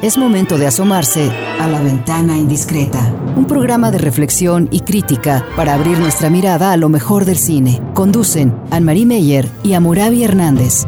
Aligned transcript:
Es 0.00 0.16
momento 0.16 0.58
de 0.58 0.66
asomarse 0.68 1.28
a 1.58 1.66
la 1.66 1.80
ventana 1.80 2.36
indiscreta, 2.36 3.12
un 3.34 3.46
programa 3.46 3.90
de 3.90 3.98
reflexión 3.98 4.68
y 4.70 4.82
crítica 4.82 5.44
para 5.56 5.74
abrir 5.74 5.98
nuestra 5.98 6.30
mirada 6.30 6.70
a 6.70 6.76
lo 6.76 6.88
mejor 6.88 7.24
del 7.24 7.36
cine. 7.36 7.82
Conducen 7.94 8.54
Anne-Marie 8.70 9.06
Meyer 9.06 9.48
y 9.64 9.72
Amurabi 9.72 10.22
Hernández. 10.22 10.84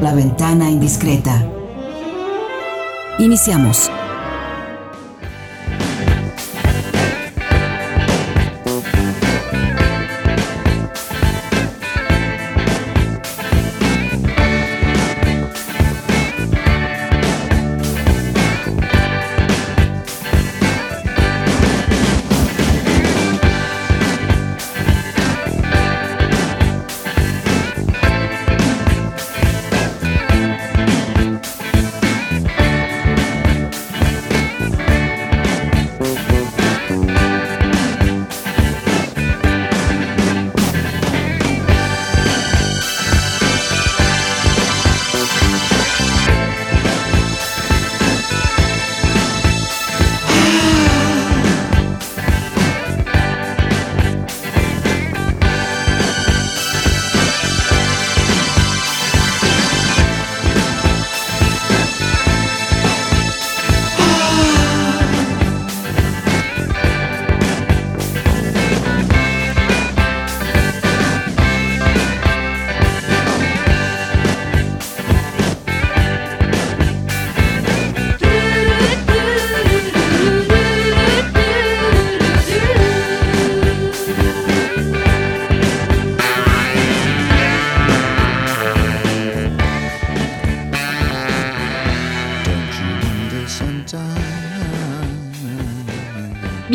La 0.00 0.12
ventana 0.12 0.72
indiscreta. 0.72 1.46
Iniciamos. 3.20 3.92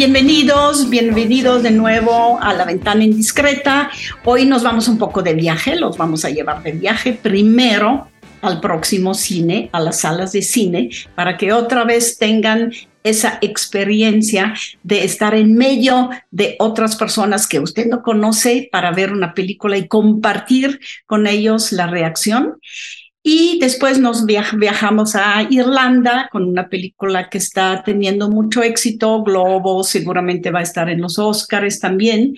Bienvenidos, 0.06 0.90
bienvenidos 0.90 1.64
de 1.64 1.72
nuevo 1.72 2.38
a 2.42 2.52
la 2.52 2.66
ventana 2.66 3.06
indiscreta. 3.06 3.90
Hoy 4.26 4.46
nos 4.46 4.62
vamos 4.62 4.90
un 4.90 4.98
poco 4.98 5.22
de 5.22 5.34
viaje, 5.34 5.78
los 5.78 5.98
vamos 5.98 6.26
a 6.26 6.30
llevar 6.30 6.62
de 6.62 6.73
viaje 6.73 7.14
primero 7.14 8.09
al 8.42 8.59
próximo 8.59 9.14
cine, 9.14 9.70
a 9.72 9.80
las 9.80 10.02
salas 10.02 10.34
de 10.34 10.42
cine, 10.42 10.90
para 11.16 11.38
que 11.38 11.54
otra 11.54 11.86
vez 11.86 12.18
tengan 12.18 12.74
esa 13.06 13.38
experiencia 13.40 14.54
de 14.84 15.06
estar 15.06 15.36
en 15.36 15.56
medio 15.56 16.09
de 16.31 16.58
otras 16.59 16.97
personas 16.97 17.47
que 17.47 17.62
usted 17.62 17.88
no 17.88 18.03
conoce 18.03 18.68
para 18.74 18.91
ver 18.91 19.14
una 19.14 19.34
película 19.34 19.78
y 19.78 19.88
compartir 19.88 20.81
con 21.06 21.28
ellos 21.28 21.72
la 21.72 21.88
reacción. 21.88 22.58
Y 23.25 23.57
después 23.59 24.00
nos 24.00 24.25
viajamos 24.25 25.16
a 25.16 25.47
Irlanda 25.50 26.28
con 26.29 26.44
una 26.44 26.67
película 26.67 27.29
que 27.29 27.38
está 27.38 27.81
teniendo 27.81 28.29
mucho 28.29 28.61
éxito, 28.61 29.23
Globo, 29.23 29.81
seguramente 29.85 30.51
va 30.51 30.59
a 30.59 30.63
estar 30.63 30.89
en 30.89 31.00
los 31.00 31.17
Oscars 31.17 31.79
también. 31.79 32.35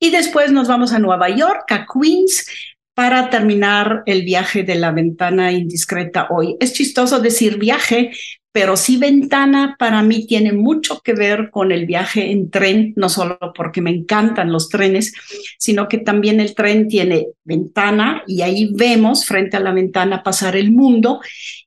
Y 0.00 0.10
después 0.10 0.50
nos 0.50 0.68
vamos 0.68 0.94
a 0.94 0.98
Nueva 0.98 1.28
York, 1.28 1.70
a 1.70 1.86
Queens, 1.86 2.46
para 2.94 3.28
terminar 3.28 4.02
el 4.06 4.22
viaje 4.22 4.62
de 4.62 4.74
la 4.76 4.90
ventana 4.90 5.52
indiscreta 5.52 6.28
hoy. 6.30 6.56
Es 6.60 6.72
chistoso 6.72 7.20
decir 7.20 7.58
viaje 7.58 8.12
pero 8.52 8.76
sí 8.76 8.98
ventana 8.98 9.76
para 9.78 10.02
mí 10.02 10.26
tiene 10.26 10.52
mucho 10.52 11.00
que 11.00 11.14
ver 11.14 11.50
con 11.50 11.72
el 11.72 11.86
viaje 11.86 12.30
en 12.30 12.50
tren, 12.50 12.92
no 12.96 13.08
solo 13.08 13.38
porque 13.56 13.80
me 13.80 13.90
encantan 13.90 14.52
los 14.52 14.68
trenes, 14.68 15.14
sino 15.58 15.88
que 15.88 15.98
también 15.98 16.38
el 16.38 16.54
tren 16.54 16.86
tiene 16.86 17.28
ventana 17.44 18.22
y 18.26 18.42
ahí 18.42 18.70
vemos 18.74 19.24
frente 19.24 19.56
a 19.56 19.60
la 19.60 19.72
ventana 19.72 20.22
pasar 20.22 20.54
el 20.54 20.70
mundo. 20.70 21.20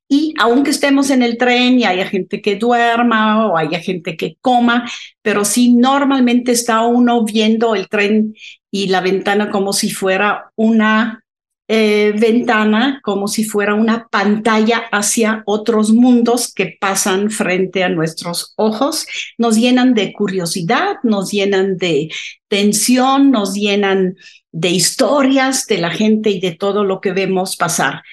Y 0.07 0.35
aunque 0.39 0.69
estemos 0.69 1.09
en 1.09 1.23
el 1.23 1.37
tren 1.37 1.79
y 1.79 1.85
haya 1.85 2.05
gente 2.05 2.39
que 2.39 2.55
duerma 2.55 3.47
o 3.47 3.57
haya 3.57 3.79
gente 3.79 4.15
que 4.15 4.37
coma, 4.39 4.87
pero 5.23 5.43
sí 5.43 5.73
normalmente 5.73 6.51
está 6.51 6.85
uno 6.85 7.25
viendo 7.25 7.73
el 7.73 7.89
tren 7.89 8.35
y 8.69 8.87
la 8.87 9.01
ventana 9.01 9.49
como 9.49 9.73
si 9.73 9.89
fuera 9.89 10.51
una 10.55 11.24
eh, 11.67 12.13
ventana 12.19 12.99
como 13.03 13.27
si 13.27 13.43
fuera 13.43 13.73
una 13.73 14.07
pantalla 14.07 14.83
hacia 14.91 15.41
otros 15.45 15.91
mundos 15.91 16.53
que 16.53 16.77
pasan 16.79 17.31
frente 17.31 17.83
a 17.83 17.89
nuestros 17.89 18.53
ojos, 18.55 19.07
nos 19.37 19.57
llenan 19.57 19.93
de 19.95 20.13
curiosidad, 20.13 20.97
nos 21.01 21.31
llenan 21.31 21.77
de 21.77 22.09
tensión, 22.47 23.31
nos 23.31 23.55
llenan 23.55 24.15
de 24.51 24.69
historias 24.69 25.65
de 25.65 25.79
la 25.79 25.89
gente 25.89 26.29
y 26.29 26.39
de 26.39 26.51
todo 26.53 26.83
lo 26.83 27.01
que 27.01 27.11
vemos 27.11 27.57
pasar. 27.57 28.03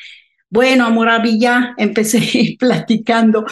Bueno, 0.49 0.87
Amorabi, 0.87 1.39
ya 1.39 1.75
empecé 1.77 2.57
platicando 2.59 3.45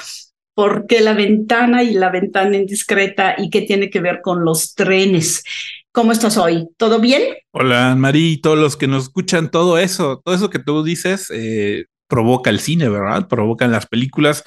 por 0.55 0.87
qué 0.87 1.01
la 1.01 1.15
ventana 1.15 1.83
y 1.83 1.95
la 1.95 2.11
ventana 2.11 2.57
indiscreta 2.57 3.35
y 3.39 3.49
qué 3.49 3.63
tiene 3.63 3.91
que 3.91 4.01
ver 4.01 4.21
con 4.23 4.45
los 4.45 4.75
trenes. 4.75 5.43
¿Cómo 5.93 6.13
estás 6.13 6.37
hoy? 6.37 6.69
¿Todo 6.77 7.01
bien? 7.01 7.35
Hola, 7.51 7.97
María, 7.97 8.29
y 8.29 8.37
todos 8.37 8.57
los 8.57 8.77
que 8.77 8.87
nos 8.87 9.05
escuchan, 9.05 9.51
todo 9.51 9.77
eso, 9.77 10.23
todo 10.25 10.37
eso 10.37 10.49
que 10.49 10.61
tú 10.61 10.85
dices 10.85 11.27
eh, 11.35 11.87
provoca 12.07 12.49
el 12.49 12.61
cine, 12.61 12.89
¿verdad? 12.89 13.27
Provocan 13.27 13.73
las 13.73 13.87
películas. 13.87 14.45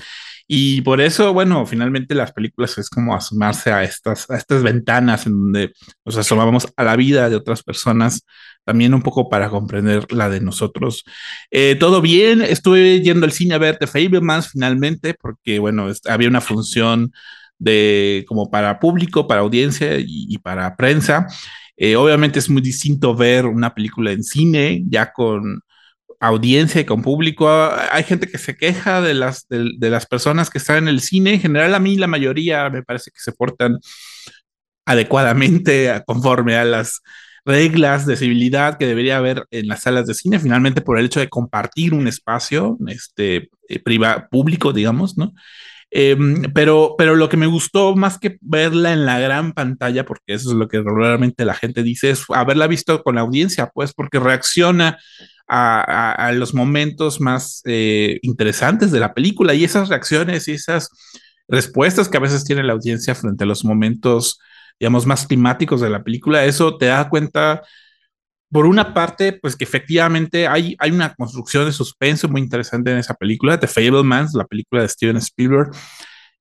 Y 0.48 0.82
por 0.84 1.02
eso, 1.02 1.34
bueno, 1.34 1.66
finalmente 1.66 2.16
las 2.16 2.32
películas 2.32 2.78
es 2.78 2.90
como 2.90 3.14
asomarse 3.14 3.74
a 3.74 3.84
estas, 3.84 4.30
a 4.30 4.38
estas 4.38 4.64
ventanas 4.64 5.26
en 5.26 5.34
donde 5.34 5.74
nos 6.06 6.16
asomamos 6.16 6.68
a 6.78 6.84
la 6.86 6.96
vida 6.96 7.30
de 7.30 7.36
otras 7.36 7.62
personas, 7.62 8.26
también 8.64 8.94
un 8.94 9.02
poco 9.02 9.28
para 9.28 9.50
comprender 9.50 10.14
la 10.14 10.30
de 10.30 10.40
nosotros. 10.40 11.04
Eh, 11.52 11.76
todo 11.78 12.00
bien, 12.00 12.42
estuve 12.42 13.02
yendo 13.02 13.26
al 13.26 13.34
cine 13.34 13.56
a 13.56 13.58
ver 13.58 13.78
The 13.78 13.88
Fablemans 13.88 14.50
finalmente, 14.50 15.14
porque, 15.14 15.60
bueno, 15.60 15.92
había 16.08 16.30
una 16.30 16.42
función 16.42 17.12
de 17.64 18.26
como 18.28 18.52
para 18.52 18.80
público, 18.80 19.28
para 19.28 19.42
audiencia 19.42 19.98
y, 20.00 20.38
para 20.40 20.76
prensa. 20.76 21.28
Eh, 21.78 21.96
obviamente 21.96 22.40
es 22.40 22.50
muy 22.50 22.62
distinto 22.62 23.16
ver 23.16 23.46
una 23.46 23.74
película 23.74 24.12
en 24.12 24.24
cine 24.24 24.84
ya 24.88 25.12
con 25.12 25.62
audiencia 26.20 26.82
y 26.82 26.86
con 26.86 27.02
público. 27.02 27.50
Hay 27.92 28.04
gente 28.04 28.28
que 28.28 28.38
se 28.38 28.56
queja 28.56 29.02
de 29.02 29.14
las, 29.14 29.48
de, 29.50 29.90
las 29.90 30.06
personas 30.06 30.50
que 30.50 30.58
están 30.58 30.78
en 30.78 30.88
el 30.88 31.02
cine. 31.02 31.36
En 31.36 31.42
general, 31.42 31.74
a 31.74 31.80
mí 31.80 31.98
la 31.98 32.08
mayoría 32.08 32.70
me 32.70 32.84
parece 32.84 33.12
que 33.12 33.20
se 33.20 33.32
portan 33.32 33.80
adecuadamente 34.86 36.02
conforme 36.06 36.56
a 36.56 36.66
las 36.66 37.02
reglas 37.46 38.06
de 38.06 38.16
civilidad 38.16 38.78
que 38.78 38.88
debería 38.88 39.18
haber 39.18 39.46
en 39.52 39.68
las 39.68 39.84
salas 39.84 40.08
de 40.08 40.14
cine, 40.14 40.40
finalmente 40.40 40.82
por 40.82 40.98
el 40.98 41.06
hecho 41.06 41.20
de 41.20 41.30
compartir 41.30 41.94
un 41.94 42.08
espacio 42.08 42.78
este, 42.88 43.50
eh, 43.68 43.80
privado, 43.80 44.28
público, 44.32 44.72
digamos, 44.72 45.18
¿no? 45.18 45.34
Em, 45.96 46.42
pero, 46.54 46.96
pero 46.98 47.16
lo 47.16 47.30
que 47.30 47.38
me 47.38 47.46
gustó 47.46 47.96
más 47.96 48.18
que 48.18 48.38
verla 48.42 48.94
en 48.94 49.06
la 49.06 49.20
gran 49.20 49.54
pantalla, 49.54 50.06
porque 50.06 50.34
eso 50.34 50.50
es 50.50 50.56
lo 50.56 50.68
que 50.68 50.78
regularmente 50.78 51.46
la 51.46 51.54
gente 51.54 51.84
dice, 51.84 52.10
es 52.10 52.26
haberla 52.30 52.66
visto 52.66 53.04
con 53.04 53.14
la 53.14 53.22
audiencia, 53.22 53.70
pues 53.72 53.94
porque 53.94 54.20
reacciona 54.20 54.98
a, 55.48 56.32
los 56.34 56.56
momentos 56.56 57.22
más 57.22 57.62
eh, 57.66 58.18
interesantes 58.24 58.92
de 58.92 59.00
la 59.00 59.14
película 59.14 59.54
y 59.54 59.64
esas 59.64 59.90
reacciones 59.90 60.48
y 60.48 60.54
esas 60.54 60.90
respuestas 61.48 62.10
que 62.10 62.18
a 62.18 62.22
veces 62.22 62.44
tiene 62.44 62.64
la 62.64 62.74
audiencia 62.74 63.14
frente 63.14 63.44
a 63.44 63.48
los 63.48 63.64
momentos, 63.64 64.40
digamos, 64.80 65.06
más 65.06 65.28
climáticos 65.28 65.80
de 65.80 65.92
la 65.92 66.04
película, 66.04 66.44
eso 66.46 66.76
te 66.78 66.88
da 66.88 67.08
cuenta 67.08 67.62
por 68.54 68.68
una 68.68 68.94
parte, 68.94 69.34
pues 69.34 69.56
que 69.56 69.64
efectivamente 69.64 70.48
hay, 70.48 70.76
hay 70.78 70.92
una 70.92 71.16
construcción 71.16 71.66
de 71.66 71.72
suspenso 71.72 72.30
muy 72.30 72.40
interesante 72.40 72.92
en 72.92 73.00
esa 73.00 73.16
película, 73.16 73.60
The 73.60 73.68
Fablemans, 73.68 74.36
la 74.36 74.46
película 74.46 74.84
de 74.84 74.90
Steven 74.90 75.18
Spielberg, 75.18 75.72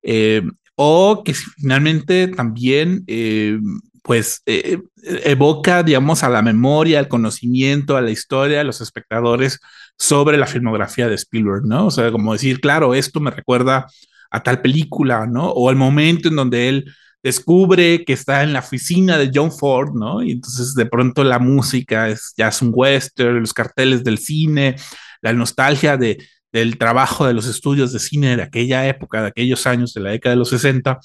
eh, 0.03 0.43
o 0.76 1.23
que 1.25 1.32
finalmente 1.32 2.29
también, 2.29 3.03
eh, 3.06 3.59
pues, 4.03 4.43
eh, 4.44 4.79
evoca, 5.25 5.82
digamos, 5.82 6.23
a 6.23 6.29
la 6.29 6.43
memoria, 6.43 6.99
al 6.99 7.09
conocimiento, 7.09 7.97
a 7.97 8.03
la 8.03 8.11
historia 8.11 8.58
de 8.58 8.65
los 8.65 8.82
espectadores 8.82 9.58
sobre 9.97 10.37
la 10.37 10.47
filmografía 10.47 11.08
de 11.08 11.15
Spielberg, 11.15 11.65
¿no? 11.65 11.87
O 11.87 11.91
sea, 11.91 12.12
como 12.12 12.35
decir, 12.35 12.61
claro, 12.61 12.94
esto 12.94 13.20
me 13.20 13.31
recuerda 13.31 13.87
a 14.31 14.43
tal 14.43 14.61
película, 14.61 15.26
¿no? 15.26 15.50
O 15.50 15.70
el 15.70 15.76
momento 15.76 16.29
en 16.29 16.37
donde 16.37 16.69
él 16.69 16.94
descubre 17.23 18.05
que 18.05 18.13
está 18.13 18.43
en 18.43 18.53
la 18.53 18.59
oficina 18.61 19.19
de 19.19 19.31
John 19.33 19.53
Ford, 19.53 19.95
¿no? 19.95 20.23
Y 20.23 20.33
entonces 20.33 20.75
de 20.75 20.87
pronto 20.87 21.25
la 21.25 21.39
música 21.39 22.09
es 22.09 22.35
es 22.37 22.63
un 22.63 22.73
western, 22.75 23.41
los 23.41 23.53
carteles 23.55 24.05
del 24.05 24.19
cine, 24.19 24.77
la 25.21 25.33
nostalgia 25.33 25.97
de, 25.97 26.19
del 26.53 26.79
trabajo 26.79 27.27
de 27.27 27.35
los 27.35 27.47
estudios 27.47 27.93
de 27.93 27.99
cine 27.99 28.37
de 28.37 28.43
aquella 28.43 28.87
época, 28.87 29.23
de 29.23 29.29
aquellos 29.29 29.67
años, 29.67 29.95
de 29.95 30.01
la 30.03 30.11
década 30.11 30.35
de 30.35 30.39
los 30.39 30.51
60, 30.51 30.99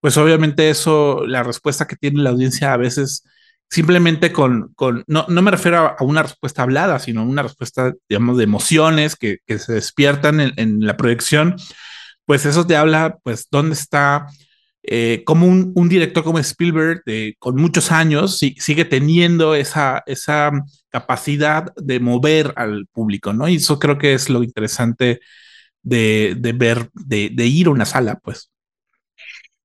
pues 0.00 0.16
obviamente 0.16 0.70
eso, 0.70 1.26
la 1.26 1.42
respuesta 1.42 1.86
que 1.86 1.96
tiene 1.96 2.22
la 2.22 2.30
audiencia 2.30 2.72
a 2.72 2.76
veces 2.76 3.24
simplemente 3.70 4.32
con, 4.32 4.72
con 4.74 5.02
no, 5.06 5.24
no 5.28 5.42
me 5.42 5.50
refiero 5.50 5.78
a, 5.78 5.96
una 6.00 6.22
respuesta 6.22 6.62
hablada, 6.62 6.98
sino 6.98 7.24
una 7.24 7.42
respuesta, 7.42 7.94
digamos, 8.08 8.36
de 8.36 8.44
emociones 8.44 9.16
que, 9.16 9.38
que 9.46 9.58
se 9.58 9.72
despiertan 9.72 10.40
en, 10.40 10.52
en, 10.56 10.86
la 10.86 10.96
proyección, 10.96 11.56
pues 12.26 12.44
eso 12.44 12.66
te 12.66 12.76
habla, 12.76 13.18
pues, 13.22 13.48
dónde 13.50 13.74
está 13.74 14.26
eh, 14.84 15.22
como 15.24 15.46
un, 15.46 15.88
director 15.88 16.24
como 16.24 16.38
Spielberg, 16.40 17.02
con 17.38 17.56
muchos 17.56 17.92
años, 17.92 18.38
si, 18.38 18.56
sigue 18.58 18.84
teniendo 18.84 19.54
esa, 19.54 20.02
esa 20.06 20.50
capacidad 20.88 21.72
de 21.76 22.00
mover 22.00 22.52
al 22.56 22.86
público, 22.86 23.32
¿no? 23.32 23.48
Y 23.48 23.56
eso 23.56 23.78
creo 23.78 23.98
que 23.98 24.14
es 24.14 24.28
lo 24.28 24.42
interesante 24.42 25.20
de, 25.82 26.36
de 26.38 26.52
ver, 26.52 26.90
de, 26.94 27.30
de, 27.32 27.46
ir 27.46 27.68
a 27.68 27.70
una 27.70 27.84
sala, 27.84 28.18
pues. 28.22 28.50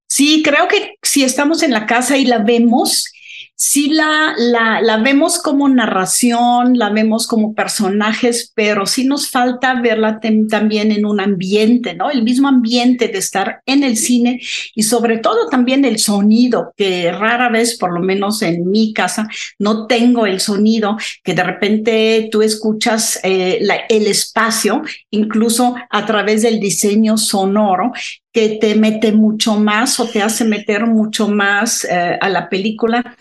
Sí, 0.08 0.42
creo 0.44 0.68
que 0.68 0.96
si 1.02 1.24
estamos 1.24 1.64
en 1.64 1.72
la 1.72 1.86
casa 1.86 2.18
y 2.18 2.26
la 2.26 2.40
vemos, 2.40 3.12
sí 3.60 3.90
la, 3.90 4.36
la, 4.38 4.82
la, 4.82 4.98
vemos 4.98 5.40
como 5.40 5.68
narración, 5.68 6.78
la 6.78 6.92
vemos 6.92 7.26
como 7.26 7.56
personajes, 7.56 8.52
pero 8.54 8.86
sí 8.86 9.04
nos 9.04 9.32
falta 9.32 9.82
verla 9.82 10.20
también 10.48 10.92
en 10.92 11.08
un 11.08 11.20
ambiente, 11.20 11.96
¿no? 11.96 12.12
El 12.12 12.22
mismo 12.22 12.48
ambiente 12.48 13.08
de 13.08 13.18
estar 13.18 13.62
en 13.66 13.84
el 13.84 13.98
cine 13.98 14.40
y 14.76 14.84
sobre 14.84 15.18
todo 15.18 15.48
también 15.50 15.86
el 15.86 15.98
sonido, 15.98 16.72
que 16.78 17.12
rara 17.12 17.50
vez, 17.50 17.80
por 17.80 17.94
lo 17.94 18.02
menos 18.02 18.44
en 18.44 18.70
mi 18.70 18.94
casa, 18.94 19.28
no 19.58 19.88
tengo 19.88 20.28
el 20.28 20.40
sonido, 20.40 20.96
que 21.24 21.34
de 21.34 21.44
repente 21.44 22.30
tú 22.32 22.44
escuchas 22.44 23.20
eh, 23.24 23.60
el 23.90 24.06
espacio, 24.06 24.84
incluso 25.10 25.76
a 25.90 26.06
través 26.06 26.44
del 26.44 26.60
diseño 26.60 27.18
sonoro, 27.18 27.92
que 28.38 28.60
te 28.62 28.76
mete 28.76 29.14
mucho 29.14 29.56
más 29.56 30.00
o 30.00 30.08
te 30.08 30.22
hace 30.22 30.46
meter 30.46 30.86
mucho 30.86 31.28
más 31.28 31.84
eh, 31.86 32.20
a 32.22 32.30
la 32.30 32.50
película. 32.50 33.18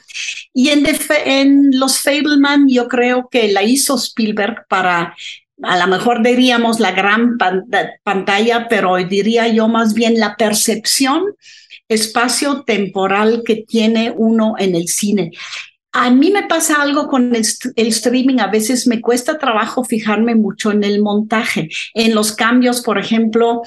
Y 0.52 0.68
en, 0.68 1.70
Los 1.72 2.00
Fableman 2.00 2.68
yo 2.68 2.86
creo 2.86 3.26
que 3.30 3.50
la 3.50 3.62
hizo 3.62 3.96
Spielberg 3.96 4.66
para, 4.68 5.16
a 5.62 5.78
lo 5.78 5.86
mejor 5.86 6.22
diríamos 6.22 6.80
la 6.80 6.92
gran 6.92 7.38
pantalla, 8.02 8.68
pero 8.68 8.96
diría 8.96 9.48
yo 9.48 9.68
más 9.68 9.94
bien 9.94 10.20
la 10.20 10.36
percepción 10.36 11.24
espacio 11.88 12.64
temporal 12.64 13.42
que 13.42 13.64
tiene 13.66 14.12
uno 14.14 14.56
en 14.58 14.74
el 14.74 14.86
cine. 14.86 15.30
A 15.98 16.10
mí 16.10 16.30
me 16.30 16.42
pasa 16.42 16.82
algo 16.82 17.08
con 17.08 17.34
el, 17.34 17.40
streaming, 17.40 18.38
a 18.38 18.48
veces 18.48 18.86
me 18.86 19.00
cuesta 19.00 19.38
trabajo 19.38 19.82
fijarme 19.82 20.34
mucho 20.34 20.70
en 20.70 20.84
el 20.84 21.00
montaje, 21.00 21.70
en 21.94 22.14
los 22.14 22.32
cambios, 22.32 22.82
por 22.82 22.98
ejemplo, 22.98 23.62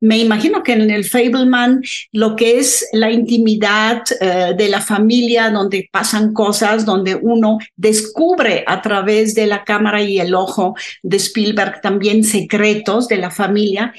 me 0.00 0.16
imagino 0.16 0.62
que 0.62 0.72
en 0.72 0.90
el 0.90 1.04
Fableman 1.04 1.82
lo 2.10 2.36
que 2.36 2.58
es 2.58 2.88
la 2.94 3.10
intimidad 3.10 4.02
uh, 4.18 4.56
de 4.56 4.68
la 4.70 4.80
familia, 4.80 5.50
donde 5.50 5.86
pasan 5.92 6.32
cosas, 6.32 6.86
donde 6.86 7.16
uno 7.16 7.58
descubre 7.76 8.64
a 8.66 8.80
través 8.80 9.34
de 9.34 9.46
la 9.46 9.62
cámara 9.62 10.00
y 10.00 10.18
el 10.18 10.34
ojo 10.34 10.74
de 11.02 11.18
Spielberg 11.18 11.82
también 11.82 12.24
secretos 12.24 13.08
de 13.08 13.18
la 13.18 13.30
familia 13.30 13.92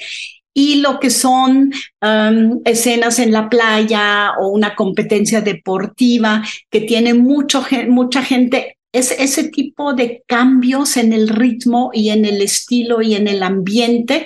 y 0.58 0.76
lo 0.76 1.02
que 1.02 1.10
son 1.10 1.74
um, 2.02 2.62
escenas 2.64 3.20
en 3.20 3.34
la 3.34 3.50
playa 3.50 4.32
o 4.40 4.48
una 4.48 4.74
competencia 4.74 5.42
deportiva 5.42 6.44
que 6.72 6.82
tiene 6.82 7.14
mucho, 7.14 7.64
mucha 7.90 8.24
gente. 8.24 8.78
Es 8.94 9.12
ese 9.12 9.50
tipo 9.50 9.94
de 9.94 10.24
cambios 10.26 10.96
en 10.96 11.12
el 11.12 11.28
ritmo 11.28 11.92
y 11.94 12.10
en 12.10 12.24
el 12.24 12.42
estilo 12.42 13.02
y 13.02 13.16
en 13.16 13.28
el 13.28 13.44
ambiente 13.44 14.26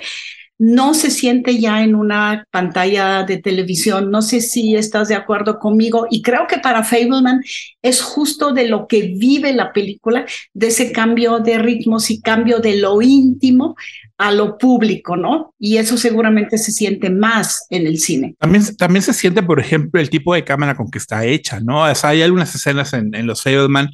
no 0.56 0.92
se 0.92 1.10
siente 1.10 1.58
ya 1.58 1.82
en 1.82 1.94
una 1.94 2.46
pantalla 2.50 3.24
de 3.24 3.38
televisión. 3.38 4.10
No 4.10 4.20
sé 4.20 4.42
si 4.42 4.76
estás 4.76 5.08
de 5.08 5.14
acuerdo 5.14 5.58
conmigo. 5.58 6.06
Y 6.10 6.20
creo 6.20 6.46
que 6.46 6.58
para 6.58 6.84
Fableman 6.84 7.40
es 7.80 8.02
justo 8.02 8.52
de 8.52 8.68
lo 8.68 8.86
que 8.86 9.14
vive 9.16 9.54
la 9.54 9.72
película, 9.72 10.26
de 10.52 10.66
ese 10.66 10.92
cambio 10.92 11.38
de 11.38 11.58
ritmos 11.58 12.10
y 12.10 12.20
cambio 12.20 12.58
de 12.58 12.76
lo 12.76 13.00
íntimo 13.00 13.74
a 14.20 14.30
lo 14.32 14.58
público, 14.58 15.16
¿no? 15.16 15.54
Y 15.58 15.78
eso 15.78 15.96
seguramente 15.96 16.58
se 16.58 16.72
siente 16.72 17.08
más 17.08 17.66
en 17.70 17.86
el 17.86 17.98
cine. 17.98 18.36
También, 18.38 18.76
también 18.76 19.02
se 19.02 19.14
siente, 19.14 19.42
por 19.42 19.58
ejemplo, 19.58 19.98
el 19.98 20.10
tipo 20.10 20.34
de 20.34 20.44
cámara 20.44 20.74
con 20.74 20.90
que 20.90 20.98
está 20.98 21.24
hecha, 21.24 21.58
¿no? 21.60 21.82
Hay 21.84 22.20
algunas 22.20 22.54
escenas 22.54 22.92
en, 22.92 23.26
los 23.26 23.42
Fableman 23.42 23.88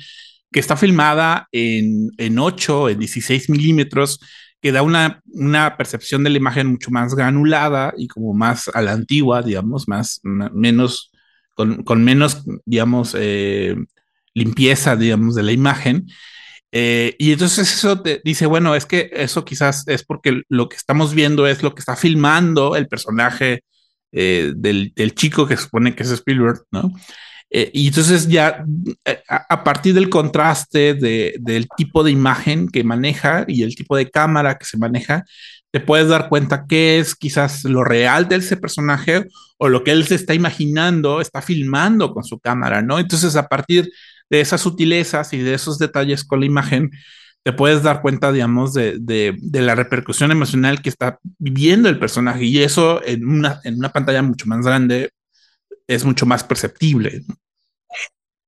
que 0.50 0.58
está 0.58 0.76
filmada 0.76 1.46
en, 1.52 2.10
en 2.18 2.40
8, 2.40 2.88
en 2.88 2.98
16 2.98 3.50
milímetros, 3.50 4.18
que 4.60 4.72
da 4.72 4.82
una, 4.82 5.22
una 5.26 5.76
percepción 5.76 6.24
de 6.24 6.30
la 6.30 6.38
imagen 6.38 6.66
mucho 6.66 6.90
más 6.90 7.14
granulada 7.14 7.94
y 7.96 8.08
como 8.08 8.34
más 8.34 8.68
a 8.74 8.82
la 8.82 8.94
antigua, 8.94 9.42
digamos, 9.42 9.86
más, 9.86 10.20
menos, 10.24 11.12
con, 11.54 11.84
con 11.84 12.02
menos, 12.02 12.42
digamos, 12.64 13.14
eh, 13.16 13.76
limpieza, 14.34 14.96
digamos, 14.96 15.36
de 15.36 15.44
la 15.44 15.52
imagen. 15.52 16.08
Eh, 16.72 17.14
y 17.18 17.32
entonces 17.32 17.72
eso 17.72 18.02
te 18.02 18.20
dice, 18.24 18.46
bueno, 18.46 18.74
es 18.74 18.86
que 18.86 19.10
eso 19.12 19.44
quizás 19.44 19.86
es 19.88 20.04
porque 20.04 20.42
lo 20.48 20.68
que 20.68 20.76
estamos 20.76 21.14
viendo 21.14 21.46
es 21.46 21.62
lo 21.62 21.74
que 21.74 21.80
está 21.80 21.96
filmando 21.96 22.76
el 22.76 22.88
personaje 22.88 23.62
eh, 24.12 24.52
del, 24.56 24.92
del, 24.94 25.14
chico 25.14 25.46
que 25.46 25.56
supone 25.56 25.94
que 25.94 26.02
es 26.02 26.10
Spielberg, 26.10 26.62
¿no? 26.70 26.92
Eh, 27.50 27.70
y 27.72 27.86
entonces 27.88 28.28
ya 28.28 28.64
eh, 29.04 29.22
a, 29.28 29.62
partir 29.62 29.94
del 29.94 30.08
contraste 30.08 30.94
de, 30.94 31.36
del 31.40 31.68
tipo 31.76 32.02
de 32.02 32.10
imagen 32.10 32.68
que 32.68 32.82
maneja 32.82 33.44
y 33.46 33.62
el 33.62 33.76
tipo 33.76 33.96
de 33.96 34.10
cámara 34.10 34.58
que 34.58 34.64
se 34.64 34.78
maneja, 34.78 35.24
te 35.70 35.80
puedes 35.80 36.08
dar 36.08 36.28
cuenta 36.28 36.66
qué 36.68 36.98
es 36.98 37.14
quizás 37.14 37.64
lo 37.64 37.84
real 37.84 38.28
de 38.28 38.36
ese 38.36 38.56
personaje 38.56 39.26
o 39.58 39.68
lo 39.68 39.84
que 39.84 39.92
él 39.92 40.06
se 40.06 40.16
está 40.16 40.34
imaginando, 40.34 41.20
está 41.20 41.40
filmando 41.40 42.12
con 42.12 42.24
su 42.24 42.38
cámara, 42.40 42.82
¿no? 42.82 42.98
Entonces 42.98 43.36
a 43.36 43.48
partir 43.48 43.90
de 44.30 44.40
esas 44.40 44.60
sutilezas 44.60 45.32
y 45.32 45.38
de 45.38 45.54
esos 45.54 45.78
detalles 45.78 46.24
con 46.24 46.40
la 46.40 46.46
imagen, 46.46 46.90
te 47.42 47.52
puedes 47.52 47.82
dar 47.82 48.02
cuenta, 48.02 48.32
digamos, 48.32 48.74
de, 48.74 48.98
de, 48.98 49.36
de, 49.40 49.60
la 49.60 49.76
repercusión 49.76 50.32
emocional 50.32 50.82
que 50.82 50.88
está 50.88 51.20
viviendo 51.38 51.88
el 51.88 51.98
personaje. 51.98 52.44
Y 52.44 52.58
eso 52.58 53.04
en 53.04 53.26
una, 53.26 53.60
en 53.62 53.78
una 53.78 53.90
pantalla 53.90 54.22
mucho 54.22 54.46
más 54.46 54.64
grande 54.66 55.10
es 55.86 56.04
mucho 56.04 56.26
más 56.26 56.42
perceptible. 56.42 57.22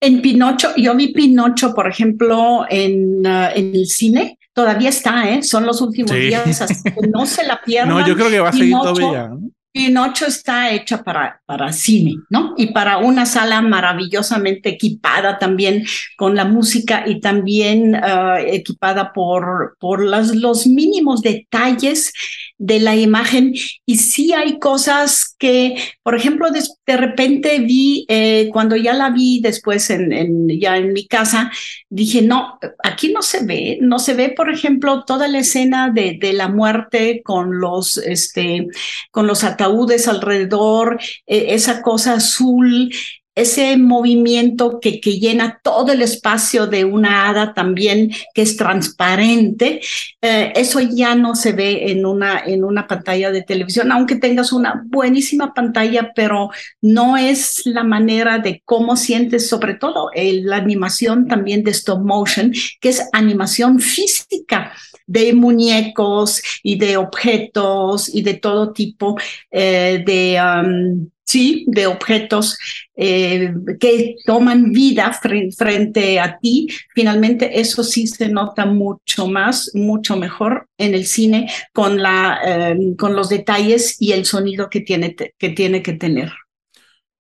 En 0.01 0.21
Pinocho, 0.21 0.75
yo 0.77 0.95
vi 0.97 1.13
Pinocho, 1.13 1.75
por 1.75 1.89
ejemplo, 1.89 2.65
en, 2.69 3.25
uh, 3.27 3.51
en 3.55 3.75
el 3.75 3.87
cine, 3.87 4.39
todavía 4.53 4.89
está, 4.89 5.31
¿eh? 5.31 5.43
Son 5.43 5.65
los 5.65 5.81
últimos 5.81 6.11
sí. 6.11 6.19
días, 6.19 6.61
hasta 6.61 6.91
que 6.91 7.07
no 7.07 7.27
se 7.27 7.45
la 7.45 7.61
pierdan. 7.61 7.89
No, 7.95 8.07
yo 8.07 8.17
creo 8.17 8.31
que 8.31 8.41
va 8.41 8.49
a 8.49 8.53
seguir 8.53 8.75
todavía. 8.75 9.29
¿no? 9.29 9.51
Pinocho 9.79 10.27
está 10.27 10.73
hecha 10.73 11.05
para, 11.05 11.41
para 11.47 11.73
cine, 11.73 12.17
¿no? 12.31 12.55
Y 12.57 12.73
para 12.73 12.99
una 12.99 13.27
sala 13.27 13.63
maravillosamente 13.63 14.71
equipada 14.71 15.39
también 15.39 15.87
con 16.17 16.35
la 16.35 16.45
música 16.45 17.05
y 17.07 17.21
también 17.21 17.95
uh, 17.95 18.39
equipada 18.45 19.13
por, 19.13 19.77
por 19.79 20.05
las, 20.05 20.35
los 20.35 20.67
mínimos 20.67 21.23
detalles 21.23 22.13
de 22.59 22.81
la 22.81 22.97
imagen. 22.97 23.55
Y 23.87 23.99
sí 23.99 24.33
hay 24.33 24.59
cosas 24.59 25.37
que, 25.39 25.77
por 26.03 26.17
ejemplo, 26.17 26.51
de, 26.51 26.65
de 26.85 26.97
repente 26.97 27.61
vi, 27.61 28.05
eh, 28.09 28.51
cuando 28.53 28.75
ya 28.75 28.95
la 28.95 29.11
vi 29.11 29.41
después 29.41 29.91
en, 29.91 30.11
en, 30.11 30.49
ya 30.59 30.77
en 30.77 30.93
mi 30.93 31.07
casa, 31.07 31.53
dije, 31.89 32.21
no, 32.21 32.59
aquí 32.83 33.13
no 33.13 33.23
se 33.23 33.45
ve, 33.45 33.79
no 33.81 34.01
se 34.01 34.15
ve, 34.15 34.31
por 34.31 34.51
ejemplo, 34.51 35.05
toda 35.05 35.29
la 35.29 35.39
escena 35.39 35.91
de, 35.91 36.19
de 36.21 36.33
la 36.33 36.49
muerte 36.49 37.23
con 37.25 37.61
los, 37.61 37.97
este, 37.99 38.67
con 39.13 39.29
los 39.29 39.45
ataúdes 39.45 39.68
alrededor, 40.09 40.99
eh, 41.27 41.47
esa 41.51 41.83
cosa 41.83 42.15
azul, 42.15 42.91
ese 43.39 43.77
movimiento 43.77 44.81
que, 44.81 45.01
que, 45.01 45.21
llena 45.21 45.61
todo 45.63 45.93
el 45.93 46.03
espacio 46.03 46.67
de 46.67 46.85
una 46.85 47.29
hada 47.29 47.55
también, 47.55 48.11
que 48.35 48.43
es 48.43 48.57
transparente, 48.57 49.81
eh, 50.21 50.53
eso 50.57 50.81
ya 50.81 51.15
no 51.15 51.37
se 51.37 51.53
ve 51.53 51.93
en 51.93 52.05
una, 52.05 52.41
en 52.45 52.65
una 52.65 52.89
pantalla 52.89 53.31
de 53.31 53.43
televisión, 53.43 53.93
aunque 53.93 54.17
tengas 54.17 54.53
una 54.53 54.83
buenísima 54.87 55.55
pantalla, 55.55 56.13
pero 56.17 56.51
no 56.83 57.17
es 57.17 57.63
la 57.65 57.85
manera 57.85 58.39
de 58.41 58.61
cómo 58.65 58.97
sientes, 58.97 59.49
sobre 59.49 59.75
todo 59.75 60.11
el, 60.15 60.45
la 60.45 60.57
animación 60.57 61.29
también 61.29 61.63
de 61.63 61.71
stop 61.71 62.05
motion, 62.05 62.53
que 62.81 62.89
es 62.89 63.09
animación 63.13 63.79
física 63.79 64.73
de 65.09 65.33
muñecos 65.33 66.41
y 66.63 66.79
de 66.79 66.97
objetos 66.97 68.15
y 68.15 68.23
de 68.23 68.35
todo 68.35 68.73
tipo 68.73 69.17
eh, 69.51 70.05
de... 70.07 71.09
Sí, 71.29 71.67
de 71.69 71.87
objetos 71.87 72.57
eh, 72.97 73.53
que 73.79 74.17
toman 74.25 74.73
vida 74.73 75.13
frente, 75.13 76.19
a 76.19 76.39
ti, 76.39 76.69
finalmente 76.95 77.61
eso 77.61 77.85
sí 77.85 78.07
se 78.07 78.31
nota 78.31 78.65
mucho 78.65 79.29
más, 79.29 79.71
mucho 79.75 80.17
mejor 80.17 80.69
en 80.79 80.95
el 80.95 81.05
cine 81.05 81.51
con, 81.75 82.01
la, 82.01 82.41
em, 82.43 82.97
con 82.97 83.15
los 83.15 83.29
detalles 83.29 84.01
y 84.01 84.13
el 84.13 84.25
sonido 84.25 84.71
que 84.71 84.81
tiene 84.81 85.15
que, 85.15 85.51
tiene 85.51 85.83
que 85.83 85.93
tener. 85.93 86.33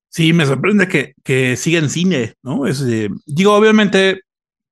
Sí, 0.08 0.32
me 0.32 0.46
sorprende 0.46 0.88
que, 0.88 1.12
que 1.22 1.56
siga 1.56 1.78
en 1.78 1.90
cine, 1.90 2.32
¿no? 2.42 2.66
Es, 2.66 2.80
eh, 2.80 3.10
digo, 3.26 3.52
obviamente, 3.52 4.22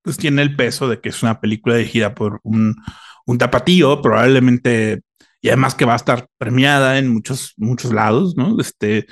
pues 0.00 0.16
tiene 0.16 0.40
el 0.40 0.56
peso 0.56 0.88
de 0.88 0.98
que 0.98 1.10
es 1.10 1.22
una 1.22 1.40
película 1.40 1.76
dirigida 1.76 2.14
por 2.14 2.40
un, 2.42 2.74
un 3.26 3.38
tapatío, 3.38 4.00
probablemente 4.00 5.02
y 5.40 5.48
además 5.48 5.74
que 5.76 5.84
va 5.84 5.92
a 5.92 5.96
estar 5.96 6.26
premiada 6.38 6.98
en 6.98 7.08
muchos, 7.08 7.54
muchos 7.56 7.92
lados, 7.92 8.36
¿no? 8.36 8.58
Este, 8.60 9.06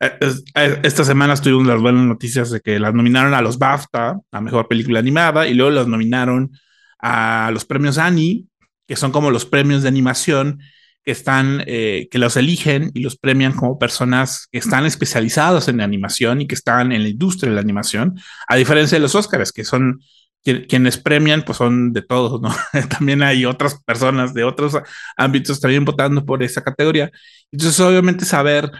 eh, 0.00 0.18
eh, 0.54 0.80
esta 0.82 1.04
semana 1.04 1.36
tuvimos 1.36 1.66
las 1.66 1.80
buenas 1.80 2.04
noticias 2.04 2.50
de 2.50 2.60
que 2.60 2.80
las 2.80 2.92
nominaron 2.92 3.34
a 3.34 3.40
los 3.40 3.58
BAFTA, 3.58 4.18
a 4.32 4.40
Mejor 4.40 4.66
Película 4.66 4.98
Animada, 4.98 5.46
y 5.46 5.54
luego 5.54 5.70
las 5.70 5.86
nominaron 5.86 6.50
a 6.98 7.50
los 7.52 7.64
premios 7.64 7.98
Annie, 7.98 8.46
que 8.86 8.96
son 8.96 9.12
como 9.12 9.30
los 9.30 9.46
premios 9.46 9.82
de 9.82 9.88
animación 9.88 10.60
que 11.04 11.12
están, 11.12 11.62
eh, 11.66 12.08
que 12.10 12.18
los 12.18 12.36
eligen 12.36 12.90
y 12.92 13.00
los 13.00 13.16
premian 13.16 13.52
como 13.52 13.78
personas 13.78 14.48
que 14.50 14.58
están 14.58 14.86
especializados 14.86 15.68
en 15.68 15.80
animación 15.80 16.40
y 16.40 16.48
que 16.48 16.56
están 16.56 16.90
en 16.90 17.04
la 17.04 17.08
industria 17.08 17.50
de 17.50 17.54
la 17.54 17.60
animación, 17.60 18.18
a 18.48 18.56
diferencia 18.56 18.96
de 18.96 19.02
los 19.02 19.14
Oscars, 19.14 19.52
que 19.52 19.64
son 19.64 20.00
quienes 20.42 20.96
premian, 20.98 21.42
pues 21.44 21.58
son 21.58 21.92
de 21.92 22.02
todos, 22.02 22.40
¿no? 22.40 22.54
también 22.90 23.22
hay 23.22 23.44
otras 23.44 23.82
personas 23.82 24.32
de 24.32 24.44
otros 24.44 24.78
ámbitos 25.16 25.60
también 25.60 25.84
votando 25.84 26.24
por 26.24 26.42
esa 26.42 26.62
categoría. 26.62 27.10
Entonces, 27.50 27.80
obviamente, 27.80 28.24
saber 28.24 28.70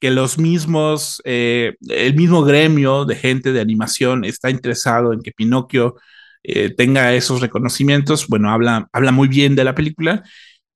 que 0.00 0.10
los 0.10 0.38
mismos, 0.38 1.20
eh, 1.24 1.74
el 1.88 2.14
mismo 2.14 2.42
gremio 2.42 3.04
de 3.04 3.16
gente 3.16 3.52
de 3.52 3.60
animación 3.60 4.24
está 4.24 4.50
interesado 4.50 5.12
en 5.12 5.20
que 5.22 5.32
Pinocchio 5.32 5.96
eh, 6.42 6.74
tenga 6.74 7.14
esos 7.14 7.40
reconocimientos, 7.40 8.28
bueno, 8.28 8.50
habla, 8.50 8.88
habla 8.92 9.10
muy 9.12 9.28
bien 9.28 9.56
de 9.56 9.64
la 9.64 9.74
película. 9.74 10.22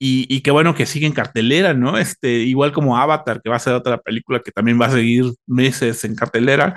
Y, 0.03 0.27
y 0.35 0.41
qué 0.41 0.51
bueno 0.51 0.75
que 0.75 0.87
sigue 0.87 1.07
en 1.07 1.13
cartelera, 1.13 1.75
¿no? 1.75 1.99
Este, 1.99 2.31
igual 2.39 2.73
como 2.73 2.97
Avatar, 2.97 3.43
que 3.43 3.51
va 3.51 3.57
a 3.57 3.59
ser 3.59 3.75
otra 3.75 3.99
película 3.99 4.41
que 4.41 4.51
también 4.51 4.81
va 4.81 4.87
a 4.87 4.91
seguir 4.93 5.27
meses 5.47 6.05
en 6.05 6.15
cartelera. 6.17 6.75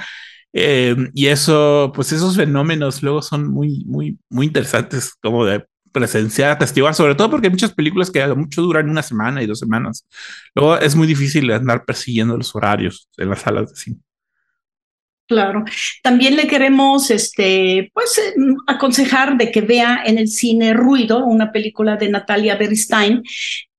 Eh, 0.54 0.96
y 1.14 1.28
eso, 1.28 1.92
pues 1.96 2.12
esos 2.12 2.36
fenómenos 2.36 3.02
luego 3.02 3.22
son 3.22 3.52
muy, 3.52 3.84
muy, 3.86 4.18
muy 4.30 4.46
interesantes 4.46 5.14
como 5.22 5.46
de 5.46 5.66
presenciar, 5.92 6.52
atestiguar, 6.52 6.96
sobre 6.96 7.16
todo 7.16 7.30
porque 7.30 7.48
hay 7.48 7.52
muchas 7.52 7.74
películas 7.74 8.12
que 8.12 8.26
mucho 8.28 8.62
duran 8.62 8.90
una 8.90 9.04
semana 9.04 9.42
y 9.42 9.48
dos 9.48 9.60
semanas. 9.60 10.06
Luego 10.56 10.78
es 10.78 10.96
muy 10.96 11.08
difícil 11.08 11.52
andar 11.52 11.86
persiguiendo 11.86 12.38
los 12.38 12.56
horarios 12.56 13.10
en 13.18 13.30
las 13.30 13.42
salas 13.42 13.70
de 13.70 13.76
cine. 13.76 13.98
Claro. 15.28 15.64
También 16.04 16.36
le 16.36 16.48
queremos 16.48 17.10
este, 17.10 17.90
pues, 17.94 18.18
eh, 18.18 18.34
aconsejar 18.68 19.38
de 19.38 19.52
que 19.52 19.62
vea 19.62 20.04
en 20.06 20.18
el 20.18 20.28
cine 20.28 20.74
Ruido, 20.74 21.26
una 21.26 21.52
película 21.52 21.96
de 21.96 22.10
Natalia 22.10 22.56
Beristain, 22.56 23.24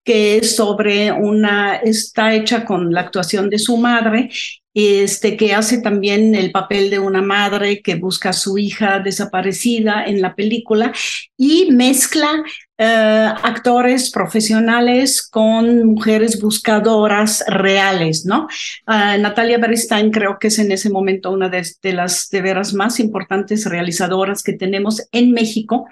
que 0.02 0.38
es 0.38 0.56
sobre 0.56 1.12
una, 1.12 1.76
está 1.76 2.34
hecha 2.34 2.64
con 2.64 2.92
la 2.92 3.02
actuación 3.02 3.50
de 3.50 3.58
su 3.58 3.76
madre 3.76 4.30
este, 4.74 5.36
que 5.36 5.54
hace 5.54 5.80
también 5.80 6.34
el 6.34 6.50
papel 6.50 6.90
de 6.90 6.98
una 6.98 7.22
madre 7.22 7.80
que 7.80 7.94
busca 7.94 8.30
a 8.30 8.32
su 8.32 8.58
hija 8.58 8.98
desaparecida 8.98 10.04
en 10.04 10.20
la 10.20 10.34
película 10.34 10.92
y 11.36 11.70
mezcla 11.70 12.42
eh, 12.76 13.32
actores 13.44 14.10
profesionales 14.10 15.22
con 15.22 15.86
mujeres 15.86 16.40
buscadoras 16.40 17.44
reales, 17.46 18.26
¿no? 18.26 18.48
Uh, 18.88 19.20
Natalia 19.20 19.58
Beristain 19.58 20.10
creo 20.10 20.38
que 20.40 20.48
es 20.48 20.58
en 20.58 20.72
ese 20.72 20.90
momento 20.90 21.30
una 21.30 21.48
de, 21.48 21.64
de, 21.80 21.92
las 21.92 22.30
de 22.30 22.42
veras 22.42 22.74
más 22.74 22.98
importantes 22.98 23.66
realizadoras 23.66 24.42
que 24.42 24.54
tenemos 24.54 25.06
en 25.12 25.30
México. 25.30 25.86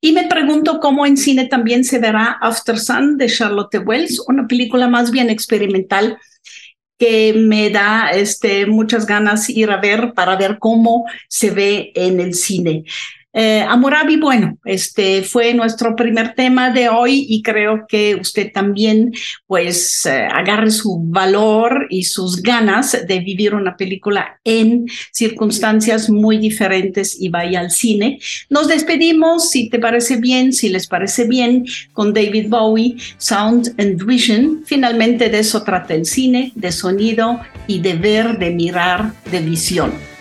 Y 0.00 0.12
me 0.12 0.26
pregunto 0.26 0.80
cómo 0.80 1.04
en 1.04 1.18
cine 1.18 1.48
también 1.48 1.84
se 1.84 1.98
verá 1.98 2.38
After 2.40 2.78
Sun 2.78 3.18
de 3.18 3.26
Charlotte 3.26 3.82
Wells, 3.84 4.18
una 4.26 4.46
película 4.46 4.88
más 4.88 5.10
bien 5.10 5.28
experimental 5.28 6.16
que 7.02 7.32
me 7.32 7.68
da 7.68 8.10
este, 8.10 8.64
muchas 8.64 9.06
ganas 9.06 9.50
ir 9.50 9.72
a 9.72 9.78
ver 9.78 10.12
para 10.14 10.36
ver 10.36 10.60
cómo 10.60 11.04
se 11.26 11.50
ve 11.50 11.90
en 11.96 12.20
el 12.20 12.32
cine. 12.32 12.84
Eh, 13.34 13.64
Amurabi, 13.66 14.16
bueno, 14.16 14.58
este 14.64 15.22
fue 15.22 15.54
nuestro 15.54 15.96
primer 15.96 16.34
tema 16.34 16.70
de 16.70 16.90
hoy 16.90 17.24
y 17.28 17.40
creo 17.42 17.86
que 17.88 18.16
usted 18.16 18.52
también 18.52 19.12
pues 19.46 20.04
eh, 20.04 20.28
agarre 20.30 20.70
su 20.70 20.98
valor 20.98 21.86
y 21.88 22.04
sus 22.04 22.42
ganas 22.42 23.06
de 23.06 23.20
vivir 23.20 23.54
una 23.54 23.76
película 23.76 24.38
en 24.44 24.86
circunstancias 25.12 26.10
muy 26.10 26.36
diferentes 26.36 27.18
y 27.18 27.30
vaya 27.30 27.60
al 27.60 27.70
cine. 27.70 28.18
Nos 28.50 28.68
despedimos, 28.68 29.50
si 29.50 29.70
te 29.70 29.78
parece 29.78 30.16
bien, 30.16 30.52
si 30.52 30.68
les 30.68 30.86
parece 30.86 31.26
bien, 31.26 31.64
con 31.94 32.12
David 32.12 32.48
Bowie, 32.48 32.96
Sound 33.16 33.74
and 33.78 34.04
Vision. 34.04 34.62
Finalmente 34.66 35.30
de 35.30 35.38
eso 35.38 35.62
trata 35.62 35.94
el 35.94 36.04
cine, 36.04 36.52
de 36.54 36.70
sonido 36.70 37.40
y 37.66 37.80
de 37.80 37.94
ver, 37.94 38.38
de 38.38 38.50
mirar, 38.50 39.14
de 39.30 39.40
visión. 39.40 40.11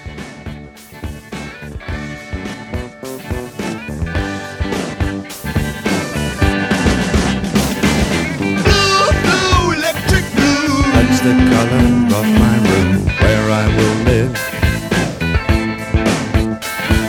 Of 12.13 12.25
my 12.25 12.58
room 12.70 13.06
where 13.22 13.50
I 13.51 13.68
will 13.77 13.98
live. 14.03 14.34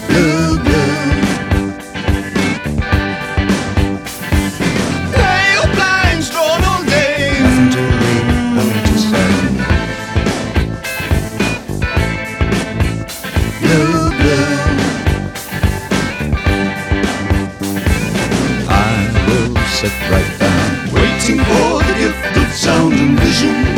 Blue, 0.06 0.58
blue. 0.62 0.96
Blinds 5.74 6.28
drawn 6.30 6.62
all 6.64 6.84
day. 6.84 7.38
Nothing 7.42 7.70
to 7.70 7.80
read, 8.00 8.26
nothing 8.56 8.84
to 8.92 8.96
say. 9.10 9.30
Blue, 13.60 14.10
blue. 14.20 14.56
I 18.68 18.70
will 19.26 19.54
sit 19.66 19.94
right 20.10 20.32
down, 20.38 20.68
waiting 20.94 21.40
for 21.44 21.82
the 21.88 21.94
gift 21.98 22.36
of 22.36 22.48
sound 22.52 22.94
and 22.94 23.18
vision. 23.18 23.71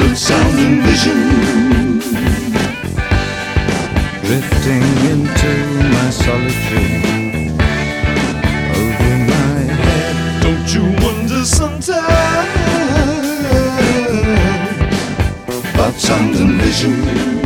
Of 0.00 0.18
sound 0.18 0.58
and 0.58 0.82
vision. 0.82 2.00
Drifting 4.22 4.86
into 5.12 5.52
my 5.94 6.10
solitude 6.10 7.60
over 8.76 9.16
my 9.32 9.58
head. 9.84 10.42
Don't 10.42 10.68
you 10.74 10.84
wonder 11.04 11.44
sometimes 11.44 11.86
about 15.74 15.94
sound 15.94 16.34
and 16.36 16.60
vision? 16.60 17.45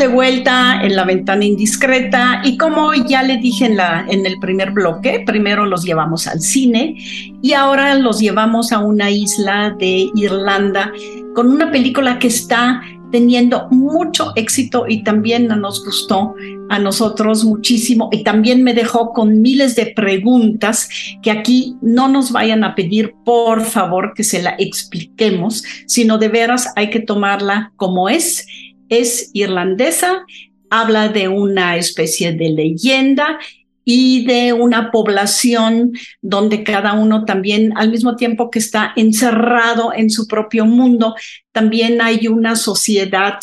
De 0.00 0.08
vuelta 0.08 0.80
en 0.82 0.96
la 0.96 1.04
ventana 1.04 1.44
indiscreta 1.44 2.40
y 2.42 2.56
como 2.56 2.94
ya 2.94 3.22
le 3.22 3.36
dije 3.36 3.66
en, 3.66 3.76
la, 3.76 4.06
en 4.08 4.24
el 4.24 4.38
primer 4.38 4.70
bloque, 4.70 5.22
primero 5.26 5.66
los 5.66 5.84
llevamos 5.84 6.26
al 6.26 6.40
cine 6.40 6.96
y 7.42 7.52
ahora 7.52 7.94
los 7.96 8.18
llevamos 8.18 8.72
a 8.72 8.78
una 8.78 9.10
isla 9.10 9.76
de 9.78 10.08
Irlanda 10.14 10.90
con 11.34 11.50
una 11.50 11.70
película 11.70 12.18
que 12.18 12.28
está 12.28 12.80
teniendo 13.12 13.68
mucho 13.70 14.32
éxito 14.36 14.86
y 14.88 15.02
también 15.02 15.48
nos 15.48 15.84
gustó 15.84 16.34
a 16.70 16.78
nosotros 16.78 17.44
muchísimo 17.44 18.08
y 18.10 18.24
también 18.24 18.62
me 18.62 18.72
dejó 18.72 19.12
con 19.12 19.42
miles 19.42 19.76
de 19.76 19.92
preguntas 19.94 20.88
que 21.20 21.30
aquí 21.30 21.76
no 21.82 22.08
nos 22.08 22.32
vayan 22.32 22.64
a 22.64 22.74
pedir 22.74 23.12
por 23.22 23.64
favor 23.64 24.14
que 24.14 24.24
se 24.24 24.40
la 24.40 24.54
expliquemos, 24.58 25.62
sino 25.86 26.16
de 26.16 26.28
veras 26.28 26.72
hay 26.76 26.88
que 26.88 27.00
tomarla 27.00 27.72
como 27.76 28.08
es 28.08 28.46
es 28.90 29.30
irlandesa, 29.32 30.26
habla 30.68 31.08
de 31.08 31.28
una 31.28 31.76
especie 31.76 32.32
de 32.32 32.50
leyenda 32.50 33.38
y 33.84 34.26
de 34.26 34.52
una 34.52 34.90
población 34.90 35.92
donde 36.20 36.62
cada 36.62 36.92
uno 36.92 37.24
también, 37.24 37.72
al 37.76 37.90
mismo 37.90 38.16
tiempo 38.16 38.50
que 38.50 38.58
está 38.58 38.92
encerrado 38.96 39.92
en 39.94 40.10
su 40.10 40.28
propio 40.28 40.66
mundo, 40.66 41.14
también 41.50 42.02
hay 42.02 42.28
una 42.28 42.56
sociedad 42.56 43.38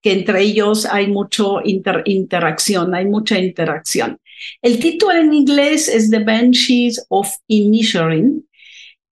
que 0.00 0.12
entre 0.12 0.42
ellos 0.42 0.86
hay 0.86 1.08
mucho 1.08 1.60
interacción, 1.64 2.94
hay 2.94 3.06
mucha 3.06 3.38
interacción. 3.38 4.18
El 4.60 4.78
título 4.78 5.12
en 5.12 5.32
inglés 5.32 5.88
es 5.88 6.10
The 6.10 6.24
Banshees 6.24 7.04
of 7.08 7.28
Inisherin 7.46 8.44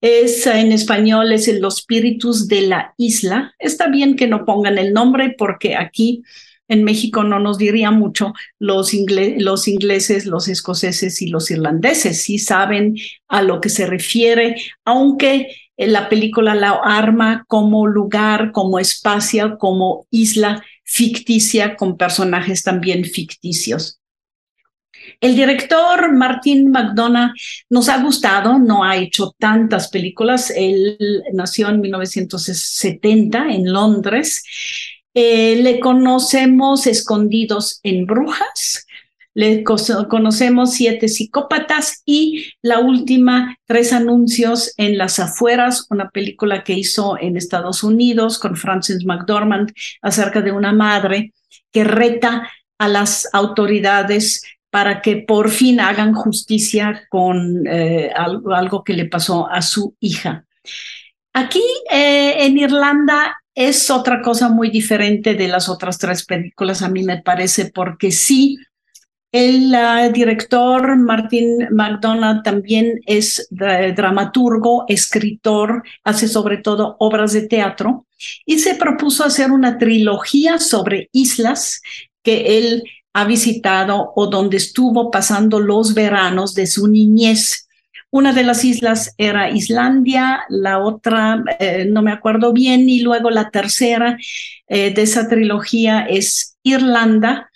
es 0.00 0.46
en 0.46 0.72
español 0.72 1.32
es 1.32 1.48
Los 1.60 1.78
Espíritus 1.78 2.48
de 2.48 2.62
la 2.62 2.94
Isla. 2.96 3.54
Está 3.58 3.88
bien 3.88 4.16
que 4.16 4.26
no 4.26 4.44
pongan 4.44 4.78
el 4.78 4.92
nombre 4.92 5.34
porque 5.36 5.76
aquí 5.76 6.22
en 6.68 6.84
México 6.84 7.24
no 7.24 7.40
nos 7.40 7.58
diría 7.58 7.90
mucho 7.90 8.32
los, 8.58 8.92
los 9.38 9.68
ingleses, 9.68 10.24
los 10.24 10.48
escoceses 10.48 11.20
y 11.20 11.28
los 11.28 11.50
irlandeses. 11.50 12.22
Sí 12.22 12.38
saben 12.38 12.96
a 13.28 13.42
lo 13.42 13.60
que 13.60 13.68
se 13.68 13.86
refiere, 13.86 14.56
aunque 14.84 15.48
la 15.76 16.08
película 16.08 16.54
la 16.54 16.78
arma 16.82 17.44
como 17.48 17.86
lugar, 17.86 18.52
como 18.52 18.78
espacio, 18.78 19.58
como 19.58 20.06
isla 20.10 20.62
ficticia 20.84 21.76
con 21.76 21.96
personajes 21.96 22.62
también 22.62 23.04
ficticios. 23.04 23.99
El 25.20 25.36
director 25.36 26.14
Martin 26.14 26.70
McDonough 26.70 27.32
nos 27.68 27.90
ha 27.90 28.02
gustado, 28.02 28.58
no 28.58 28.82
ha 28.84 28.96
hecho 28.96 29.34
tantas 29.38 29.88
películas. 29.90 30.50
Él 30.50 31.22
nació 31.34 31.68
en 31.68 31.82
1970 31.82 33.52
en 33.52 33.70
Londres. 33.70 34.42
Eh, 35.12 35.60
le 35.62 35.78
conocemos 35.78 36.86
Escondidos 36.86 37.80
en 37.82 38.06
Brujas, 38.06 38.86
le 39.34 39.62
conocemos 39.62 40.72
Siete 40.72 41.08
Psicópatas 41.08 42.02
y 42.06 42.52
la 42.62 42.78
última, 42.78 43.56
Tres 43.66 43.92
Anuncios 43.92 44.72
en 44.76 44.96
las 44.96 45.18
Afueras, 45.18 45.86
una 45.90 46.10
película 46.10 46.64
que 46.64 46.74
hizo 46.74 47.18
en 47.20 47.36
Estados 47.36 47.82
Unidos 47.82 48.38
con 48.38 48.56
Francis 48.56 49.04
McDormand 49.04 49.72
acerca 50.00 50.40
de 50.40 50.52
una 50.52 50.72
madre 50.72 51.34
que 51.72 51.84
reta 51.84 52.50
a 52.78 52.88
las 52.88 53.28
autoridades 53.32 54.42
para 54.70 55.02
que 55.02 55.16
por 55.16 55.50
fin 55.50 55.80
hagan 55.80 56.14
justicia 56.14 57.02
con 57.08 57.66
eh, 57.66 58.10
algo, 58.14 58.84
que 58.84 58.94
le 58.94 59.06
pasó 59.06 59.48
a 59.50 59.62
su 59.62 59.96
hija. 60.00 60.44
Aquí 61.32 61.62
eh, 61.90 62.46
en 62.46 62.58
Irlanda 62.58 63.36
es 63.54 63.90
otra 63.90 64.22
cosa 64.22 64.48
muy 64.48 64.70
diferente 64.70 65.34
de 65.34 65.48
las 65.48 65.68
otras 65.68 65.98
tres 65.98 66.24
películas, 66.24 66.82
a 66.82 66.88
mí 66.88 67.02
me 67.02 67.20
parece, 67.20 67.70
porque 67.74 68.10
sí, 68.10 68.56
el 69.32 69.72
director 70.12 70.96
Martin 70.96 71.68
McDonald 71.70 72.42
también 72.42 73.00
es 73.06 73.46
dramaturgo, 73.50 74.84
escritor, 74.88 75.84
hace 76.02 76.26
sobre 76.26 76.56
todo 76.58 76.96
obras 76.98 77.32
de 77.32 77.46
teatro 77.46 78.06
y 78.44 78.58
se 78.58 78.74
propuso 78.74 79.24
hacer 79.24 79.52
una 79.52 79.78
trilogía 79.78 80.58
sobre 80.58 81.08
islas 81.12 81.80
que 82.22 82.58
él 82.58 82.82
ha 83.12 83.24
visitado 83.24 84.12
o 84.14 84.26
donde 84.28 84.56
estuvo 84.56 85.10
pasando 85.10 85.60
los 85.60 85.94
veranos 85.94 86.54
de 86.54 86.66
su 86.66 86.88
niñez. 86.88 87.68
Una 88.10 88.32
de 88.32 88.42
las 88.42 88.64
islas 88.64 89.14
era 89.18 89.50
Islandia, 89.50 90.44
la 90.48 90.80
otra 90.80 91.44
eh, 91.58 91.86
no 91.88 92.02
me 92.02 92.12
acuerdo 92.12 92.52
bien, 92.52 92.88
y 92.88 93.00
luego 93.00 93.30
la 93.30 93.50
tercera 93.50 94.18
eh, 94.66 94.92
de 94.92 95.02
esa 95.02 95.28
trilogía 95.28 96.00
es 96.08 96.56
Irlanda, 96.64 97.50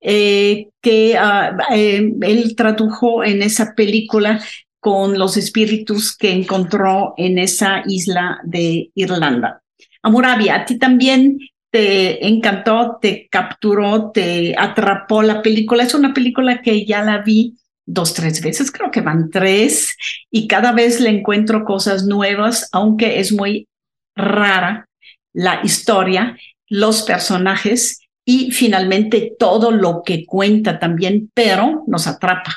eh, 0.00 0.68
que 0.80 1.16
ah, 1.18 1.56
él 1.70 2.54
tradujo 2.56 3.24
en 3.24 3.42
esa 3.42 3.74
película 3.74 4.40
con 4.78 5.18
los 5.18 5.36
espíritus 5.36 6.16
que 6.16 6.30
encontró 6.30 7.14
en 7.16 7.38
esa 7.38 7.82
isla 7.86 8.38
de 8.44 8.90
Irlanda. 8.94 9.60
Amurabi, 10.02 10.48
a 10.48 10.64
ti 10.64 10.78
también 10.78 11.38
te 11.76 12.26
encantó, 12.26 12.96
te 13.02 13.28
capturó, 13.30 14.10
te 14.10 14.54
atrapó 14.56 15.22
la 15.22 15.42
película. 15.42 15.82
Es 15.82 15.92
una 15.92 16.14
película 16.14 16.62
que 16.62 16.86
ya 16.86 17.02
la 17.02 17.18
vi 17.18 17.58
dos, 17.84 18.14
tres 18.14 18.40
veces, 18.40 18.72
creo 18.72 18.90
que 18.90 19.02
van 19.02 19.28
tres, 19.30 19.94
y 20.30 20.48
cada 20.48 20.72
vez 20.72 21.00
le 21.00 21.10
encuentro 21.10 21.66
cosas 21.66 22.06
nuevas, 22.06 22.70
aunque 22.72 23.20
es 23.20 23.30
muy 23.30 23.68
rara 24.16 24.88
la 25.34 25.60
historia, 25.64 26.38
los 26.66 27.02
personajes 27.02 28.00
y 28.24 28.52
finalmente 28.52 29.34
todo 29.38 29.70
lo 29.70 30.02
que 30.02 30.24
cuenta 30.24 30.78
también, 30.78 31.30
pero 31.34 31.84
nos 31.86 32.06
atrapa. 32.06 32.56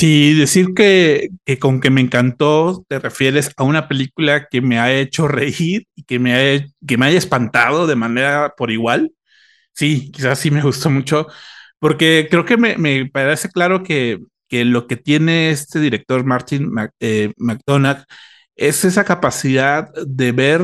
Sí, 0.00 0.32
decir 0.32 0.68
que, 0.74 1.28
que, 1.44 1.58
con 1.58 1.78
que 1.78 1.90
me 1.90 2.00
encantó 2.00 2.86
te 2.88 2.98
refieres 2.98 3.50
a 3.58 3.64
una 3.64 3.86
película 3.86 4.46
que 4.50 4.62
me 4.62 4.78
ha 4.78 4.90
hecho 4.94 5.28
reír 5.28 5.86
y 5.94 6.04
que 6.04 6.18
me, 6.18 6.32
ha, 6.34 6.66
que 6.86 6.96
me 6.96 7.04
haya 7.04 7.18
espantado 7.18 7.86
de 7.86 7.96
manera 7.96 8.54
por 8.56 8.70
igual. 8.70 9.12
Sí, 9.74 10.10
quizás 10.10 10.38
sí 10.38 10.50
me 10.50 10.62
gustó 10.62 10.88
mucho, 10.90 11.26
porque 11.78 12.28
creo 12.30 12.46
que 12.46 12.56
me, 12.56 12.78
me 12.78 13.10
parece 13.10 13.50
claro 13.50 13.82
que, 13.82 14.20
que, 14.48 14.64
lo 14.64 14.86
que 14.86 14.96
tiene 14.96 15.50
este 15.50 15.80
director 15.80 16.24
Martin 16.24 16.72
eh, 17.00 17.34
McDonagh 17.36 18.04
es 18.56 18.84
esa 18.86 19.04
capacidad 19.04 19.90
de 20.06 20.32
ver, 20.32 20.62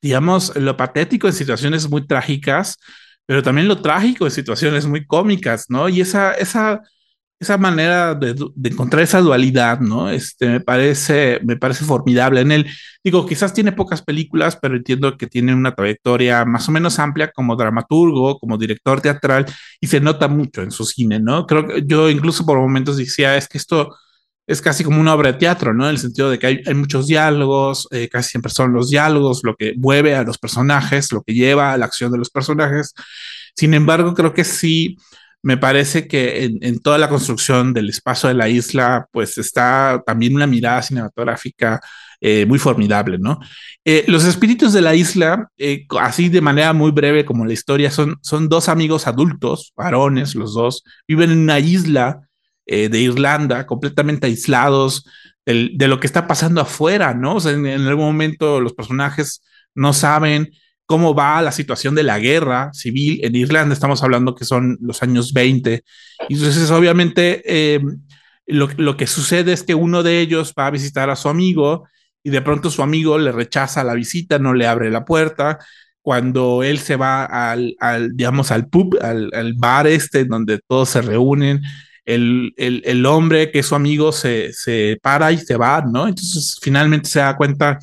digamos, 0.00 0.54
lo 0.56 0.76
patético 0.76 1.26
en 1.26 1.32
situaciones 1.34 1.88
muy 1.90 2.06
trágicas, 2.06 2.78
pero 3.26 3.42
también 3.42 3.66
lo 3.68 3.82
trágico 3.82 4.26
en 4.26 4.30
situaciones 4.30 4.86
muy 4.86 5.04
cómicas, 5.04 5.66
¿no? 5.68 5.88
Y 5.88 6.00
esa, 6.00 6.32
esa 6.34 6.82
esa 7.40 7.56
manera 7.56 8.14
de, 8.14 8.34
encontrar 8.64 9.02
esa 9.02 9.20
dualidad, 9.20 9.80
¿no? 9.80 10.10
Este, 10.10 10.48
me 10.48 10.60
parece, 10.60 11.40
me 11.44 11.56
parece 11.56 11.84
formidable 11.84 12.40
en 12.40 12.52
él. 12.52 12.66
Digo, 13.04 13.26
quizás 13.26 13.54
tiene 13.54 13.72
pocas 13.72 14.02
películas, 14.02 14.58
pero 14.60 14.76
entiendo 14.76 15.16
que 15.16 15.28
tiene 15.28 15.54
una 15.54 15.74
trayectoria 15.74 16.44
más 16.44 16.68
o 16.68 16.72
menos 16.72 16.98
amplia 16.98 17.30
como 17.30 17.54
dramaturgo, 17.54 18.38
como 18.38 18.58
director 18.58 19.00
teatral, 19.00 19.46
y 19.80 19.86
se 19.86 20.00
nota 20.00 20.26
mucho 20.26 20.62
en 20.62 20.72
su 20.72 20.84
cine, 20.84 21.20
¿no? 21.20 21.46
Creo 21.46 21.66
que 21.66 21.84
yo 21.86 22.10
incluso 22.10 22.44
por 22.44 22.58
momentos 22.58 22.96
decía, 22.96 23.36
es 23.36 23.48
que 23.48 23.58
esto 23.58 23.94
es 24.48 24.62
casi 24.62 24.82
como 24.82 25.00
una 25.00 25.14
obra 25.14 25.32
de 25.32 25.38
teatro, 25.38 25.74
¿no? 25.74 25.84
En 25.84 25.90
el 25.90 25.98
sentido 25.98 26.30
de 26.30 26.38
que 26.38 26.46
hay, 26.46 26.74
muchos 26.74 27.06
diálogos, 27.06 27.86
eh, 27.92 28.08
casi 28.08 28.30
siempre 28.30 28.50
son 28.50 28.72
los 28.72 28.90
diálogos 28.90 29.42
lo 29.44 29.54
que 29.54 29.74
mueve 29.76 30.16
a 30.16 30.24
los 30.24 30.38
personajes, 30.38 31.12
lo 31.12 31.22
que 31.22 31.34
lleva 31.34 31.72
a 31.72 31.76
la 31.78 31.84
acción 31.86 32.10
de 32.10 32.18
los 32.18 32.30
personajes. 32.30 32.94
Sin 33.54 33.74
embargo, 33.74 34.14
creo 34.14 34.32
que 34.32 34.44
sí 34.44 34.96
me 35.42 35.56
parece 35.56 36.08
que 36.08 36.44
en, 36.60 36.80
toda 36.80 36.98
la 36.98 37.08
construcción 37.08 37.72
del 37.72 37.88
espacio 37.90 38.28
de 38.28 38.34
la 38.34 38.48
isla, 38.48 39.06
pues 39.12 39.38
está 39.38 40.02
también 40.04 40.34
una 40.34 40.46
mirada 40.46 40.82
cinematográfica 40.82 41.80
eh, 42.20 42.44
muy 42.46 42.58
formidable, 42.58 43.18
¿no? 43.18 43.38
Eh, 43.84 44.04
los 44.08 44.24
espíritus 44.24 44.72
de 44.72 44.82
la 44.82 44.96
isla, 44.96 45.48
eh, 45.56 45.86
así 46.00 46.28
de 46.28 46.40
manera 46.40 46.72
muy 46.72 46.90
breve 46.90 47.24
como 47.24 47.46
la 47.46 47.52
historia, 47.52 47.90
son, 47.90 48.18
son 48.22 48.48
dos 48.48 48.68
amigos 48.68 49.06
adultos, 49.06 49.72
varones, 49.76 50.34
los 50.34 50.54
dos, 50.54 50.82
viven 51.06 51.30
en 51.30 51.38
una 51.38 51.60
isla 51.60 52.22
de 52.66 53.00
Irlanda, 53.00 53.64
completamente 53.64 54.26
aislados 54.26 55.06
de 55.46 55.88
lo 55.88 56.00
que 56.00 56.06
está 56.06 56.26
pasando 56.26 56.60
afuera, 56.60 57.14
¿no? 57.14 57.36
O 57.36 57.40
sea, 57.40 57.52
en, 57.52 57.64
en 57.64 57.86
algún 57.86 58.04
momento 58.04 58.60
los 58.60 58.74
personajes 58.74 59.40
no 59.74 59.94
saben 59.94 60.50
cómo 60.88 61.14
va 61.14 61.42
la 61.42 61.52
situación 61.52 61.94
de 61.94 62.02
la 62.02 62.18
guerra 62.18 62.70
civil 62.72 63.20
en 63.22 63.36
Irlanda. 63.36 63.74
Estamos 63.74 64.02
hablando 64.02 64.34
que 64.34 64.46
son 64.46 64.78
los 64.80 65.02
años 65.02 65.34
20. 65.34 65.84
Y 66.30 66.34
entonces, 66.34 66.70
obviamente, 66.70 67.42
eh, 67.44 67.78
lo, 68.46 68.96
que 68.96 69.06
sucede 69.06 69.52
es 69.52 69.62
que 69.62 69.74
uno 69.74 70.02
de 70.02 70.20
ellos 70.20 70.54
va 70.58 70.66
a 70.66 70.70
visitar 70.70 71.10
a 71.10 71.16
su 71.16 71.28
amigo 71.28 71.86
y 72.24 72.30
de 72.30 72.40
pronto 72.40 72.70
su 72.70 72.82
amigo 72.82 73.18
le 73.18 73.32
rechaza 73.32 73.84
la 73.84 73.92
visita, 73.92 74.38
no 74.38 74.54
le 74.54 74.66
abre 74.66 74.90
la 74.90 75.04
puerta. 75.04 75.58
Cuando 76.00 76.62
él 76.62 76.78
se 76.78 76.96
va 76.96 77.26
al, 77.26 77.76
digamos, 78.14 78.50
al 78.50 78.68
pub, 78.68 78.96
al, 79.02 79.52
bar 79.58 79.86
este, 79.86 80.24
donde 80.24 80.58
todos 80.66 80.88
se 80.88 81.02
reúnen, 81.02 81.60
el, 82.06 82.54
el, 82.56 83.04
hombre 83.04 83.50
que 83.50 83.58
es 83.58 83.66
su 83.66 83.74
amigo 83.74 84.10
se, 84.12 84.54
se 84.54 84.98
para 85.02 85.32
y 85.32 85.36
se 85.36 85.58
va, 85.58 85.82
¿no? 85.82 86.08
Entonces, 86.08 86.58
finalmente 86.62 87.10
se 87.10 87.18
da 87.18 87.36
cuenta 87.36 87.78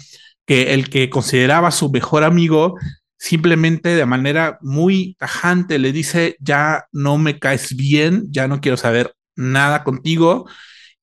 que 0.45 0.73
el 0.73 0.89
que 0.89 1.09
consideraba 1.09 1.71
su 1.71 1.89
mejor 1.89 2.23
amigo 2.23 2.75
simplemente 3.17 3.95
de 3.95 4.05
manera 4.05 4.57
muy 4.61 5.15
tajante 5.19 5.79
le 5.79 5.91
dice, 5.91 6.35
ya 6.39 6.85
no 6.91 7.17
me 7.17 7.39
caes 7.39 7.75
bien, 7.75 8.27
ya 8.29 8.47
no 8.47 8.61
quiero 8.61 8.77
saber 8.77 9.15
nada 9.35 9.83
contigo. 9.83 10.47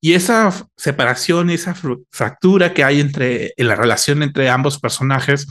Y 0.01 0.15
esa 0.15 0.53
separación, 0.77 1.51
esa 1.51 1.75
fractura 2.11 2.75
que 2.75 2.85
hay 2.85 3.01
entre 3.01 3.55
en 3.57 3.69
la 3.69 3.77
relación 3.77 4.23
entre 4.23 4.49
ambos 4.49 4.79
personajes, 4.79 5.47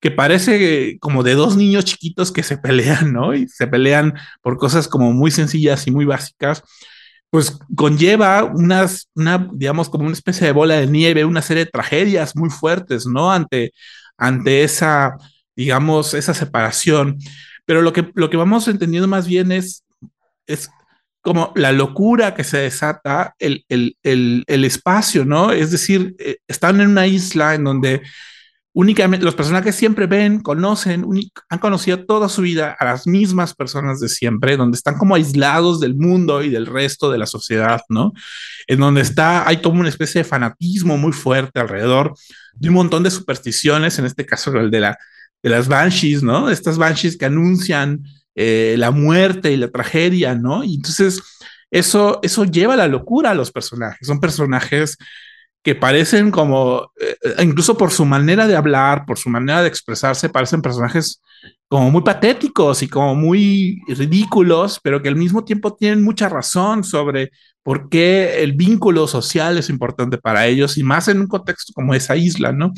que 0.00 0.10
parece 0.10 0.98
como 1.00 1.22
de 1.22 1.34
dos 1.34 1.56
niños 1.56 1.84
chiquitos 1.84 2.32
que 2.32 2.42
se 2.42 2.58
pelean, 2.58 3.12
¿no? 3.12 3.34
Y 3.34 3.48
se 3.48 3.66
pelean 3.66 4.14
por 4.42 4.58
cosas 4.58 4.88
como 4.88 5.12
muy 5.12 5.30
sencillas 5.30 5.86
y 5.86 5.92
muy 5.92 6.04
básicas, 6.04 6.62
pues 7.32 7.58
conlleva 7.74 8.44
unas, 8.44 9.08
una, 9.14 9.48
digamos, 9.54 9.88
como 9.88 10.04
una 10.04 10.12
especie 10.12 10.46
de 10.46 10.52
bola 10.52 10.74
de 10.74 10.86
nieve, 10.86 11.24
una 11.24 11.40
serie 11.40 11.64
de 11.64 11.70
tragedias 11.70 12.36
muy 12.36 12.50
fuertes, 12.50 13.06
¿no? 13.06 13.32
Ante, 13.32 13.72
ante 14.18 14.62
esa, 14.64 15.16
digamos, 15.56 16.12
esa 16.12 16.34
separación. 16.34 17.16
Pero 17.64 17.80
lo 17.80 17.94
que, 17.94 18.12
lo 18.16 18.28
que 18.28 18.36
vamos 18.36 18.68
entendiendo 18.68 19.08
más 19.08 19.26
bien 19.26 19.50
es, 19.50 19.82
es 20.46 20.68
como 21.22 21.54
la 21.56 21.72
locura 21.72 22.34
que 22.34 22.44
se 22.44 22.58
desata, 22.58 23.34
el, 23.38 23.64
el, 23.70 23.96
el, 24.02 24.44
el 24.46 24.64
espacio, 24.66 25.24
¿no? 25.24 25.52
Es 25.52 25.70
decir, 25.70 26.14
eh, 26.18 26.36
están 26.46 26.82
en 26.82 26.88
una 26.88 27.06
isla 27.06 27.54
en 27.54 27.64
donde 27.64 28.02
únicamente 28.74 29.24
los 29.24 29.34
personajes 29.34 29.74
siempre 29.74 30.06
ven, 30.06 30.40
conocen, 30.40 31.04
han 31.48 31.58
conocido 31.58 32.04
toda 32.04 32.28
su 32.28 32.42
vida 32.42 32.74
a 32.78 32.84
las 32.86 33.06
mismas 33.06 33.54
personas 33.54 34.00
de 34.00 34.08
siempre, 34.08 34.56
donde 34.56 34.76
están 34.76 34.96
como 34.96 35.14
aislados 35.14 35.78
del 35.80 35.94
mundo 35.94 36.42
y 36.42 36.48
del 36.48 36.66
resto 36.66 37.10
de 37.10 37.18
la 37.18 37.26
sociedad, 37.26 37.82
¿no? 37.88 38.12
En 38.66 38.80
donde 38.80 39.02
está, 39.02 39.46
hay 39.46 39.60
como 39.60 39.80
una 39.80 39.90
especie 39.90 40.20
de 40.22 40.28
fanatismo 40.28 40.96
muy 40.96 41.12
fuerte 41.12 41.60
alrededor 41.60 42.14
de 42.54 42.68
un 42.68 42.74
montón 42.74 43.02
de 43.02 43.10
supersticiones, 43.10 43.98
en 43.98 44.06
este 44.06 44.24
caso 44.24 44.50
el 44.58 44.70
de, 44.70 44.80
la, 44.80 44.98
de 45.42 45.50
las 45.50 45.68
banshees, 45.68 46.22
¿no? 46.22 46.48
Estas 46.48 46.78
banshees 46.78 47.18
que 47.18 47.26
anuncian 47.26 48.02
eh, 48.34 48.76
la 48.78 48.90
muerte 48.90 49.52
y 49.52 49.58
la 49.58 49.70
tragedia, 49.70 50.34
¿no? 50.34 50.64
Y 50.64 50.76
entonces 50.76 51.20
eso, 51.70 52.20
eso 52.22 52.44
lleva 52.46 52.76
la 52.76 52.88
locura 52.88 53.30
a 53.30 53.34
los 53.34 53.52
personajes, 53.52 54.06
son 54.06 54.20
personajes 54.20 54.96
que 55.62 55.74
parecen 55.74 56.30
como, 56.30 56.90
eh, 57.00 57.42
incluso 57.42 57.76
por 57.76 57.92
su 57.92 58.04
manera 58.04 58.46
de 58.46 58.56
hablar, 58.56 59.04
por 59.06 59.18
su 59.18 59.30
manera 59.30 59.62
de 59.62 59.68
expresarse, 59.68 60.28
parecen 60.28 60.60
personajes 60.60 61.22
como 61.68 61.90
muy 61.90 62.02
patéticos 62.02 62.82
y 62.82 62.88
como 62.88 63.14
muy 63.14 63.80
ridículos, 63.86 64.80
pero 64.82 65.00
que 65.00 65.08
al 65.08 65.16
mismo 65.16 65.44
tiempo 65.44 65.74
tienen 65.74 66.02
mucha 66.02 66.28
razón 66.28 66.84
sobre 66.84 67.30
por 67.62 67.88
qué 67.88 68.42
el 68.42 68.54
vínculo 68.54 69.06
social 69.06 69.56
es 69.56 69.70
importante 69.70 70.18
para 70.18 70.46
ellos 70.46 70.76
y 70.76 70.82
más 70.82 71.08
en 71.08 71.20
un 71.20 71.28
contexto 71.28 71.72
como 71.72 71.94
esa 71.94 72.16
isla, 72.16 72.52
¿no? 72.52 72.72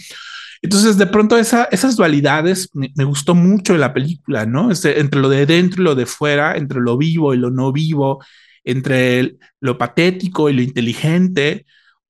Entonces, 0.62 0.96
de 0.96 1.06
pronto, 1.06 1.36
esa, 1.36 1.64
esas 1.64 1.96
dualidades 1.96 2.70
me, 2.72 3.04
gustó 3.04 3.34
mucho 3.34 3.74
en 3.74 3.80
la 3.80 3.92
película, 3.92 4.46
¿no? 4.46 4.70
Este, 4.70 5.00
entre 5.00 5.20
lo 5.20 5.28
de 5.28 5.44
dentro 5.44 5.82
y 5.82 5.84
lo 5.84 5.94
de 5.94 6.06
fuera, 6.06 6.56
entre 6.56 6.80
lo 6.80 6.96
vivo 6.96 7.34
y 7.34 7.36
lo 7.36 7.50
no 7.50 7.72
vivo, 7.72 8.24
entre 8.64 9.36
lo 9.60 9.76
patético 9.76 10.48
y 10.48 10.54
lo 10.54 10.62
inteligente, 10.62 11.66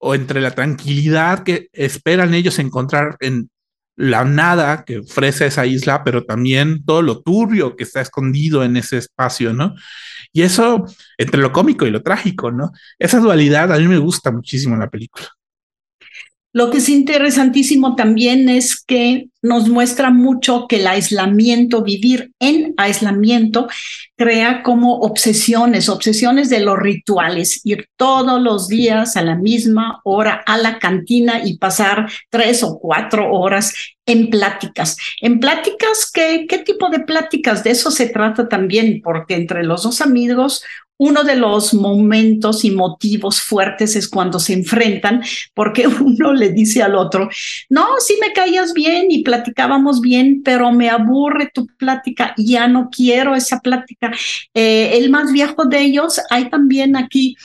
o 0.06 0.14
entre 0.14 0.42
la 0.42 0.50
tranquilidad 0.50 1.44
que 1.44 1.68
esperan 1.72 2.34
ellos 2.34 2.58
encontrar 2.58 3.16
en 3.20 3.48
la 3.96 4.22
nada 4.26 4.84
que 4.84 4.98
ofrece 4.98 5.46
esa 5.46 5.64
isla, 5.64 6.04
pero 6.04 6.24
también 6.24 6.84
todo 6.84 7.00
lo 7.00 7.22
turbio 7.22 7.74
que 7.74 7.84
está 7.84 8.02
escondido 8.02 8.62
en 8.64 8.76
ese 8.76 8.98
espacio, 8.98 9.54
¿no? 9.54 9.74
Y 10.30 10.42
eso, 10.42 10.84
entre 11.16 11.40
lo 11.40 11.52
cómico 11.52 11.86
y 11.86 11.90
lo 11.90 12.02
trágico, 12.02 12.50
¿no? 12.50 12.70
Esa 12.98 13.18
dualidad 13.18 13.72
a 13.72 13.78
mí 13.78 13.88
me 13.88 13.96
gusta 13.96 14.30
muchísimo 14.30 14.74
en 14.74 14.80
la 14.80 14.90
película. 14.90 15.26
Lo 16.54 16.70
que 16.70 16.78
es 16.78 16.88
interesantísimo 16.88 17.96
también 17.96 18.48
es 18.48 18.80
que 18.80 19.26
nos 19.42 19.68
muestra 19.68 20.10
mucho 20.10 20.66
que 20.68 20.76
el 20.76 20.86
aislamiento, 20.86 21.82
vivir 21.82 22.30
en 22.38 22.74
aislamiento, 22.76 23.66
crea 24.16 24.62
como 24.62 25.00
obsesiones, 25.00 25.88
obsesiones 25.88 26.50
de 26.50 26.60
los 26.60 26.78
rituales, 26.78 27.60
ir 27.64 27.88
todos 27.96 28.40
los 28.40 28.68
días 28.68 29.16
a 29.16 29.22
la 29.22 29.34
misma 29.34 30.00
hora 30.04 30.44
a 30.46 30.56
la 30.56 30.78
cantina 30.78 31.44
y 31.44 31.58
pasar 31.58 32.08
tres 32.30 32.62
o 32.62 32.78
cuatro 32.78 33.32
horas 33.32 33.74
en 34.06 34.30
pláticas. 34.30 34.96
En 35.20 35.40
pláticas, 35.40 36.08
¿qué, 36.12 36.46
qué 36.48 36.58
tipo 36.58 36.88
de 36.88 37.00
pláticas? 37.00 37.64
De 37.64 37.70
eso 37.70 37.90
se 37.90 38.06
trata 38.06 38.48
también, 38.48 39.00
porque 39.02 39.34
entre 39.34 39.64
los 39.64 39.82
dos 39.82 40.00
amigos 40.00 40.62
uno 41.04 41.22
de 41.22 41.36
los 41.36 41.74
momentos 41.74 42.64
y 42.64 42.70
motivos 42.70 43.42
fuertes 43.42 43.94
es 43.94 44.08
cuando 44.08 44.40
se 44.40 44.54
enfrentan, 44.54 45.22
porque 45.52 45.86
uno 46.00 46.32
le 46.32 46.48
dice 46.48 46.82
al 46.82 46.94
otro, 46.94 47.28
no, 47.68 47.86
sí 47.98 48.16
me 48.20 48.32
caías 48.32 48.72
bien 48.72 49.10
y 49.10 49.22
platicábamos 49.22 50.00
bien, 50.00 50.40
pero 50.42 50.72
me 50.72 50.88
aburre 50.88 51.50
tu 51.52 51.66
plática, 51.66 52.34
ya 52.38 52.68
no 52.68 52.88
quiero 52.90 53.34
esa 53.34 53.60
plática. 53.60 54.12
Eh, 54.54 54.96
el 54.96 55.10
más 55.10 55.30
viejo 55.30 55.66
de 55.66 55.80
ellos, 55.80 56.20
hay 56.30 56.48
también 56.48 56.96
aquí 56.96 57.36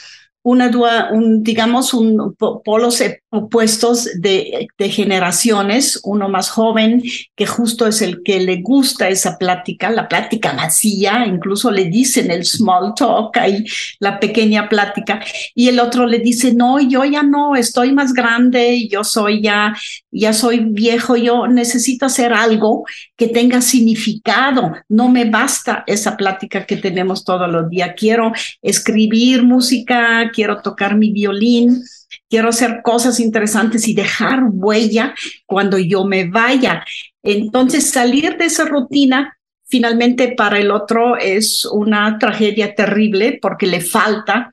una, 0.41 0.71
un, 1.11 1.43
digamos, 1.43 1.93
un 1.93 2.35
polos 2.63 3.01
opuestos 3.31 4.09
de, 4.15 4.67
de, 4.77 4.89
generaciones, 4.89 5.99
uno 6.03 6.29
más 6.29 6.49
joven, 6.49 7.03
que 7.35 7.45
justo 7.45 7.85
es 7.85 8.01
el 8.01 8.23
que 8.23 8.39
le 8.39 8.61
gusta 8.61 9.07
esa 9.07 9.37
plática, 9.37 9.91
la 9.91 10.07
plática 10.07 10.53
vacía, 10.53 11.25
incluso 11.27 11.69
le 11.69 11.85
dicen 11.85 12.31
el 12.31 12.43
small 12.43 12.93
talk, 12.95 13.37
ahí 13.37 13.63
la 13.99 14.19
pequeña 14.19 14.67
plática, 14.67 15.21
y 15.53 15.67
el 15.67 15.79
otro 15.79 16.07
le 16.07 16.19
dice, 16.19 16.55
no, 16.55 16.79
yo 16.79 17.05
ya 17.05 17.21
no, 17.21 17.55
estoy 17.55 17.93
más 17.93 18.13
grande, 18.13 18.87
yo 18.87 19.03
soy 19.03 19.43
ya, 19.43 19.75
ya 20.09 20.33
soy 20.33 20.61
viejo, 20.61 21.15
yo 21.15 21.47
necesito 21.47 22.07
hacer 22.07 22.33
algo 22.33 22.83
que 23.15 23.27
tenga 23.27 23.61
significado, 23.61 24.73
no 24.87 25.07
me 25.07 25.25
basta 25.25 25.83
esa 25.85 26.17
plática 26.17 26.65
que 26.65 26.77
tenemos 26.77 27.23
todos 27.23 27.49
los 27.51 27.69
días, 27.69 27.91
quiero 27.95 28.31
escribir 28.63 29.43
música, 29.43 30.31
quiero 30.33 30.63
tocar 30.63 30.95
mi 30.97 31.11
violín, 31.11 31.83
quiero 32.29 32.49
hacer 32.49 32.81
cosas 32.83 33.19
interesantes 33.19 33.87
y 33.87 33.93
dejar 33.93 34.43
huella 34.51 35.15
cuando 35.45 35.77
yo 35.77 36.05
me 36.05 36.29
vaya. 36.29 36.85
Entonces, 37.23 37.89
salir 37.89 38.37
de 38.37 38.45
esa 38.45 38.65
rutina 38.65 39.37
finalmente 39.65 40.33
para 40.35 40.59
el 40.59 40.71
otro 40.71 41.17
es 41.17 41.65
una 41.65 42.17
tragedia 42.17 42.73
terrible 42.73 43.37
porque 43.41 43.67
le 43.67 43.81
falta 43.81 44.51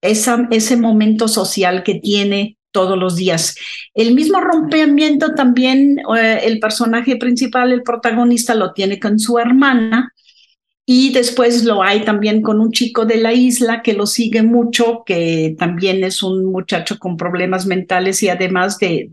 esa, 0.00 0.48
ese 0.50 0.76
momento 0.76 1.28
social 1.28 1.82
que 1.82 1.96
tiene 1.96 2.56
todos 2.70 2.98
los 2.98 3.16
días. 3.16 3.56
El 3.94 4.14
mismo 4.14 4.40
rompimiento 4.40 5.34
también 5.34 6.00
eh, 6.18 6.40
el 6.42 6.58
personaje 6.58 7.16
principal, 7.16 7.72
el 7.72 7.82
protagonista, 7.82 8.54
lo 8.54 8.72
tiene 8.72 8.98
con 8.98 9.18
su 9.18 9.38
hermana, 9.38 10.12
y 10.86 11.12
después 11.12 11.64
lo 11.64 11.82
hay 11.82 12.04
también 12.04 12.42
con 12.42 12.60
un 12.60 12.70
chico 12.70 13.06
de 13.06 13.16
la 13.16 13.32
isla 13.32 13.80
que 13.82 13.94
lo 13.94 14.06
sigue 14.06 14.42
mucho, 14.42 15.02
que 15.06 15.56
también 15.58 16.04
es 16.04 16.22
un 16.22 16.44
muchacho 16.44 16.98
con 16.98 17.16
problemas 17.16 17.64
mentales 17.64 18.22
y 18.22 18.28
además 18.28 18.78
de, 18.78 19.08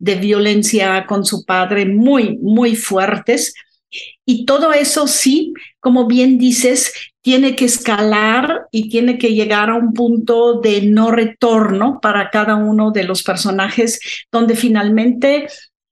de, 0.00 0.14
violencia 0.16 1.06
con 1.06 1.24
su 1.24 1.44
padre 1.44 1.86
muy, 1.86 2.38
muy 2.38 2.74
fuertes. 2.74 3.54
Y 4.26 4.46
todo 4.46 4.72
eso 4.72 5.06
sí, 5.06 5.52
como 5.78 6.08
bien 6.08 6.38
dices, 6.38 6.92
tiene 7.20 7.54
que 7.54 7.66
escalar 7.66 8.62
y 8.72 8.88
tiene 8.88 9.16
que 9.16 9.32
llegar 9.32 9.70
a 9.70 9.74
un 9.74 9.92
punto 9.92 10.60
de 10.60 10.82
no 10.82 11.12
retorno 11.12 12.00
para 12.02 12.30
cada 12.30 12.56
uno 12.56 12.90
de 12.90 13.04
los 13.04 13.22
personajes, 13.22 14.00
donde 14.32 14.56
finalmente 14.56 15.46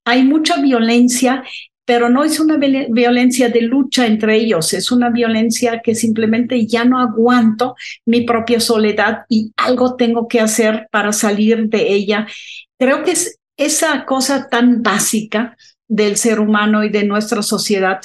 hay 0.05 0.25
mucha 0.25 0.61
violencia 0.61 1.45
pero 1.91 2.09
no 2.09 2.23
es 2.23 2.39
una 2.39 2.57
violencia 2.57 3.49
de 3.49 3.63
lucha 3.63 4.07
entre 4.07 4.37
ellos, 4.37 4.73
es 4.75 4.93
una 4.93 5.11
violencia 5.11 5.81
que 5.83 5.97
simplemente 5.97 6.65
ya 6.65 6.85
no 6.85 7.01
aguanto 7.01 7.75
mi 8.07 8.21
propia 8.21 8.61
soledad 8.61 9.25
y 9.29 9.53
algo 9.57 9.97
tengo 9.97 10.29
que 10.29 10.39
hacer 10.39 10.87
para 10.93 11.13
salir 11.13 11.69
de 11.69 11.93
ella. 11.93 12.29
Creo 12.79 13.03
que 13.03 13.11
es 13.11 13.41
esa 13.57 14.05
cosa 14.05 14.49
tan 14.49 14.85
básica 14.85 15.57
del 15.89 16.17
ser 16.17 16.39
humano 16.39 16.85
y 16.85 16.91
de 16.91 17.03
nuestra 17.03 17.43
sociedad 17.43 18.01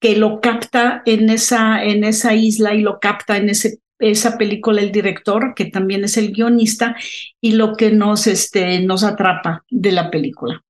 que 0.00 0.16
lo 0.16 0.40
capta 0.40 1.02
en 1.04 1.28
esa, 1.28 1.84
en 1.84 2.04
esa 2.04 2.32
isla 2.32 2.72
y 2.72 2.80
lo 2.80 3.00
capta 3.00 3.36
en 3.36 3.50
ese 3.50 3.80
esa 3.98 4.38
película 4.38 4.80
el 4.80 4.92
director, 4.92 5.52
que 5.54 5.66
también 5.66 6.04
es 6.04 6.16
el 6.16 6.32
guionista, 6.32 6.96
y 7.42 7.52
lo 7.52 7.76
que 7.76 7.90
nos, 7.90 8.26
este, 8.26 8.80
nos 8.80 9.04
atrapa 9.04 9.62
de 9.68 9.92
la 9.92 10.10
película. 10.10 10.62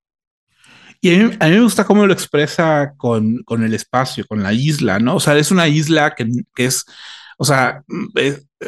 Y 1.00 1.14
a 1.14 1.18
mí, 1.18 1.36
me 1.40 1.60
gusta 1.60 1.84
cómo 1.84 2.06
lo 2.06 2.12
expresa 2.12 2.92
con, 2.96 3.42
con, 3.44 3.62
el 3.64 3.74
espacio, 3.74 4.26
con 4.26 4.42
la 4.42 4.52
isla, 4.52 4.98
¿no? 4.98 5.16
O 5.16 5.20
sea, 5.20 5.36
es 5.36 5.50
una 5.50 5.68
isla 5.68 6.14
que, 6.14 6.26
que 6.54 6.66
es, 6.66 6.84
o 7.38 7.44
sea, 7.44 7.82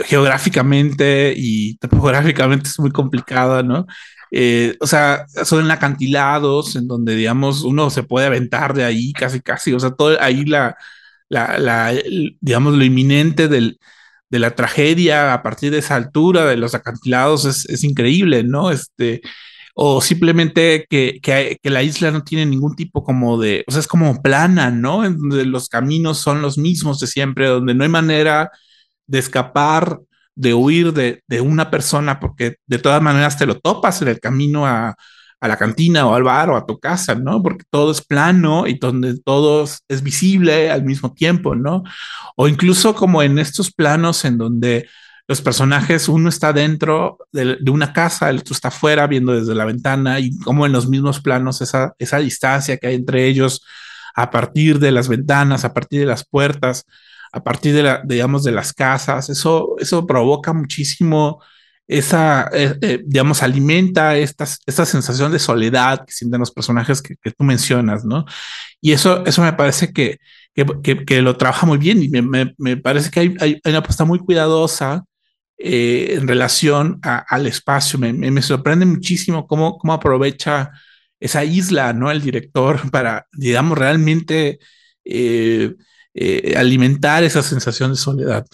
geográficamente 0.04 1.34
y 1.36 1.76
topográficamente 1.78 2.68
es 2.68 2.78
muy 2.78 2.90
complicada, 2.90 3.62
¿no? 3.62 3.86
Eh, 4.30 4.76
o 4.80 4.86
sea, 4.86 5.26
son 5.44 5.70
acantilados 5.70 6.76
en 6.76 6.86
donde, 6.86 7.16
digamos, 7.16 7.62
uno 7.62 7.90
se 7.90 8.02
puede 8.02 8.26
aventar 8.26 8.74
de 8.74 8.84
ahí 8.84 9.12
casi, 9.12 9.40
casi, 9.40 9.72
o 9.72 9.80
sea, 9.80 9.90
todo 9.92 10.20
ahí 10.20 10.44
la, 10.44 10.76
la, 11.28 11.58
la 11.58 11.94
digamos, 12.40 12.74
lo 12.74 12.84
inminente 12.84 13.48
del, 13.48 13.78
de 14.30 14.38
la 14.38 14.54
tragedia 14.54 15.32
a 15.34 15.42
partir 15.42 15.70
de 15.72 15.78
esa 15.78 15.96
altura 15.96 16.44
de 16.46 16.56
los 16.56 16.74
acantilados 16.74 17.44
es, 17.46 17.64
es 17.68 17.84
increíble, 17.84 18.44
¿no? 18.44 18.70
Este, 18.70 19.22
o 19.80 20.00
simplemente 20.00 20.86
que, 20.90 21.20
que, 21.22 21.70
la 21.70 21.84
isla 21.84 22.10
no 22.10 22.24
tiene 22.24 22.44
ningún 22.46 22.74
tipo 22.74 23.04
como 23.04 23.38
de, 23.38 23.64
o 23.68 23.70
sea, 23.70 23.78
es 23.78 23.86
como 23.86 24.20
plana, 24.20 24.72
¿no? 24.72 25.04
En 25.04 25.16
donde 25.16 25.44
los 25.46 25.68
caminos 25.68 26.18
son 26.18 26.42
los 26.42 26.58
mismos 26.58 26.98
de 26.98 27.06
siempre, 27.06 27.46
donde 27.46 27.74
no 27.74 27.84
hay 27.84 27.88
manera 27.88 28.50
de 29.06 29.20
escapar, 29.20 30.00
de 30.34 30.52
huir 30.52 30.92
de, 30.92 31.22
de 31.28 31.40
una 31.40 31.70
persona, 31.70 32.18
porque 32.18 32.56
de 32.66 32.78
todas 32.78 33.00
maneras 33.00 33.38
te 33.38 33.46
lo 33.46 33.60
topas 33.60 34.02
en 34.02 34.08
el 34.08 34.18
camino 34.18 34.66
a, 34.66 34.96
a 35.40 35.48
la 35.48 35.56
cantina 35.56 36.08
o 36.08 36.14
al 36.16 36.24
bar 36.24 36.50
o 36.50 36.56
a 36.56 36.66
tu 36.66 36.80
casa, 36.80 37.14
¿no? 37.14 37.40
Porque 37.40 37.64
todo 37.70 37.92
es 37.92 38.02
plano 38.02 38.66
y 38.66 38.78
donde 38.80 39.20
todo 39.20 39.62
es 39.62 40.02
visible 40.02 40.72
al 40.72 40.82
mismo 40.84 41.14
tiempo, 41.14 41.54
¿no? 41.54 41.84
O 42.34 42.48
incluso 42.48 42.96
como 42.96 43.22
en 43.22 43.38
estos 43.38 43.72
planos 43.72 44.24
en 44.24 44.38
donde 44.38 44.88
los 45.28 45.42
personajes, 45.42 46.08
uno 46.08 46.30
está 46.30 46.54
dentro 46.54 47.18
de, 47.32 47.58
una 47.70 47.92
casa, 47.92 48.30
el 48.30 48.38
otro 48.38 48.54
está 48.54 48.68
afuera 48.68 49.06
viendo 49.06 49.32
desde 49.32 49.54
la 49.54 49.66
ventana 49.66 50.18
y 50.20 50.36
como 50.38 50.64
en 50.64 50.72
los 50.72 50.88
mismos 50.88 51.20
planos 51.20 51.60
esa, 51.60 51.94
esa 51.98 52.18
distancia 52.18 52.78
que 52.78 52.86
hay 52.86 52.94
entre 52.94 53.26
ellos 53.26 53.62
a 54.14 54.30
partir 54.30 54.78
de 54.78 54.90
las 54.90 55.06
ventanas, 55.06 55.66
a 55.66 55.74
partir 55.74 56.00
de 56.00 56.06
las 56.06 56.26
puertas, 56.26 56.84
a 57.30 57.44
partir 57.44 57.74
de, 57.74 57.82
la, 57.82 58.02
digamos, 58.04 58.42
de 58.42 58.52
las 58.52 58.72
casas, 58.72 59.28
eso, 59.28 59.76
eso 59.78 60.06
provoca 60.06 60.54
muchísimo 60.54 61.42
esa, 61.86 62.48
eh, 62.52 62.74
eh, 62.80 63.02
digamos, 63.04 63.42
alimenta 63.42 64.16
esta, 64.16 64.44
esta 64.66 64.86
sensación 64.86 65.30
de 65.30 65.38
soledad 65.38 66.06
que 66.06 66.12
sienten 66.12 66.40
los 66.40 66.50
personajes 66.50 67.02
que, 67.02 67.16
tú 67.16 67.44
mencionas, 67.44 68.04
¿no? 68.04 68.24
Y 68.80 68.92
eso, 68.92 69.24
eso 69.26 69.42
me 69.42 69.52
parece 69.52 69.92
que, 69.92 70.18
que, 70.54 71.04
que, 71.04 71.22
lo 71.22 71.36
trabaja 71.36 71.66
muy 71.66 71.78
bien 71.78 72.02
y 72.02 72.08
me, 72.08 72.54
me, 72.56 72.76
parece 72.78 73.10
que 73.10 73.20
hay, 73.20 73.34
hay, 73.40 73.60
una 73.64 73.78
apuesta 73.78 74.04
muy 74.04 74.18
cuidadosa 74.18 75.04
eh, 75.58 76.14
en 76.14 76.28
relación 76.28 77.00
al 77.02 77.46
espacio. 77.46 77.98
Me, 77.98 78.42
sorprende 78.42 78.86
muchísimo 78.86 79.46
cómo, 79.46 79.80
aprovecha 79.92 80.70
esa 81.20 81.44
isla, 81.44 81.92
¿no? 81.92 82.10
El 82.10 82.22
director 82.22 82.80
para, 82.90 83.26
digamos, 83.32 83.76
realmente 83.78 84.58
alimentar 86.56 87.24
esa 87.24 87.42
sensación 87.42 87.92
de 87.92 87.96
soledad 87.96 88.46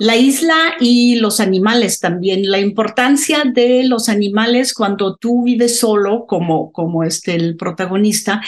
la 0.00 0.16
isla 0.16 0.76
y 0.80 1.16
los 1.16 1.40
animales 1.40 2.00
también, 2.00 2.50
la 2.50 2.58
importancia 2.58 3.44
de 3.44 3.84
los 3.84 4.08
animales 4.08 4.72
cuando 4.72 5.16
tú 5.16 5.44
vives 5.44 5.78
solo, 5.78 6.24
como, 6.26 6.72
como 6.72 7.04
este, 7.04 7.34
el 7.34 7.54
protagonista, 7.54 8.40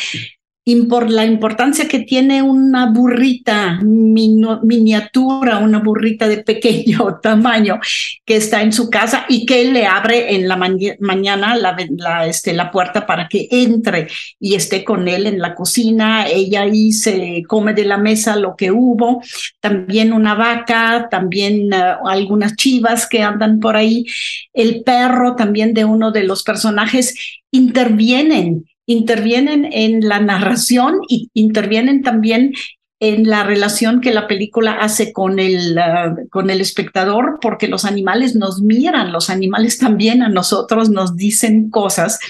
por 0.88 1.10
la 1.10 1.24
importancia 1.24 1.88
que 1.88 2.00
tiene 2.00 2.40
una 2.40 2.86
burrita 2.86 3.80
miniatura, 3.82 5.58
una 5.58 5.80
burrita 5.80 6.28
de 6.28 6.38
pequeño 6.38 7.18
tamaño 7.22 7.80
que 8.24 8.36
está 8.36 8.62
en 8.62 8.72
su 8.72 8.88
casa 8.88 9.26
y 9.28 9.44
que 9.44 9.64
le 9.64 9.86
abre 9.86 10.36
en 10.36 10.46
la 10.46 10.56
mañana 10.56 11.56
la, 11.56 12.26
este, 12.26 12.52
la 12.52 12.70
puerta 12.70 13.06
para 13.06 13.26
que 13.26 13.48
entre 13.50 14.06
y 14.38 14.54
esté 14.54 14.84
con 14.84 15.08
él 15.08 15.26
en 15.26 15.40
la 15.40 15.56
cocina. 15.56 16.28
Ella 16.28 16.62
ahí 16.62 16.92
se 16.92 17.42
come 17.48 17.74
de 17.74 17.84
la 17.84 17.98
mesa 17.98 18.36
lo 18.36 18.54
que 18.54 18.70
hubo. 18.70 19.20
También 19.58 20.12
una 20.12 20.34
vaca, 20.34 21.08
también 21.10 21.72
eh, 21.72 21.94
algunas 22.06 22.54
chivas 22.54 23.08
que 23.08 23.22
andan 23.22 23.58
por 23.58 23.76
ahí. 23.76 24.04
El 24.52 24.84
perro 24.84 25.34
también 25.34 25.74
de 25.74 25.84
uno 25.84 26.12
de 26.12 26.22
los 26.22 26.44
personajes 26.44 27.14
intervienen 27.50 28.64
intervienen 28.92 29.68
en 29.72 30.08
la 30.08 30.20
narración 30.20 31.00
y 31.08 31.30
intervienen 31.34 32.02
también 32.02 32.52
en 33.00 33.28
la 33.28 33.42
relación 33.42 34.00
que 34.00 34.14
la 34.14 34.28
película 34.28 34.74
hace 34.74 35.12
con 35.12 35.40
el, 35.40 35.76
ah, 35.76 36.14
con 36.30 36.50
el 36.50 36.60
espectador, 36.60 37.38
porque 37.42 37.66
los 37.66 37.84
animales 37.84 38.36
nos 38.36 38.62
miran, 38.62 39.10
los 39.10 39.28
animales 39.28 39.78
también 39.78 40.22
a 40.22 40.28
nosotros 40.28 40.88
nos 40.88 41.16
dicen 41.16 41.68
cosas. 41.68 42.20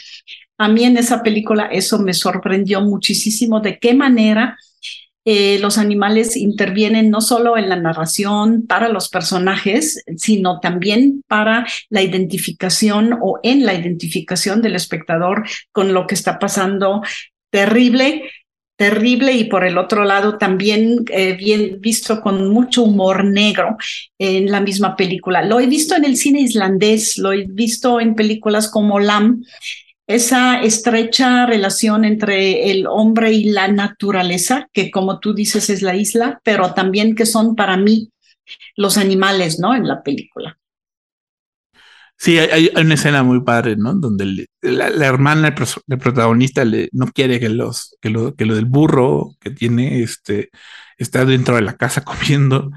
A 0.56 0.68
mí 0.68 0.84
en 0.84 0.96
esa 0.96 1.22
película 1.22 1.66
eso 1.66 1.98
me 1.98 2.14
sorprendió 2.14 2.80
muchísimo 2.80 3.60
de 3.60 3.78
qué 3.78 3.92
manera 3.92 4.56
eh, 5.24 5.58
los 5.60 5.78
animales 5.78 6.36
intervienen 6.36 7.10
no 7.10 7.20
solo 7.20 7.56
en 7.56 7.68
la 7.68 7.76
narración 7.76 8.66
para 8.66 8.88
los 8.88 9.08
personajes, 9.08 10.02
sino 10.16 10.60
también 10.60 11.22
para 11.28 11.66
la 11.90 12.02
identificación 12.02 13.18
o 13.22 13.38
en 13.42 13.64
la 13.64 13.74
identificación 13.74 14.62
del 14.62 14.74
espectador 14.74 15.44
con 15.70 15.94
lo 15.94 16.06
que 16.06 16.14
está 16.14 16.38
pasando 16.38 17.02
terrible 17.50 18.22
terrible 18.82 19.32
y 19.34 19.44
por 19.44 19.64
el 19.64 19.78
otro 19.78 20.04
lado 20.04 20.38
también 20.38 21.04
eh, 21.12 21.34
bien 21.34 21.80
visto 21.80 22.20
con 22.20 22.50
mucho 22.50 22.82
humor 22.82 23.24
negro 23.24 23.76
en 24.18 24.50
la 24.50 24.60
misma 24.60 24.96
película. 24.96 25.44
Lo 25.44 25.60
he 25.60 25.68
visto 25.68 25.94
en 25.94 26.04
el 26.04 26.16
cine 26.16 26.40
islandés, 26.40 27.16
lo 27.16 27.32
he 27.32 27.46
visto 27.48 28.00
en 28.00 28.16
películas 28.16 28.68
como 28.68 28.98
Lam, 28.98 29.44
esa 30.06 30.60
estrecha 30.62 31.46
relación 31.46 32.04
entre 32.04 32.70
el 32.70 32.86
hombre 32.86 33.32
y 33.32 33.44
la 33.44 33.68
naturaleza, 33.68 34.68
que 34.72 34.90
como 34.90 35.20
tú 35.20 35.34
dices 35.34 35.70
es 35.70 35.82
la 35.82 35.94
isla, 35.94 36.40
pero 36.44 36.74
también 36.74 37.14
que 37.14 37.26
son 37.26 37.54
para 37.54 37.76
mí 37.76 38.10
los 38.76 38.98
animales, 38.98 39.58
¿no? 39.58 39.74
En 39.74 39.86
la 39.86 40.02
película. 40.02 40.58
Sí, 42.16 42.38
hay, 42.38 42.70
una 42.76 42.94
escena 42.94 43.24
muy 43.24 43.42
padre, 43.42 43.76
¿no? 43.76 43.94
Donde 43.94 44.46
la, 44.60 45.06
hermana 45.06 45.54
del 45.86 45.98
protagonista 45.98 46.64
le, 46.64 46.88
no 46.92 47.08
quiere 47.08 47.40
que, 47.40 47.48
los, 47.48 47.96
que, 48.00 48.10
lo, 48.10 48.36
que 48.36 48.46
lo 48.46 48.54
del 48.54 48.66
burro 48.66 49.30
que 49.40 49.50
tiene 49.50 50.02
este, 50.02 50.50
está 50.98 51.24
dentro 51.24 51.56
de 51.56 51.62
la 51.62 51.76
casa 51.76 52.04
comiendo 52.04 52.70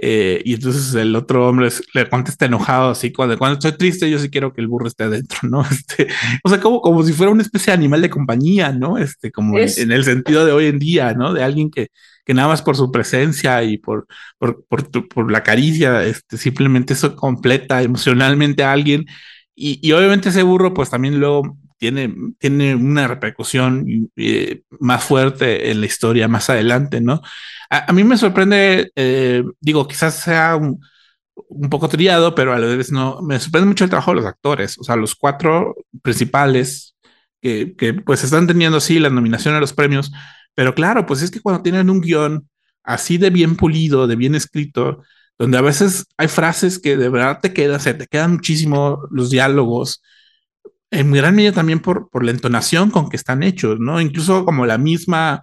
eh, 0.00 0.40
y 0.44 0.54
entonces 0.54 0.94
el 0.94 1.14
otro 1.16 1.48
hombre 1.48 1.68
le 1.92 2.08
contesta 2.08 2.46
enojado, 2.46 2.90
así, 2.90 3.12
cuando, 3.12 3.36
cuando 3.36 3.54
estoy 3.54 3.72
triste, 3.72 4.08
yo 4.08 4.18
sí 4.18 4.30
quiero 4.30 4.52
que 4.52 4.60
el 4.60 4.68
burro 4.68 4.86
esté 4.86 5.04
adentro, 5.04 5.40
¿no? 5.48 5.62
Este, 5.70 6.08
o 6.44 6.48
sea, 6.48 6.60
como, 6.60 6.80
como 6.80 7.02
si 7.02 7.12
fuera 7.12 7.32
una 7.32 7.42
especie 7.42 7.72
de 7.72 7.78
animal 7.78 8.02
de 8.02 8.10
compañía, 8.10 8.72
¿no? 8.72 8.98
Este, 8.98 9.32
como 9.32 9.58
en, 9.58 9.92
el 9.92 10.04
sentido 10.04 10.46
de 10.46 10.52
hoy 10.52 10.66
en 10.66 10.78
día, 10.78 11.14
¿no? 11.14 11.32
De 11.32 11.42
alguien 11.42 11.70
que, 11.70 11.88
que 12.24 12.34
nada 12.34 12.48
más 12.48 12.62
por 12.62 12.76
su 12.76 12.92
presencia 12.92 13.62
y 13.64 13.78
por, 13.78 14.06
por, 14.38 14.64
por, 14.66 15.08
por 15.08 15.32
la 15.32 15.42
caricia, 15.42 16.04
este, 16.04 16.36
simplemente 16.36 16.92
eso 16.92 17.16
completa 17.16 17.82
emocionalmente 17.82 18.62
a 18.62 18.72
alguien. 18.72 19.06
Y, 19.54 19.80
y 19.82 19.92
obviamente 19.92 20.28
ese 20.28 20.44
burro, 20.44 20.74
pues 20.74 20.90
también 20.90 21.18
luego 21.18 21.56
tiene, 21.78 22.14
tiene 22.38 22.74
una 22.74 23.08
repercusión 23.08 24.10
eh, 24.16 24.62
más 24.80 25.04
fuerte 25.04 25.70
en 25.70 25.80
la 25.80 25.86
historia 25.86 26.28
más 26.28 26.50
adelante, 26.50 27.00
¿no? 27.00 27.22
A, 27.70 27.92
mí 27.92 28.04
me 28.04 28.18
sorprende, 28.18 28.92
eh, 28.96 29.44
digo, 29.60 29.86
quizás 29.88 30.14
sea 30.20 30.56
un, 30.56 30.80
poco 31.70 31.88
trillado, 31.88 32.34
pero 32.34 32.52
a 32.52 32.58
la 32.58 32.66
vez 32.66 32.90
no, 32.92 33.22
me 33.22 33.38
sorprende 33.38 33.68
mucho 33.68 33.84
el 33.84 33.90
trabajo 33.90 34.10
de 34.10 34.16
los 34.16 34.26
actores, 34.26 34.78
o 34.78 34.84
sea, 34.84 34.96
los 34.96 35.14
cuatro 35.14 35.76
principales 36.02 36.96
que, 37.40 37.74
que 37.76 37.94
pues 37.94 38.24
están 38.24 38.46
teniendo, 38.46 38.80
sí, 38.80 38.98
la 38.98 39.10
nominación 39.10 39.54
a 39.54 39.60
los 39.60 39.72
premios, 39.72 40.10
pero 40.54 40.74
claro, 40.74 41.06
pues 41.06 41.22
es 41.22 41.30
que 41.30 41.40
cuando 41.40 41.62
tienen 41.62 41.90
un 41.90 42.00
guion 42.00 42.48
así 42.82 43.18
de 43.18 43.30
bien 43.30 43.56
pulido, 43.56 44.06
de 44.06 44.16
bien 44.16 44.34
escrito, 44.34 45.02
donde 45.38 45.58
a 45.58 45.62
veces 45.62 46.06
hay 46.16 46.28
frases 46.28 46.78
que 46.80 46.96
de 46.96 47.08
verdad 47.08 47.38
te 47.40 47.52
quedan, 47.52 47.80
se 47.80 47.94
te 47.94 48.06
quedan 48.06 48.32
muchísimo 48.32 49.06
los 49.10 49.30
diálogos, 49.30 50.02
en 50.90 51.12
gran 51.12 51.34
medida 51.34 51.52
también 51.52 51.80
por, 51.80 52.08
por 52.10 52.24
la 52.24 52.30
entonación 52.30 52.90
con 52.90 53.08
que 53.08 53.16
están 53.16 53.42
hechos, 53.42 53.78
¿no? 53.80 54.00
Incluso 54.00 54.44
como 54.44 54.66
la 54.66 54.78
misma 54.78 55.42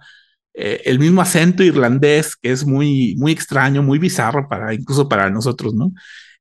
eh, 0.58 0.82
el 0.86 0.98
mismo 0.98 1.20
acento 1.20 1.62
irlandés 1.62 2.34
que 2.34 2.50
es 2.50 2.64
muy, 2.64 3.14
muy 3.18 3.30
extraño, 3.30 3.82
muy 3.82 3.98
bizarro 3.98 4.48
para 4.48 4.72
incluso 4.72 5.06
para 5.06 5.28
nosotros, 5.28 5.74
¿no? 5.74 5.92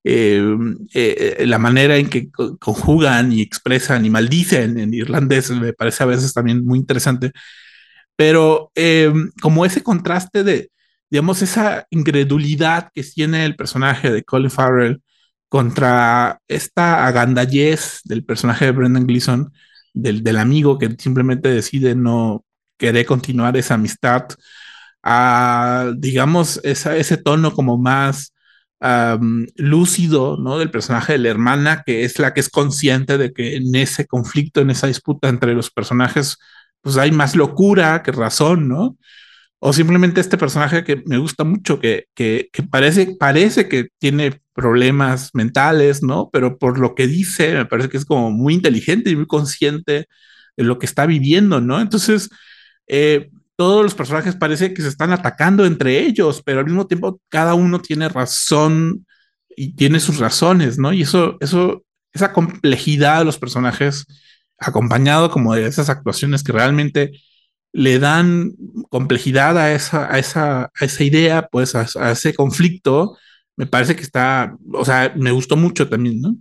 Eh, 0.05 0.41
eh, 0.93 1.43
la 1.45 1.57
manera 1.59 1.97
en 1.97 2.07
que 2.09 2.29
conjugan 2.59 3.33
y 3.33 3.41
expresan 3.41 4.05
y 4.05 4.09
maldicen 4.09 4.79
en 4.79 4.93
irlandés 4.93 5.51
me 5.51 5.73
parece 5.73 6.03
a 6.03 6.05
veces 6.05 6.33
también 6.33 6.63
muy 6.65 6.79
interesante. 6.79 7.31
Pero 8.15 8.71
como 9.41 9.65
ese 9.65 9.83
contraste 9.83 10.43
de, 10.43 10.71
digamos, 11.09 11.41
esa 11.41 11.85
incredulidad 11.89 12.91
que 12.93 13.03
tiene 13.03 13.45
el 13.45 13.55
personaje 13.57 14.11
de 14.11 14.23
Colin 14.23 14.51
Farrell 14.51 15.01
contra 15.49 16.39
esta 16.47 17.05
agandallez 17.07 18.01
del 18.03 18.25
personaje 18.25 18.65
de 18.65 18.71
Brendan 18.71 19.07
Gleeson, 19.07 19.53
del, 19.93 20.23
del 20.23 20.37
amigo 20.37 20.77
que 20.77 20.95
simplemente 20.97 21.49
decide 21.49 21.95
no, 21.95 22.45
querer 22.77 23.05
continuar 23.05 23.55
esa 23.57 23.75
amistad, 23.75 24.27
a, 25.03 25.91
digamos, 25.97 26.59
esa, 26.63 26.97
ese 26.97 27.17
tono 27.17 27.51
como 27.53 27.77
más 27.77 28.33
lúcido, 29.55 30.37
¿no? 30.37 30.59
Del 30.59 30.69
personaje 30.69 31.13
de 31.13 31.19
la 31.19 31.29
hermana, 31.29 31.83
que 31.85 32.03
es 32.03 32.19
la 32.19 32.33
que 32.33 32.39
es 32.39 32.49
consciente 32.49 33.17
de 33.17 33.33
que 33.33 33.55
en 33.55 33.73
ese 33.75 34.05
conflicto, 34.05 34.61
en 34.61 34.69
esa 34.69 34.87
disputa 34.87 35.29
entre 35.29 35.53
los 35.53 35.71
personajes, 35.71 36.37
pues 36.81 36.97
hay 36.97 37.11
más 37.11 37.35
locura 37.35 38.03
que 38.03 38.11
razón, 38.11 38.67
¿no? 38.67 38.97
O 39.59 39.73
simplemente 39.73 40.21
este 40.21 40.37
personaje 40.37 40.83
que 40.83 41.01
me 41.07 41.17
gusta 41.17 41.43
mucho, 41.43 41.79
que, 41.79 42.05
que, 42.13 42.49
que 42.51 42.63
parece, 42.63 43.15
parece 43.19 43.67
que 43.67 43.87
tiene 43.97 44.41
problemas 44.55 45.31
mentales, 45.33 46.01
¿no? 46.01 46.29
Pero 46.31 46.57
por 46.57 46.79
lo 46.79 46.95
que 46.95 47.07
dice, 47.07 47.53
me 47.53 47.65
parece 47.65 47.89
que 47.89 47.97
es 47.97 48.05
como 48.05 48.31
muy 48.31 48.55
inteligente 48.55 49.11
y 49.11 49.15
muy 49.15 49.27
consciente 49.27 50.07
de 50.57 50.63
lo 50.63 50.79
que 50.79 50.85
está 50.87 51.05
viviendo, 51.05 51.61
¿no? 51.61 51.81
Entonces, 51.81 52.29
eh, 52.87 53.29
todos 53.57 53.83
los 53.83 53.95
personajes 53.95 54.35
parece 54.35 54.73
que 54.73 54.81
se 54.81 54.87
están 54.87 55.11
atacando 55.11 55.65
entre 55.65 55.99
ellos, 56.05 56.41
pero 56.43 56.59
al 56.59 56.65
mismo 56.65 56.87
tiempo 56.87 57.21
cada 57.29 57.53
uno 57.53 57.79
tiene 57.81 58.09
razón 58.09 59.05
y 59.57 59.75
tiene 59.75 59.99
sus 59.99 60.19
razones, 60.19 60.77
¿no? 60.79 60.93
Y 60.93 61.03
eso, 61.03 61.37
eso 61.41 61.83
esa 62.13 62.33
complejidad 62.33 63.19
de 63.19 63.25
los 63.25 63.37
personajes, 63.37 64.05
acompañado 64.57 65.29
como 65.31 65.53
de 65.53 65.67
esas 65.67 65.89
actuaciones 65.89 66.43
que 66.43 66.53
realmente 66.53 67.11
le 67.73 67.99
dan 67.99 68.53
complejidad 68.89 69.57
a 69.57 69.73
esa, 69.73 70.13
a 70.13 70.17
esa, 70.17 70.71
a 70.73 70.85
esa 70.85 71.03
idea, 71.03 71.49
pues 71.51 71.75
a, 71.75 71.85
a 71.99 72.11
ese 72.11 72.33
conflicto, 72.33 73.17
me 73.57 73.65
parece 73.65 73.95
que 73.95 74.03
está, 74.03 74.55
o 74.73 74.85
sea, 74.85 75.13
me 75.15 75.31
gustó 75.31 75.55
mucho 75.55 75.87
también, 75.87 76.21
¿no? 76.21 76.35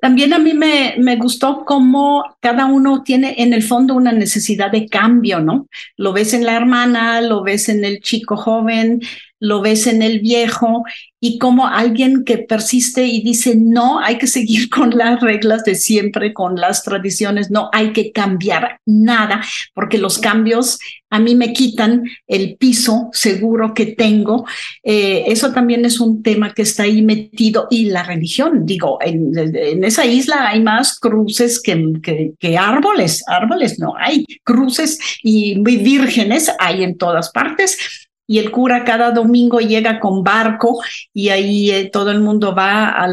También 0.00 0.34
a 0.34 0.38
mí 0.38 0.52
me, 0.52 0.94
me, 0.98 1.16
gustó 1.16 1.64
cómo 1.64 2.22
cada 2.40 2.66
uno 2.66 3.02
tiene 3.02 3.34
en 3.38 3.54
el 3.54 3.62
fondo 3.62 3.94
una 3.94 4.12
necesidad 4.12 4.70
de 4.70 4.88
cambio, 4.88 5.40
¿no? 5.40 5.68
Lo 5.96 6.12
ves 6.12 6.34
en 6.34 6.44
la 6.44 6.54
hermana, 6.54 7.20
lo 7.22 7.42
ves 7.42 7.68
en 7.70 7.84
el 7.84 8.00
chico 8.00 8.36
joven, 8.36 9.00
lo 9.38 9.60
ves 9.60 9.86
en 9.86 10.02
el 10.02 10.20
viejo 10.20 10.84
y 11.20 11.38
como 11.38 11.66
alguien 11.66 12.24
que 12.24 12.38
persiste 12.38 13.06
y 13.06 13.22
dice, 13.22 13.54
no, 13.56 14.00
hay 14.00 14.18
que 14.18 14.26
seguir 14.26 14.68
con 14.70 14.90
las 14.90 15.20
reglas 15.20 15.64
de 15.64 15.74
siempre, 15.74 16.32
con 16.32 16.56
las 16.56 16.82
tradiciones, 16.82 17.50
no 17.50 17.68
hay 17.72 17.92
que 17.92 18.12
cambiar 18.12 18.80
nada, 18.86 19.42
porque 19.74 19.98
los 19.98 20.18
cambios 20.18 20.78
a 21.08 21.18
mí 21.18 21.34
me 21.34 21.52
quitan 21.52 22.02
el 22.26 22.56
piso 22.56 23.10
seguro 23.12 23.74
que 23.74 23.86
tengo. 23.86 24.44
Eh, 24.82 25.24
eso 25.28 25.52
también 25.52 25.84
es 25.84 26.00
un 26.00 26.22
tema 26.22 26.52
que 26.52 26.62
está 26.62 26.82
ahí 26.82 27.00
metido 27.02 27.68
y 27.70 27.86
la 27.86 28.02
religión, 28.02 28.66
digo, 28.66 28.98
en, 29.00 29.32
en 29.36 29.84
esa 29.84 30.04
isla 30.04 30.48
hay 30.48 30.62
más 30.62 30.98
cruces 30.98 31.60
que, 31.60 31.92
que, 32.02 32.32
que, 32.38 32.58
árboles, 32.58 33.22
árboles 33.28 33.78
no 33.78 33.94
hay, 33.96 34.24
cruces 34.44 34.98
y 35.22 35.60
vírgenes 35.60 36.50
hay 36.58 36.82
en 36.82 36.98
todas 36.98 37.30
partes 37.30 38.05
y 38.26 38.38
el 38.38 38.50
cura 38.50 38.84
cada 38.84 39.12
domingo 39.12 39.60
llega 39.60 40.00
con 40.00 40.22
barco 40.24 40.80
y 41.12 41.28
ahí 41.28 41.70
eh, 41.70 41.90
todo 41.92 42.10
el 42.10 42.20
mundo 42.20 42.54
va 42.54 42.88
a, 42.88 43.06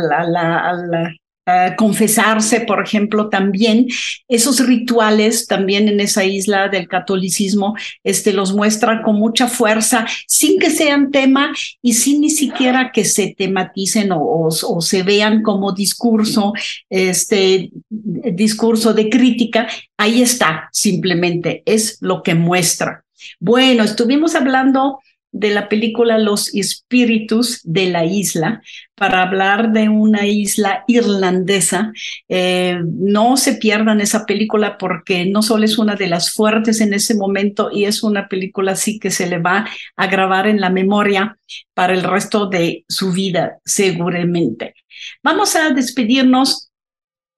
confesarse, 1.76 2.62
por 2.62 2.82
ejemplo, 2.82 3.28
también. 3.28 3.88
Esos 4.30 4.66
rituales 4.66 5.46
también 5.46 5.90
en 5.90 6.00
esa 6.00 6.24
isla 6.24 6.70
del 6.70 6.88
catolicismo 6.88 7.76
este, 8.02 8.32
los 8.32 8.54
muestra 8.54 9.02
con 9.04 9.18
mucha 9.18 9.50
fuerza, 9.50 10.06
sin 10.26 10.58
que 10.58 10.70
sean 10.70 11.12
tema 11.12 11.52
y 11.82 11.96
sin 11.96 12.22
ni 12.22 12.30
siquiera 12.30 12.94
que 12.94 13.04
se 13.04 13.36
tematicen 13.38 14.14
o, 14.14 14.22
o 14.22 14.82
se 14.82 15.04
vean 15.04 15.42
como 15.42 15.74
discurso, 15.74 16.54
este 16.90 17.72
discurso 17.90 18.94
de 18.94 19.10
crítica. 19.10 19.68
Ahí 19.98 20.22
está, 20.22 20.70
simplemente 20.72 21.62
es 21.66 21.98
lo 22.00 22.24
que 22.24 22.36
muestra. 22.36 23.04
Bueno, 23.40 23.84
estuvimos 23.84 24.36
hablando 24.36 25.00
de 25.34 25.50
la 25.50 25.68
película 25.68 26.20
Los 26.20 26.54
Espíritus 26.54 27.60
de 27.64 27.90
la 27.90 28.06
Isla 28.06 28.62
para 28.96 29.24
hablar 29.24 29.74
de 29.74 29.90
una 29.90 30.28
isla 30.28 30.84
irlandesa. 30.88 31.92
Eh, 32.30 32.80
no 32.86 33.36
se 33.36 33.56
pierdan 33.56 34.00
esa 34.00 34.28
película 34.28 34.78
porque 34.78 35.26
no 35.26 35.42
solo 35.42 35.66
es 35.66 35.80
una 35.80 35.96
de 35.96 36.08
las 36.08 36.32
fuertes 36.32 36.82
en 36.82 36.94
ese 36.94 37.16
momento 37.16 37.72
y 37.74 37.86
es 37.86 38.04
una 38.04 38.28
película 38.30 38.74
así 38.74 39.00
que 39.00 39.10
se 39.10 39.28
le 39.28 39.40
va 39.40 39.68
a 39.96 40.08
grabar 40.08 40.48
en 40.48 40.62
la 40.62 40.70
memoria 40.70 41.36
para 41.74 41.94
el 41.94 42.04
resto 42.04 42.46
de 42.46 42.86
su 42.88 43.12
vida, 43.12 43.58
seguramente. 43.66 44.76
Vamos 45.24 45.56
a 45.56 45.72
despedirnos 45.72 46.70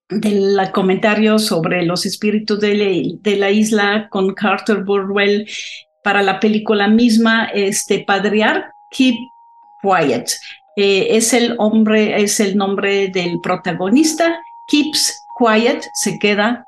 del 0.09 0.57
comentario 0.71 1.39
sobre 1.39 1.85
los 1.85 2.05
espíritus 2.05 2.59
de, 2.59 3.19
la 3.37 3.49
isla 3.49 4.07
con 4.09 4.33
Carter 4.33 4.83
Burwell 4.83 5.47
para 6.03 6.21
la 6.21 6.39
película 6.39 6.87
misma, 6.87 7.45
este 7.45 8.03
Padrear, 8.05 8.71
Keep 8.91 9.15
Quiet. 9.81 10.29
Eh, 10.77 11.07
es 11.11 11.33
el 11.33 11.55
hombre, 11.57 12.21
es 12.21 12.39
el 12.39 12.57
nombre 12.57 13.07
del 13.07 13.39
protagonista. 13.41 14.39
Keeps 14.67 15.25
quiet, 15.37 15.83
se 15.93 16.17
queda 16.19 16.67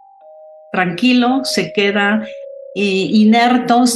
tranquilo, 0.71 1.41
se 1.43 1.71
queda 1.73 2.25
eh, 2.75 3.31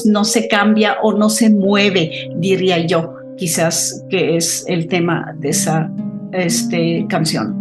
no 0.06 0.26
se 0.26 0.48
cambia 0.48 0.98
o 1.02 1.14
no 1.14 1.30
se 1.30 1.50
mueve, 1.50 2.30
diría 2.36 2.86
yo, 2.86 3.14
quizás 3.38 4.04
que 4.10 4.38
es 4.38 4.66
el 4.68 4.88
tema 4.88 5.34
de 5.38 5.50
esa 5.50 5.92
este, 6.32 7.06
canción. 7.08 7.61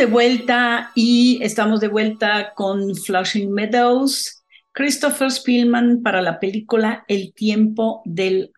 De 0.00 0.06
vuelta 0.06 0.92
y 0.94 1.38
estamos 1.42 1.78
de 1.78 1.88
vuelta 1.88 2.54
con 2.54 2.96
Flushing 2.96 3.52
Meadows, 3.52 4.42
Christopher 4.72 5.30
Spielman 5.30 6.02
para 6.02 6.22
la 6.22 6.40
película 6.40 7.04
El 7.06 7.34
tiempo 7.34 8.00
del 8.06 8.50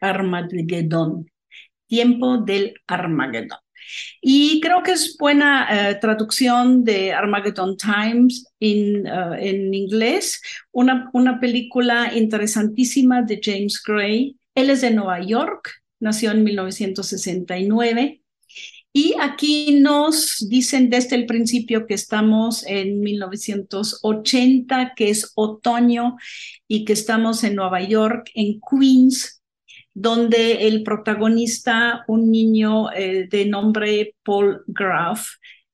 Armagedón. 0.00 1.30
Tiempo 1.86 2.38
del 2.38 2.74
Armagedón. 2.88 3.60
Y 4.20 4.60
creo 4.60 4.82
que 4.82 4.90
es 4.90 5.16
buena 5.16 5.68
eh, 5.90 5.94
traducción 5.94 6.82
de 6.82 7.12
Armageddon 7.12 7.76
Times 7.76 8.52
in, 8.58 9.06
uh, 9.06 9.34
en 9.34 9.72
inglés, 9.72 10.42
una, 10.72 11.08
una 11.12 11.38
película 11.38 12.12
interesantísima 12.12 13.22
de 13.22 13.38
James 13.40 13.80
Gray. 13.86 14.36
Él 14.56 14.70
es 14.70 14.80
de 14.80 14.90
Nueva 14.90 15.20
York, 15.20 15.70
nació 16.00 16.32
en 16.32 16.42
1969. 16.42 18.20
Y 18.92 19.14
aquí 19.20 19.78
nos 19.80 20.44
dicen 20.48 20.90
desde 20.90 21.14
el 21.14 21.26
principio 21.26 21.86
que 21.86 21.94
estamos 21.94 22.66
en 22.66 23.00
1980, 23.00 24.94
que 24.96 25.10
es 25.10 25.30
otoño, 25.36 26.16
y 26.66 26.84
que 26.84 26.94
estamos 26.94 27.44
en 27.44 27.54
Nueva 27.54 27.82
York, 27.82 28.30
en 28.34 28.60
Queens, 28.60 29.42
donde 29.94 30.66
el 30.66 30.82
protagonista, 30.82 32.04
un 32.08 32.30
niño 32.32 32.90
eh, 32.92 33.28
de 33.30 33.46
nombre 33.46 34.16
Paul 34.24 34.62
Graff, 34.66 35.26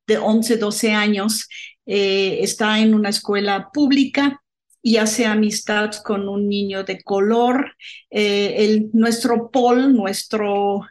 de 0.07 0.19
11, 0.19 0.59
12 0.59 0.93
años, 0.93 1.49
eh, 1.87 2.39
está 2.43 2.81
en 2.81 2.95
una 2.95 3.09
escuela 3.09 3.71
pública 3.73 4.43
y 4.87 4.99
hace 4.99 5.27
amistad 5.27 5.91
con 6.05 6.29
un 6.29 6.49
niño 6.49 6.85
de 6.85 7.03
color. 7.03 7.73
Eh, 8.09 8.55
el, 8.59 8.89
nuestro 8.93 9.51
Paul, 9.51 9.93
nuestro 9.93 10.83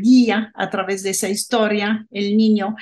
guía 0.00 0.50
a 0.54 0.70
través 0.70 1.02
de 1.02 1.10
esa 1.10 1.28
historia, 1.28 2.06
el 2.10 2.34
niño, 2.38 2.76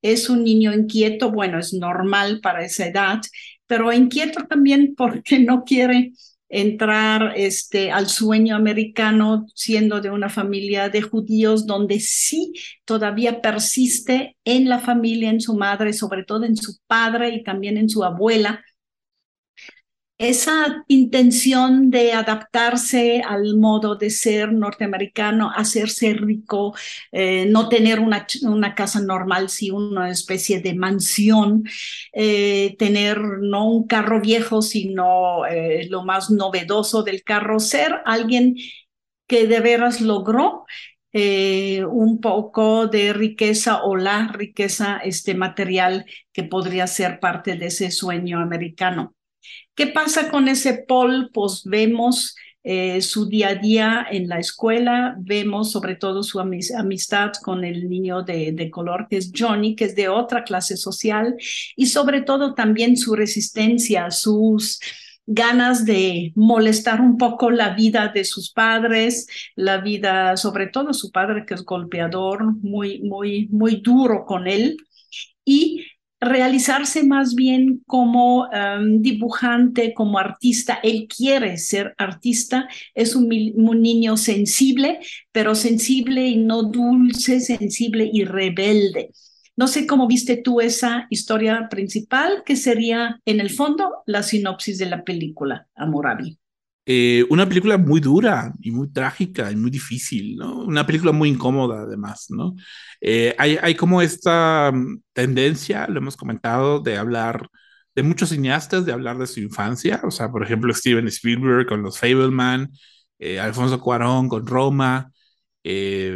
es 0.00 0.30
un 0.30 0.42
niño 0.42 0.72
inquieto, 0.72 1.30
bueno, 1.30 1.58
es 1.58 1.74
normal 1.74 2.40
para 2.42 2.64
esa 2.64 2.86
edad, 2.86 3.20
pero 3.66 3.92
inquieto 3.92 4.44
también 4.46 4.94
porque 4.96 5.38
no 5.38 5.64
quiere 5.64 6.12
entrar 6.48 7.34
este, 7.36 7.90
al 7.90 8.06
sueño 8.06 8.56
americano 8.56 9.46
siendo 9.54 10.00
de 10.00 10.08
una 10.08 10.30
familia 10.30 10.88
de 10.88 11.02
judíos 11.02 11.66
donde 11.66 12.00
sí 12.00 12.54
todavía 12.86 13.42
persiste 13.42 14.38
en 14.46 14.70
la 14.70 14.78
familia, 14.78 15.28
en 15.28 15.42
su 15.42 15.58
madre, 15.58 15.92
sobre 15.92 16.24
todo 16.24 16.44
en 16.44 16.56
su 16.56 16.78
padre 16.86 17.34
y 17.34 17.42
también 17.42 17.76
en 17.76 17.90
su 17.90 18.02
abuela, 18.02 18.64
esa 20.18 20.84
intención 20.88 21.90
de 21.90 22.12
adaptarse 22.12 23.22
al 23.22 23.56
modo 23.56 23.96
de 23.96 24.10
ser 24.10 24.52
norteamericano, 24.52 25.50
hacerse 25.54 26.14
rico, 26.14 26.74
eh, 27.12 27.46
no 27.46 27.68
tener 27.68 28.00
una, 28.00 28.26
una, 28.42 28.74
casa 28.74 29.00
normal, 29.00 29.50
sino 29.50 29.76
una 29.76 30.10
especie 30.10 30.60
de 30.60 30.74
mansión, 30.74 31.64
eh, 32.12 32.76
tener 32.78 33.20
no 33.20 33.68
un 33.70 33.86
carro 33.86 34.20
viejo, 34.20 34.62
sino 34.62 35.46
eh, 35.46 35.86
lo 35.90 36.02
más 36.04 36.30
novedoso 36.30 37.02
del 37.02 37.22
carro, 37.22 37.60
ser 37.60 38.00
alguien 38.06 38.56
que 39.26 39.46
de 39.46 39.60
veras 39.60 40.00
logró 40.00 40.64
un 41.12 42.20
poco 42.20 42.88
de 42.88 43.12
riqueza 43.14 43.82
o 43.84 43.96
la 43.96 44.28
riqueza 44.28 44.98
este, 44.98 45.34
material 45.34 46.04
que 46.32 46.44
podría 46.44 46.86
ser 46.86 47.20
parte 47.20 47.56
de 47.56 47.66
ese 47.66 47.90
sueño 47.90 48.38
americano. 48.40 49.16
¿Qué 49.76 49.86
pasa 49.86 50.30
con 50.30 50.48
ese 50.48 50.84
Paul? 50.88 51.30
Pues 51.34 51.62
vemos 51.64 52.34
eh, 52.64 53.02
su 53.02 53.28
día 53.28 53.50
a 53.50 53.54
día 53.56 54.06
en 54.10 54.26
la 54.26 54.38
escuela, 54.38 55.14
vemos 55.18 55.70
sobre 55.70 55.96
todo 55.96 56.22
su 56.22 56.40
amistad 56.40 57.32
con 57.42 57.62
el 57.62 57.88
niño 57.88 58.22
de, 58.22 58.52
de, 58.52 58.70
color 58.70 59.06
que 59.08 59.18
es 59.18 59.30
Johnny, 59.36 59.76
que 59.76 59.84
es 59.84 59.94
de 59.94 60.08
otra 60.08 60.44
clase 60.44 60.78
social, 60.78 61.36
y 61.76 61.86
sobre 61.86 62.22
todo 62.22 62.54
también 62.54 62.96
su 62.96 63.14
resistencia, 63.14 64.10
sus 64.10 64.80
ganas 65.26 65.84
de 65.84 66.32
molestar 66.34 67.02
un 67.02 67.18
poco 67.18 67.50
la 67.50 67.74
vida 67.74 68.08
de 68.14 68.24
sus 68.24 68.50
padres, 68.52 69.26
la 69.56 69.78
vida, 69.78 70.38
sobre 70.38 70.68
todo 70.68 70.94
su 70.94 71.10
padre 71.10 71.44
que 71.46 71.52
es 71.52 71.64
golpeador, 71.64 72.44
muy, 72.62 73.02
muy, 73.02 73.46
muy 73.48 73.76
duro 73.76 74.24
con 74.24 74.46
él. 74.46 74.78
Y 75.44 75.85
realizarse 76.20 77.04
más 77.04 77.34
bien 77.34 77.82
como 77.86 78.48
em, 78.52 79.02
dibujante, 79.02 79.92
como 79.94 80.18
artista. 80.18 80.78
Él 80.82 81.06
quiere 81.08 81.58
ser 81.58 81.94
artista, 81.98 82.68
es 82.94 83.14
un, 83.14 83.28
niño 83.28 84.16
sensible, 84.16 85.00
pero 85.32 85.54
sensible 85.54 86.26
y 86.26 86.36
no 86.36 86.62
dulce, 86.62 87.40
sensible 87.40 88.08
y 88.12 88.24
rebelde. 88.24 89.10
No 89.56 89.68
sé 89.68 89.86
cómo 89.86 90.06
viste 90.06 90.36
tú 90.36 90.60
esa 90.60 91.06
historia 91.10 91.68
principal, 91.70 92.42
que 92.44 92.56
sería 92.56 93.20
en 93.24 93.40
el 93.40 93.50
fondo 93.50 94.02
la 94.06 94.22
sinopsis 94.22 94.78
de 94.78 94.86
la 94.86 95.04
película, 95.04 95.66
Amorabi. 95.74 96.38
Eh, 96.88 97.24
una 97.30 97.48
película 97.48 97.76
muy 97.78 98.00
dura 98.00 98.52
y 98.60 98.70
muy 98.70 98.88
trágica 98.92 99.50
y 99.50 99.56
muy 99.56 99.72
difícil, 99.72 100.36
¿no? 100.36 100.60
Una 100.64 100.86
película 100.86 101.10
muy 101.10 101.28
incómoda 101.30 101.80
además, 101.82 102.26
¿no? 102.30 102.54
Eh, 103.00 103.34
hay, 103.38 103.58
hay, 103.60 103.74
como 103.74 104.00
esta 104.02 104.70
mm, 104.72 105.00
tendencia, 105.12 105.88
lo 105.88 105.98
hemos 105.98 106.16
comentado, 106.16 106.78
de 106.80 106.96
hablar 106.96 107.48
de 107.96 108.02
muchos 108.04 108.28
cineastas, 108.28 108.86
de 108.86 108.92
hablar 108.92 109.18
de 109.18 109.26
su 109.26 109.40
infancia, 109.40 110.00
o 110.04 110.12
sea, 110.12 110.30
por 110.30 110.44
ejemplo, 110.44 110.72
Steven 110.72 111.08
Spielberg 111.08 111.66
con 111.66 111.82
Los 111.82 111.98
Fableman, 111.98 112.70
eh, 113.18 113.40
Alfonso 113.40 113.80
Cuarón 113.80 114.28
con 114.28 114.46
Roma, 114.46 115.10
y, 115.64 116.12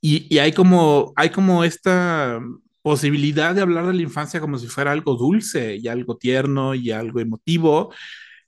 y, 0.00 0.38
hay, 0.38 0.52
como, 0.52 1.12
hay 1.16 1.30
como 1.30 1.64
esta 1.64 2.40
posibilidad 2.82 3.54
de 3.54 3.62
hablar 3.62 3.86
de 3.86 3.94
la 3.94 4.02
infancia 4.02 4.40
como 4.40 4.58
si 4.58 4.68
fuera 4.68 4.92
algo 4.92 5.16
dulce 5.16 5.74
y 5.76 5.88
algo 5.88 6.16
tierno 6.16 6.74
y 6.74 6.92
algo 6.92 7.18
emotivo, 7.18 7.92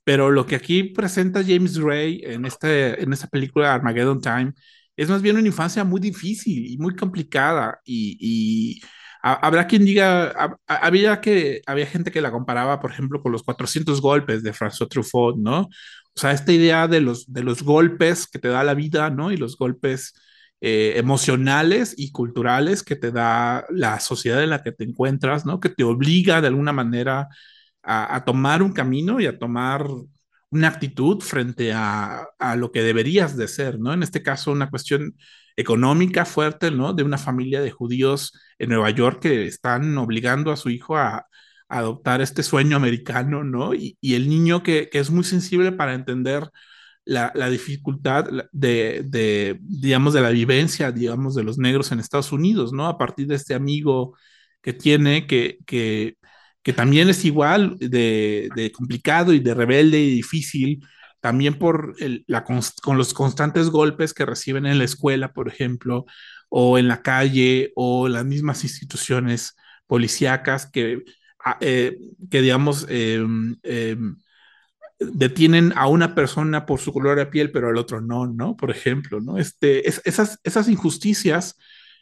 pero 0.09 0.31
lo 0.31 0.47
que 0.47 0.55
aquí 0.55 0.85
presenta 0.85 1.43
James 1.45 1.77
Gray 1.77 2.21
en, 2.23 2.43
este, 2.43 2.99
en 2.99 3.13
esta 3.13 3.27
película 3.27 3.75
Armageddon 3.75 4.19
Time 4.19 4.53
es 4.97 5.07
más 5.07 5.21
bien 5.21 5.37
una 5.37 5.45
infancia 5.45 5.83
muy 5.83 6.01
difícil 6.01 6.65
y 6.65 6.79
muy 6.79 6.95
complicada 6.95 7.79
y, 7.85 8.81
habrá 9.21 9.67
quien 9.67 9.85
diga, 9.85 10.57
había, 10.65 11.21
que, 11.21 11.61
había 11.67 11.85
gente 11.85 12.09
que 12.09 12.21
la 12.21 12.31
comparaba, 12.31 12.79
por 12.79 12.89
ejemplo, 12.89 13.21
con 13.21 13.31
los 13.31 13.43
400 13.43 14.01
golpes 14.01 14.41
de 14.41 14.51
François 14.51 14.89
Truffaut, 14.89 15.37
¿no? 15.37 15.59
O 16.15 16.19
sea, 16.19 16.31
esta 16.31 16.53
idea 16.53 16.87
de 16.87 17.01
los, 17.01 17.31
de 17.31 17.43
los 17.43 17.61
golpes 17.61 18.25
que 18.25 18.39
te 18.39 18.47
da 18.47 18.63
la 18.63 18.73
vida, 18.73 19.11
¿no? 19.11 19.31
Y 19.31 19.37
los 19.37 19.57
golpes 19.57 20.15
eh, 20.59 20.93
emocionales 20.95 21.93
y 21.95 22.11
culturales 22.11 22.81
que 22.81 22.95
te 22.95 23.11
da 23.11 23.63
la 23.69 23.99
sociedad 23.99 24.43
en 24.43 24.49
la 24.49 24.63
que 24.63 24.71
te 24.71 24.85
encuentras, 24.85 25.45
¿no? 25.45 25.59
Que 25.59 25.69
te 25.69 25.83
obliga 25.83 26.41
de 26.41 26.47
alguna 26.47 26.73
manera 26.73 27.27
a, 27.83 28.23
tomar 28.25 28.61
un 28.61 28.73
camino 28.73 29.19
y 29.19 29.25
a 29.25 29.37
tomar 29.39 29.85
una 30.51 30.67
actitud 30.67 31.21
frente 31.21 31.73
a, 31.73 32.27
a, 32.39 32.55
lo 32.55 32.71
que 32.71 32.83
deberías 32.83 33.37
de 33.37 33.47
ser, 33.47 33.79
¿no? 33.79 33.93
En 33.93 34.03
este 34.03 34.23
caso, 34.23 34.51
una 34.51 34.69
cuestión 34.69 35.15
económica 35.55 36.25
fuerte, 36.25 36.71
¿no? 36.71 36.93
De 36.93 37.03
una 37.03 37.17
familia 37.17 37.61
de 37.61 37.71
judíos 37.71 38.33
en 38.57 38.69
Nueva 38.69 38.89
York 38.91 39.21
que 39.21 39.45
están 39.47 39.97
obligando 39.97 40.51
a 40.51 40.57
su 40.57 40.69
hijo 40.69 40.97
a, 40.97 41.25
adoptar 41.69 42.21
este 42.21 42.43
sueño 42.43 42.75
americano, 42.77 43.43
¿no? 43.43 43.73
Y, 43.75 43.97
el 44.01 44.27
niño 44.29 44.63
que, 44.63 44.89
que, 44.89 44.99
es 44.99 45.11
muy 45.11 45.23
sensible 45.23 45.71
para 45.71 45.93
entender 45.93 46.49
la, 47.05 47.31
la 47.35 47.49
dificultad 47.49 48.25
de, 48.51 49.03
de, 49.05 49.57
digamos, 49.61 50.13
de 50.13 50.21
la 50.21 50.29
vivencia, 50.31 50.91
digamos, 50.91 51.35
de 51.35 51.43
los 51.43 51.57
negros 51.57 51.91
en 51.91 51.99
Estados 51.99 52.31
Unidos, 52.31 52.73
¿no? 52.73 52.87
A 52.87 52.97
partir 52.97 53.27
de 53.27 53.35
este 53.35 53.53
amigo 53.53 54.15
que 54.61 54.73
tiene 54.73 55.27
que, 55.27 55.59
que 55.65 56.17
que 56.63 56.73
también 56.73 57.09
es 57.09 57.25
igual 57.25 57.77
de, 57.79 58.71
complicado 58.75 59.33
y 59.33 59.39
de 59.39 59.53
rebelde 59.53 59.99
y 59.99 60.09
difícil, 60.11 60.85
también 61.21 61.57
por 61.57 61.95
la, 62.27 62.43
con 62.43 62.97
los 62.97 63.13
constantes 63.13 63.69
golpes 63.69 64.13
que 64.13 64.25
reciben 64.25 64.65
en 64.65 64.77
la 64.77 64.85
escuela, 64.85 65.33
por 65.33 65.47
ejemplo, 65.47 66.05
o 66.49 66.77
en 66.77 66.87
la 66.87 67.01
calle, 67.01 67.71
o 67.75 68.07
las 68.07 68.25
mismas 68.25 68.63
instituciones 68.63 69.55
policíacas 69.87 70.69
que, 70.69 71.03
ah, 71.43 71.57
eh, 71.61 71.97
que 72.29 72.41
digamos, 72.41 72.85
em, 72.89 73.57
em, 73.63 74.17
detienen 74.99 75.73
a 75.75 75.87
una 75.87 76.13
persona 76.13 76.65
por 76.65 76.79
su 76.79 76.91
color 76.93 77.17
de 77.17 77.25
piel, 77.27 77.51
pero 77.51 77.69
al 77.69 77.77
otro 77.77 78.01
no, 78.01 78.27
¿no? 78.27 78.57
Por 78.57 78.71
ejemplo, 78.71 79.21
¿no? 79.21 79.37
Este, 79.37 79.87
esas, 79.87 80.39
esas 80.43 80.67
injusticias 80.67 81.57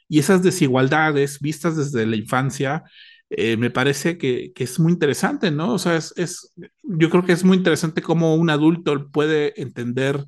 y 0.09 0.19
esas 0.19 0.41
desigualdades 0.41 1.39
vistas 1.39 1.77
desde 1.77 2.05
la 2.05 2.15
infancia 2.15 2.83
eh, 3.29 3.57
me 3.57 3.69
parece 3.71 4.17
que, 4.17 4.53
es 4.55 4.79
muy 4.79 4.93
interesante, 4.93 5.51
¿no? 5.51 5.73
O 5.73 5.79
sea, 5.79 5.97
es, 5.97 6.53
yo 6.83 7.09
creo 7.09 7.25
que 7.25 7.33
es 7.33 7.43
muy 7.43 7.57
interesante 7.57 8.01
cómo 8.01 8.35
un 8.35 8.49
adulto 8.49 9.09
puede 9.11 9.59
entender 9.61 10.25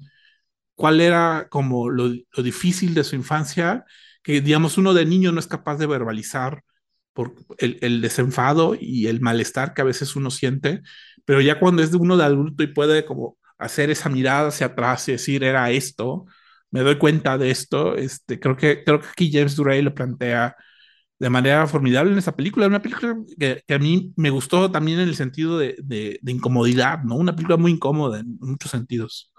cuál 0.76 1.02
era 1.02 1.48
como 1.50 1.90
lo, 1.90 2.10
difícil 2.44 2.94
de 2.94 3.04
su 3.04 3.16
infancia, 3.16 3.86
que 4.24 4.42
digamos 4.42 4.78
uno 4.78 4.94
de 4.94 5.06
niño 5.06 5.32
no 5.32 5.40
es 5.40 5.48
capaz 5.48 5.78
de 5.78 5.88
verbalizar 5.88 6.64
por 7.14 7.36
el, 7.58 8.02
desenfado 8.02 8.76
y 8.80 9.08
el 9.08 9.22
malestar 9.22 9.74
que 9.74 9.82
a 9.82 9.86
veces 9.86 10.16
uno 10.16 10.32
siente, 10.32 10.82
pero 11.26 11.42
ya 11.42 11.60
cuando 11.60 11.84
es 11.84 11.92
de 11.92 11.98
uno 11.98 12.18
de 12.18 12.24
adulto 12.26 12.64
y 12.64 12.68
puede 12.68 13.06
como 13.06 13.38
hacer 13.58 13.90
esa 13.90 14.10
mirada 14.10 14.50
hacia 14.50 14.68
atrás 14.68 15.08
y 15.10 15.14
decir 15.14 15.44
era 15.44 15.72
esto, 15.72 16.26
me 16.72 16.82
doy 16.82 16.98
cuenta 16.98 17.38
de 17.38 17.52
esto, 17.52 17.96
este, 17.96 18.40
creo 18.40 18.56
que 18.58 18.84
creo 18.86 19.02
que 19.02 19.08
aquí 19.08 19.32
James 19.32 19.56
Duray 19.56 19.82
lo 19.82 19.94
plantea 19.94 20.56
de 21.20 21.30
manera 21.30 21.68
formidable 21.68 22.12
en 22.14 22.18
esa 22.18 22.36
película. 22.36 22.68
Una 22.68 22.82
película 22.82 23.18
que, 23.38 23.64
a 23.70 23.80
mí 23.80 24.14
me 24.16 24.30
gustó 24.30 24.72
también 24.72 25.00
en 25.00 25.10
el 25.10 25.16
sentido 25.16 25.58
de, 25.58 25.76
de, 25.84 26.32
incomodidad, 26.32 27.04
¿no? 27.04 27.16
Una 27.16 27.36
película 27.36 27.58
muy 27.58 27.72
incómoda 27.74 28.20
en 28.20 28.38
muchos 28.40 28.72
sentidos. 28.72 29.32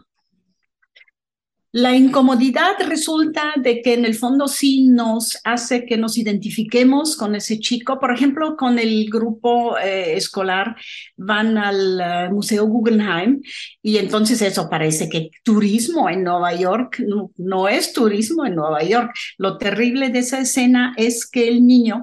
La 1.73 1.95
incomodidad 1.95 2.73
resulta 2.85 3.53
de 3.55 3.81
que 3.81 3.95
en 3.95 4.05
el 4.05 4.16
fondo 4.16 4.49
sí 4.49 4.89
nos 4.89 5.39
hace 5.45 5.87
que 5.87 5.97
nos 5.97 6.18
identifiquemos 6.18 7.16
con 7.16 7.37
ese 7.37 7.61
chico. 7.61 8.01
Por 8.01 8.12
ejemplo, 8.12 8.57
con 8.57 8.81
el 8.81 9.09
grupo 9.09 9.79
eh, 9.79 10.16
escolar 10.16 10.75
van 11.16 11.57
al 11.59 12.01
eh, 12.01 12.29
Museo 12.33 12.66
Guggenheim 12.66 13.41
y 13.83 13.99
entonces 13.99 14.43
eso 14.43 14.68
parece 14.68 15.09
que 15.09 15.31
turismo 15.45 16.11
en 16.11 16.25
Nueva 16.25 16.53
York 16.57 17.05
no, 17.07 17.31
no 17.37 17.68
es 17.68 17.93
turismo 17.93 18.45
en 18.45 18.57
Nueva 18.57 18.83
York. 18.83 19.12
Lo 19.39 19.57
terrible 19.57 20.09
de 20.11 20.18
esa 20.18 20.41
escena 20.41 20.93
es 20.97 21.25
que 21.25 21.47
el 21.47 21.64
niño 21.64 22.03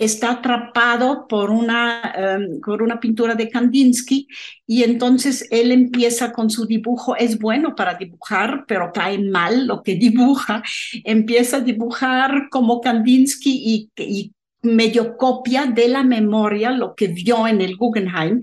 está 0.00 0.32
atrapado 0.32 1.26
por 1.28 1.50
una, 1.50 2.12
em, 2.16 2.60
por 2.60 2.82
una 2.82 2.98
pintura 2.98 3.34
de 3.34 3.50
Kandinsky 3.50 4.26
y 4.66 4.82
entonces 4.82 5.46
él 5.50 5.70
empieza 5.72 6.32
con 6.32 6.48
su 6.48 6.66
dibujo, 6.66 7.16
es 7.16 7.38
bueno 7.38 7.74
para 7.76 7.94
dibujar, 7.94 8.64
pero 8.66 8.92
cae 8.92 9.18
mal 9.18 9.66
lo 9.66 9.82
que 9.82 9.94
dibuja, 10.06 10.62
empieza 11.04 11.58
a 11.58 11.60
dibujar 11.60 12.48
como 12.50 12.80
Kandinsky 12.80 13.90
y, 13.96 14.02
y 14.02 14.32
medio 14.62 15.16
copia 15.18 15.66
de 15.66 15.88
la 15.88 16.02
memoria 16.02 16.70
lo 16.70 16.94
que 16.94 17.08
vio 17.08 17.46
en 17.46 17.60
el 17.60 17.76
Guggenheim 17.76 18.40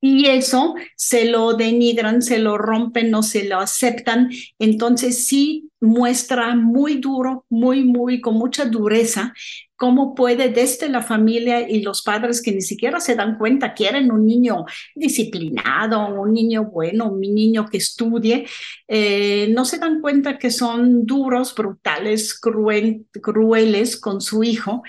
y 0.00 0.26
eso 0.26 0.74
se 0.96 1.26
lo 1.26 1.54
denigran, 1.54 2.20
se 2.20 2.38
lo 2.38 2.58
rompen, 2.58 3.10
no 3.10 3.22
se 3.22 3.48
lo 3.48 3.58
aceptan. 3.58 4.30
Entonces 4.58 5.26
sí 5.26 5.65
muestra 5.80 6.54
muy 6.54 6.98
duro, 6.98 7.44
muy, 7.48 7.84
muy, 7.84 8.20
con 8.20 8.34
mucha 8.34 8.64
dureza 8.64 9.32
cómo 9.76 10.14
puede 10.14 10.48
desde 10.48 10.88
la 10.88 11.02
familia 11.02 11.68
y 11.68 11.82
los 11.82 12.02
padres 12.02 12.42
que 12.42 12.52
ni 12.52 12.62
siquiera 12.62 12.98
se 12.98 13.14
dan 13.14 13.36
cuenta, 13.38 13.74
quieren 13.74 14.10
un 14.10 14.26
niño 14.26 14.64
disciplinado, 14.94 16.08
un 16.08 16.32
niño 16.32 16.64
bueno, 16.64 17.10
un 17.10 17.20
niño 17.20 17.66
que 17.66 17.76
estudie, 17.76 18.46
eh, 18.88 19.48
no 19.54 19.64
se 19.64 19.78
dan 19.78 20.00
cuenta 20.00 20.38
que 20.38 20.50
son 20.50 21.04
duros, 21.04 21.54
brutales, 21.54 22.40
crueles 22.40 24.00
con 24.00 24.20
su 24.20 24.42
hijo 24.42 24.82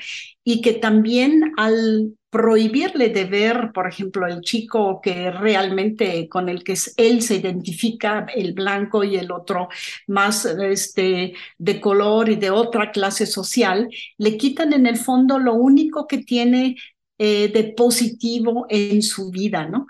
y 0.44 0.62
que 0.62 0.74
también 0.74 1.54
al 1.58 2.14
prohibirle 2.38 3.10
de 3.10 3.26
ver, 3.26 3.72
por 3.74 3.88
ejemplo, 3.88 4.28
el 4.28 4.42
chico 4.42 5.02
que 5.02 5.32
realmente 5.32 6.30
con 6.30 6.50
el 6.50 6.64
que 6.64 6.78
él 6.98 7.24
se 7.24 7.38
identifica, 7.38 8.28
el 8.36 8.54
blanco 8.54 9.04
y 9.04 9.16
el 9.16 9.32
otro 9.32 9.70
más 10.06 10.46
este, 10.46 11.34
de 11.58 11.82
color 11.82 12.30
y 12.30 12.36
de 12.36 12.52
otra 12.52 12.92
clase 12.92 13.26
social, 13.26 13.90
le 14.20 14.38
quitan 14.38 14.72
en 14.74 14.86
el 14.86 14.98
fondo 14.98 15.40
lo 15.40 15.56
único 15.56 16.06
que 16.06 16.20
tiene 16.20 16.76
eh, 17.18 17.48
de 17.52 17.74
positivo 17.74 18.68
en 18.70 19.02
su 19.02 19.32
vida, 19.32 19.66
¿no? 19.66 19.88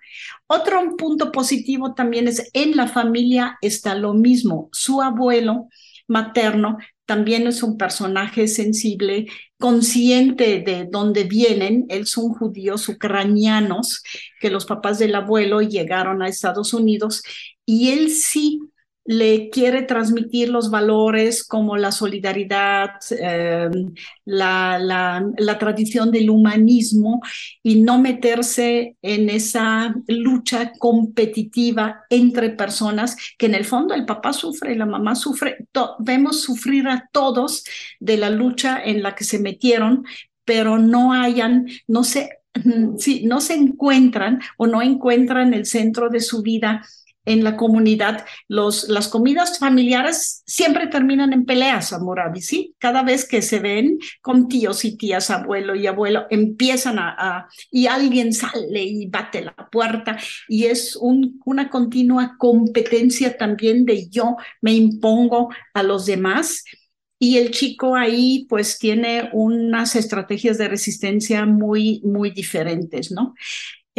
Otro 0.48 0.96
punto 0.96 1.34
positivo 1.34 1.96
también 1.96 2.30
es 2.30 2.50
en 2.54 2.78
la 2.78 2.88
familia 2.88 3.58
está 3.62 3.94
lo 3.94 4.14
mismo. 4.14 4.70
Su 4.72 5.02
abuelo 5.02 5.68
materno 6.08 6.78
también 7.08 7.48
es 7.48 7.64
un 7.64 7.78
personaje 7.78 8.48
sensible, 8.48 9.28
consciente 9.58 10.60
de 10.60 10.88
dónde 10.92 11.24
vienen. 11.24 11.86
Él 11.90 12.06
son 12.06 12.34
judíos 12.34 12.88
ucranianos, 12.90 14.04
que 14.42 14.52
los 14.52 14.66
papás 14.66 15.00
del 15.00 15.16
abuelo 15.16 15.62
llegaron 15.62 16.22
a 16.22 16.28
Estados 16.28 16.74
Unidos 16.74 17.24
y 17.66 17.92
él 17.92 18.12
sí 18.12 18.60
le 19.08 19.50
quiere 19.50 19.84
transmitir 19.84 20.50
los 20.50 20.70
valores 20.70 21.46
como 21.46 21.78
la 21.78 21.94
solidaridad, 21.94 22.90
eh, 23.18 23.70
la, 24.26 24.78
la, 24.80 25.58
tradición 25.58 26.12
del 26.12 26.30
humanismo 26.30 27.22
y 27.64 27.82
no 27.82 28.00
meterse 28.00 28.98
en 29.02 29.30
esa 29.30 29.96
lucha 30.10 30.74
competitiva 30.78 32.04
entre 32.10 32.50
personas 32.50 33.16
que 33.38 33.46
en 33.46 33.56
el 33.56 33.64
fondo 33.64 33.94
el 33.94 34.06
papá 34.06 34.34
sufre 34.34 34.76
la 34.76 34.86
mamá 34.86 35.16
sufre. 35.16 35.68
vemos 36.00 36.42
sufrir 36.42 36.90
a 36.90 37.10
todos 37.14 37.64
de 38.02 38.18
la 38.18 38.30
lucha 38.30 38.84
en 38.84 39.04
la 39.04 39.16
que 39.16 39.24
se 39.24 39.40
metieron, 39.40 40.04
pero 40.44 40.80
no 40.80 41.14
hayan, 41.14 41.66
no 41.88 42.04
se, 42.04 42.40
no 43.24 43.40
se 43.40 43.54
encuentran 43.54 44.42
o 44.58 44.68
no 44.68 44.82
encuentran 44.82 45.54
el 45.54 45.66
centro 45.66 46.10
de 46.10 46.20
su 46.20 46.42
vida 46.42 46.82
en 47.28 47.44
la 47.44 47.58
comunidad, 47.58 48.26
las 48.48 49.08
comidas 49.10 49.60
familiares 49.60 50.44
siempre 50.48 50.88
terminan 50.88 51.34
en 51.34 51.46
peleas, 51.46 51.92
Amurabi, 51.92 52.42
¿sí? 52.42 52.74
Cada 52.80 53.04
vez 53.04 53.28
que 53.28 53.42
se 53.42 53.60
ven 53.60 54.00
con 54.22 54.48
tíos 54.48 54.86
y 54.86 54.98
tías, 54.98 55.30
abuelo 55.30 55.76
y 55.76 55.88
abuelo, 55.88 56.26
empiezan 56.30 57.00
a, 57.00 57.50
y 57.70 57.88
alguien 57.88 58.32
sale 58.32 58.82
y 58.82 59.08
bate 59.08 59.42
la 59.42 59.54
puerta 59.70 60.18
y 60.48 60.66
es 60.66 60.96
un, 60.96 61.42
una 61.44 61.70
continua 61.70 62.36
competencia 62.38 63.38
también 63.38 63.86
de 63.86 64.08
yo 64.08 64.38
me 64.62 64.72
impongo 64.74 65.50
a 65.74 65.84
los 65.84 66.06
demás. 66.06 66.64
Y 67.20 67.40
el 67.40 67.50
chico 67.50 67.96
ahí 67.96 68.46
pues 68.48 68.78
tiene 68.78 69.32
unas 69.34 69.96
estrategias 69.96 70.60
de 70.60 70.68
resistencia 70.68 71.48
muy, 71.48 72.00
muy 72.04 72.30
diferentes, 72.30 73.12
¿no? 73.12 73.34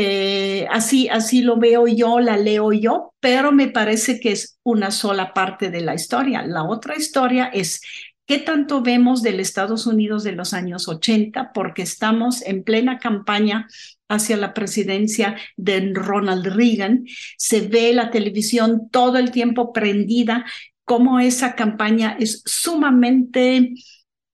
Eh, 0.00 0.68
así, 0.70 1.08
así 1.08 1.42
lo 1.42 1.56
veo 1.58 1.88
yo, 1.88 2.20
la 2.20 2.36
leo 2.36 2.72
yo, 2.72 3.14
pero 3.18 3.50
me 3.50 3.66
parece 3.66 4.20
que 4.20 4.30
es 4.30 4.56
una 4.62 4.92
sola 4.92 5.34
parte 5.34 5.70
de 5.70 5.80
la 5.80 5.94
historia. 5.96 6.46
La 6.46 6.62
otra 6.62 6.96
historia 6.96 7.46
es 7.46 7.80
qué 8.24 8.38
tanto 8.38 8.80
vemos 8.80 9.24
del 9.24 9.40
Estados 9.40 9.88
Unidos 9.88 10.22
de 10.22 10.30
los 10.30 10.54
años 10.54 10.86
80, 10.86 11.50
porque 11.52 11.82
estamos 11.82 12.42
en 12.42 12.62
plena 12.62 13.00
campaña 13.00 13.66
hacia 14.08 14.36
la 14.36 14.54
presidencia 14.54 15.36
de 15.56 15.90
Ronald 15.92 16.46
Reagan. 16.46 17.04
Se 17.36 17.62
ve 17.62 17.92
la 17.92 18.12
televisión 18.12 18.90
todo 18.92 19.18
el 19.18 19.32
tiempo 19.32 19.72
prendida, 19.72 20.44
como 20.84 21.18
esa 21.18 21.56
campaña 21.56 22.16
es 22.20 22.42
sumamente 22.46 23.74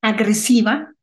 agresiva, 0.02 0.93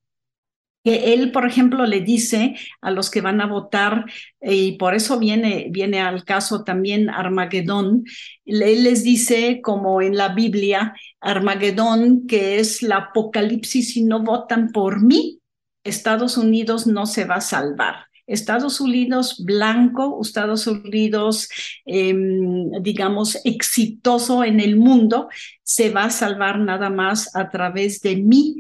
que 0.84 1.14
él, 1.14 1.32
por 1.32 1.46
ejemplo, 1.46 1.86
le 1.86 2.02
dice 2.02 2.56
a 2.82 2.92
los 2.92 3.10
que 3.10 3.22
van 3.22 3.42
a 3.42 3.46
votar, 3.46 4.06
y 4.42 4.74
por 4.74 4.96
eso 4.96 5.20
viene, 5.20 5.68
viene 5.70 6.02
al 6.02 6.24
caso 6.24 6.64
también 6.64 7.10
Armagedón, 7.10 8.04
él 8.46 8.84
les 8.84 9.04
dice, 9.04 9.62
como 9.62 10.02
en 10.02 10.18
la 10.18 10.30
Biblia, 10.30 10.94
Armagedón, 11.20 12.26
que 12.28 12.60
es 12.60 12.82
la 12.82 12.98
apocalipsis, 12.98 13.94
si 13.94 14.04
no 14.04 14.24
votan 14.24 14.72
por 14.72 15.02
mí, 15.04 15.40
Estados 15.84 16.38
Unidos 16.38 16.88
no 16.88 17.06
se 17.06 17.26
va 17.26 17.36
a 17.36 17.42
salvar. 17.42 18.08
Estados 18.28 18.80
Unidos 18.80 19.44
blanco, 19.44 20.20
Estados 20.22 20.66
Unidos, 20.66 21.50
em, 21.86 22.72
digamos, 22.82 23.38
exitoso 23.44 24.44
en 24.44 24.60
el 24.60 24.78
mundo, 24.78 25.28
se 25.64 25.90
va 25.90 26.06
a 26.06 26.10
salvar 26.10 26.60
nada 26.60 26.90
más 26.90 27.36
a 27.36 27.50
través 27.50 28.00
de 28.02 28.16
mí 28.16 28.56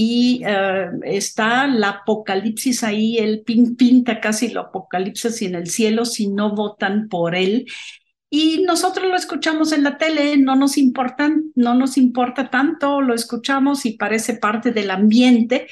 y 0.00 0.42
eh, 0.46 0.90
está 1.06 1.66
la 1.66 1.88
apocalipsis 1.88 2.84
ahí, 2.84 3.18
él 3.18 3.42
pinta 3.44 4.20
casi 4.20 4.48
lo 4.50 4.60
apocalipsis 4.60 5.42
en 5.42 5.56
el 5.56 5.66
cielo 5.66 6.04
si 6.04 6.28
no 6.28 6.54
votan 6.54 7.08
por 7.08 7.34
él. 7.34 7.66
Y 8.30 8.62
nosotros 8.64 9.08
lo 9.08 9.16
escuchamos 9.16 9.72
en 9.72 9.82
la 9.82 9.98
tele, 9.98 10.36
no 10.36 10.54
nos 10.54 10.78
importa, 10.78 11.32
no 11.56 11.74
nos 11.74 11.98
importa 11.98 12.48
tanto, 12.48 13.00
lo 13.00 13.12
escuchamos 13.12 13.86
y 13.86 13.94
parece 13.94 14.34
parte 14.34 14.70
del 14.70 14.92
ambiente 14.92 15.66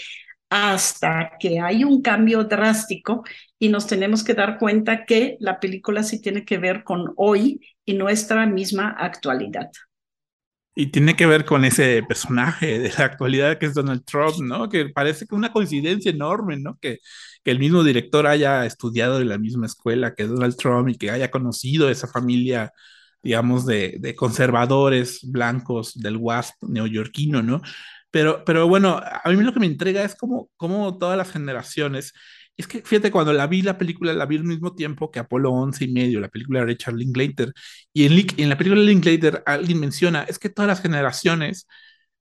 hasta 0.51 1.35
que 1.39 1.61
hay 1.61 1.85
un 1.85 2.03
cambio 2.03 2.43
drástico 2.43 3.23
y 3.61 3.69
nos 3.69 3.87
tenemos 3.87 4.25
que 4.25 4.35
dar 4.35 4.59
cuenta 4.59 5.05
que 5.05 5.37
la 5.39 5.61
película 5.61 6.03
sí 6.03 6.21
tiene 6.21 6.45
que 6.45 6.59
ver 6.59 6.83
con 6.83 7.13
hoy 7.15 7.61
y 7.85 7.95
nuestra 7.95 8.45
misma 8.47 8.91
actualidad. 8.91 9.71
Y 10.79 10.89
tiene 10.89 11.17
que 11.17 11.25
ver 11.25 11.47
con 11.47 11.65
ese 11.65 12.03
personaje 12.07 12.79
de 12.79 12.93
la 12.99 13.07
actualidad 13.07 13.59
que 13.59 13.65
es 13.67 13.75
Donald 13.75 14.05
Trump, 14.05 14.41
¿no? 14.43 14.69
Que 14.69 14.91
parece 14.91 15.27
que 15.27 15.35
una 15.35 15.51
coincidencia 15.51 16.11
enorme, 16.11 16.59
¿no? 16.59 16.79
Que, 16.79 16.99
que 17.43 17.51
el 17.51 17.59
mismo 17.59 17.83
director 17.83 18.27
haya 18.27 18.67
estudiado 18.67 19.21
en 19.23 19.31
la 19.31 19.39
misma 19.39 19.65
escuela 19.67 20.15
que 20.15 20.27
Donald 20.27 20.57
Trump 20.57 20.91
y 20.91 20.97
que 20.99 21.11
haya 21.11 21.31
conocido 21.31 21.89
esa 21.89 22.09
familia, 22.09 22.73
digamos, 23.23 23.65
de, 23.65 23.97
de 24.01 24.15
conservadores 24.15 25.21
blancos 25.23 25.95
del 25.95 26.19
WASP 26.19 26.63
neoyorquino, 26.65 27.43
¿no? 27.43 27.63
Pero, 28.11 28.45
pero 28.45 28.69
bueno, 28.69 29.01
a 29.03 29.31
mí 29.31 29.43
lo 29.43 29.53
que 29.55 29.61
me 29.61 29.67
entrega 29.67 30.05
es 30.05 30.15
como, 30.15 30.51
como 30.57 30.99
todas 30.99 31.17
las 31.17 31.31
generaciones 31.33 32.13
es 32.57 32.67
que 32.67 32.83
fíjate, 32.83 33.11
cuando 33.11 33.33
la 33.33 33.47
vi 33.47 33.63
la 33.63 33.77
película, 33.77 34.13
la 34.15 34.27
vi 34.27 34.37
al 34.37 34.45
mismo 34.45 34.75
tiempo 34.75 35.11
que 35.11 35.19
Apolo 35.19 35.53
11 35.53 35.85
y 35.85 35.89
medio, 35.89 36.21
la 36.21 36.29
película 36.29 36.61
de 36.61 36.67
Richard 36.67 36.95
Linklater. 36.95 37.53
Y 37.93 38.07
en, 38.07 38.49
la 38.49 38.57
película 38.57 38.81
de 38.81 38.87
Linklater 38.87 39.43
alguien 39.47 39.81
menciona, 39.81 40.23
es 40.25 40.39
que 40.39 40.49
todas 40.49 40.69
las 40.69 40.81
generaciones 40.81 41.67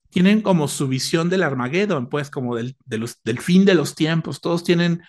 tienen 0.09 0.41
como 0.41 0.67
su 0.67 0.87
visión 0.87 1.29
del 1.29 1.43
Armageddon, 1.43 2.09
pues 2.09 2.29
como 2.29 2.55
del, 2.55 2.75
del 2.85 3.39
fin 3.39 3.65
de 3.65 3.75
los 3.75 3.95
tiempos. 3.95 4.41
Todos 4.41 4.63
tienen 4.63 5.01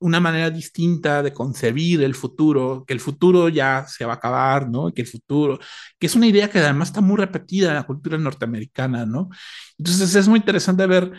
una 0.00 0.20
manera 0.20 0.50
distinta 0.50 1.22
de 1.22 1.32
concebir 1.32 2.02
el 2.02 2.14
futuro, 2.14 2.84
que 2.86 2.92
el 2.92 3.00
futuro 3.00 3.48
ya 3.48 3.86
se 3.88 4.04
va 4.04 4.14
a 4.14 4.16
acabar, 4.16 4.68
¿no? 4.68 4.92
Que 4.92 5.02
el 5.02 5.08
futuro, 5.08 5.58
que 5.98 6.06
es 6.06 6.14
una 6.14 6.26
idea 6.26 6.50
que 6.50 6.58
además 6.58 6.88
está 6.88 7.00
muy 7.00 7.16
repetida 7.16 7.68
en 7.68 7.76
la 7.76 7.84
cultura 7.84 8.18
norteamericana, 8.18 9.06
¿no? 9.06 9.30
Entonces 9.78 10.14
es 10.14 10.28
muy 10.28 10.40
interesante 10.40 10.86
ver 10.86 11.12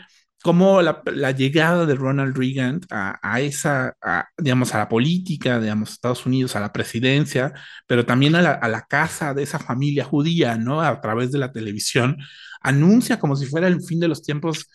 cómo 0.45 0.83
la, 0.83 1.31
llegada 1.31 1.87
de 1.87 1.95
Ronald 1.95 2.37
Reagan 2.37 2.79
a, 2.91 3.41
esa, 3.41 3.97
digamos, 4.37 4.75
a 4.75 4.77
la 4.77 4.87
política, 4.87 5.59
digamos, 5.59 5.93
Estados 5.93 6.27
Unidos, 6.27 6.55
a 6.55 6.59
la 6.59 6.71
presidencia, 6.71 7.51
pero 7.87 8.05
también 8.05 8.35
a 8.35 8.43
la, 8.67 8.85
casa 8.87 9.33
de 9.33 9.41
esa 9.41 9.57
familia 9.57 10.05
judía, 10.05 10.55
¿no? 10.55 10.81
A 10.83 11.01
través 11.01 11.31
de 11.31 11.39
la 11.39 11.51
televisión, 11.51 12.17
anuncia 12.61 13.17
como 13.17 13.35
si 13.35 13.47
fuera 13.47 13.67
el 13.67 13.81
fin 13.81 13.99
de 13.99 14.07
los 14.07 14.21
tiempos, 14.21 14.69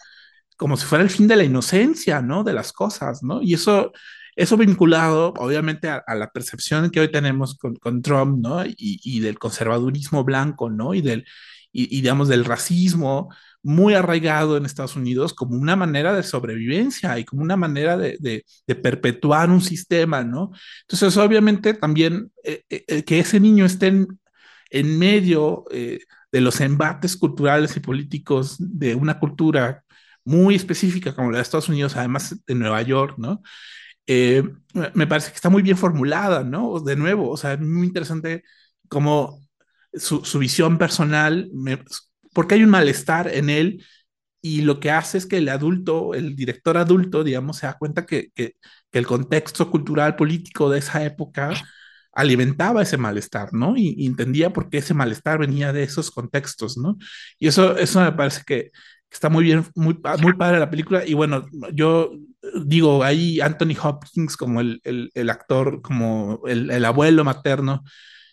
como 0.57 0.77
si 0.77 0.87
fuera 0.87 1.05
el 1.05 1.11
fin 1.11 1.29
de 1.29 1.37
la 1.37 1.45
inocencia, 1.45 2.21
¿no? 2.21 2.43
De 2.43 2.53
las 2.53 2.73
cosas, 2.73 3.23
¿no? 3.23 3.41
Y 3.41 3.55
eso, 3.55 3.93
eso 4.35 4.57
vinculado, 4.57 5.35
obviamente, 5.39 5.89
a, 5.89 6.03
la 6.17 6.33
percepción 6.33 6.91
que 6.91 6.99
hoy 6.99 7.13
tenemos 7.13 7.57
con, 7.57 8.03
Trump, 8.03 8.41
¿no? 8.43 8.65
Y, 8.67 9.21
del 9.21 9.39
conservadurismo 9.39 10.25
blanco, 10.25 10.69
¿no? 10.69 10.95
Y 10.95 11.01
del, 11.01 11.25
y, 11.73 11.85
y 11.97 12.01
digamos, 12.01 12.29
del 12.29 12.45
racismo, 12.45 13.31
muy 13.63 13.95
arraigado 13.95 14.57
en 14.57 14.65
Estados 14.65 14.97
Unidos 14.97 15.35
como 15.35 15.57
una 15.57 15.77
manera 15.77 16.15
de 16.15 16.23
sobrevivencia 16.23 17.19
y 17.19 17.25
como 17.25 17.43
una 17.43 17.57
manera 17.57 17.97
de, 17.97 18.45
perpetuar 18.83 19.51
un 19.51 19.61
sistema, 19.61 20.25
¿no? 20.25 20.51
Entonces, 20.83 21.17
obviamente, 21.17 21.75
también 21.75 22.33
eh, 22.45 22.65
eh, 22.71 22.85
eh, 22.89 23.05
que 23.05 23.19
ese 23.21 23.41
niño 23.41 23.67
esté 23.67 23.89
en, 24.71 24.99
medio 24.99 25.65
de 25.71 26.41
los 26.41 26.61
embates 26.61 27.17
culturales 27.17 27.77
y 27.77 27.81
políticos 27.81 28.57
de 28.59 28.95
una 28.95 29.19
cultura 29.19 29.85
muy 30.25 30.55
específica 30.55 31.15
como 31.15 31.31
la 31.31 31.39
de 31.39 31.43
Estados 31.43 31.69
Unidos, 31.69 31.97
además 31.97 32.37
de 32.47 32.55
Nueva 32.55 32.83
York, 32.83 33.17
¿no? 33.19 33.43
me 34.95 35.07
parece 35.07 35.31
que 35.31 35.37
está 35.37 35.51
muy 35.51 35.63
bien 35.63 35.77
formulada, 35.77 36.43
¿no? 36.43 36.81
De 36.81 36.97
nuevo, 36.97 37.31
o 37.31 37.37
sea, 37.37 37.53
es 37.53 37.61
muy 37.61 37.87
interesante 37.87 38.43
cómo 38.89 39.41
su, 39.93 40.39
visión 40.39 40.79
personal 40.79 41.51
porque 42.33 42.55
hay 42.55 42.63
un 42.63 42.71
malestar 42.71 43.29
en 43.29 43.51
él 43.51 43.85
y 44.43 44.63
lo 44.63 44.81
que 44.81 44.91
hace 44.91 45.19
es 45.19 45.27
que 45.27 45.39
el 45.39 45.49
adulto, 45.49 46.15
el 46.15 46.35
director 46.35 46.77
adulto, 46.79 47.25
digamos, 47.25 47.59
se 47.59 47.67
da 47.67 47.77
cuenta 47.79 48.07
que, 48.07 48.31
que, 48.35 48.55
el 48.93 49.07
contexto 49.07 49.71
cultural 49.71 50.17
político 50.17 50.69
de 50.69 50.81
esa 50.81 51.05
época 51.05 51.53
alimentaba 52.13 52.83
ese 52.83 52.97
malestar, 52.97 53.53
¿no? 53.53 53.75
Y, 53.77 54.07
entendía 54.07 54.53
por 54.53 54.69
qué 54.71 54.79
ese 54.79 54.95
malestar 54.95 55.39
venía 55.39 55.73
de 55.73 55.83
esos 55.83 56.11
contextos, 56.11 56.77
¿no? 56.79 56.97
Y 57.39 57.49
eso, 57.49 57.77
eso 57.77 58.01
me 58.01 58.13
parece 58.13 58.43
que 58.47 58.71
está 59.11 59.29
muy 59.29 59.45
bien, 59.45 59.65
muy, 59.75 59.99
muy 60.21 60.33
padre 60.35 60.59
la 60.59 60.71
película. 60.71 61.05
Y 61.07 61.15
bueno, 61.15 61.47
yo 61.73 62.13
digo, 62.65 63.05
ahí 63.05 63.41
Anthony 63.41 63.77
Hopkins 63.83 64.37
como 64.37 64.61
el, 64.61 64.81
el, 64.85 65.11
el 65.15 65.31
actor, 65.31 65.83
como 65.83 66.41
el, 66.47 66.71
el 66.71 66.85
abuelo 66.85 67.25
materno, 67.25 67.85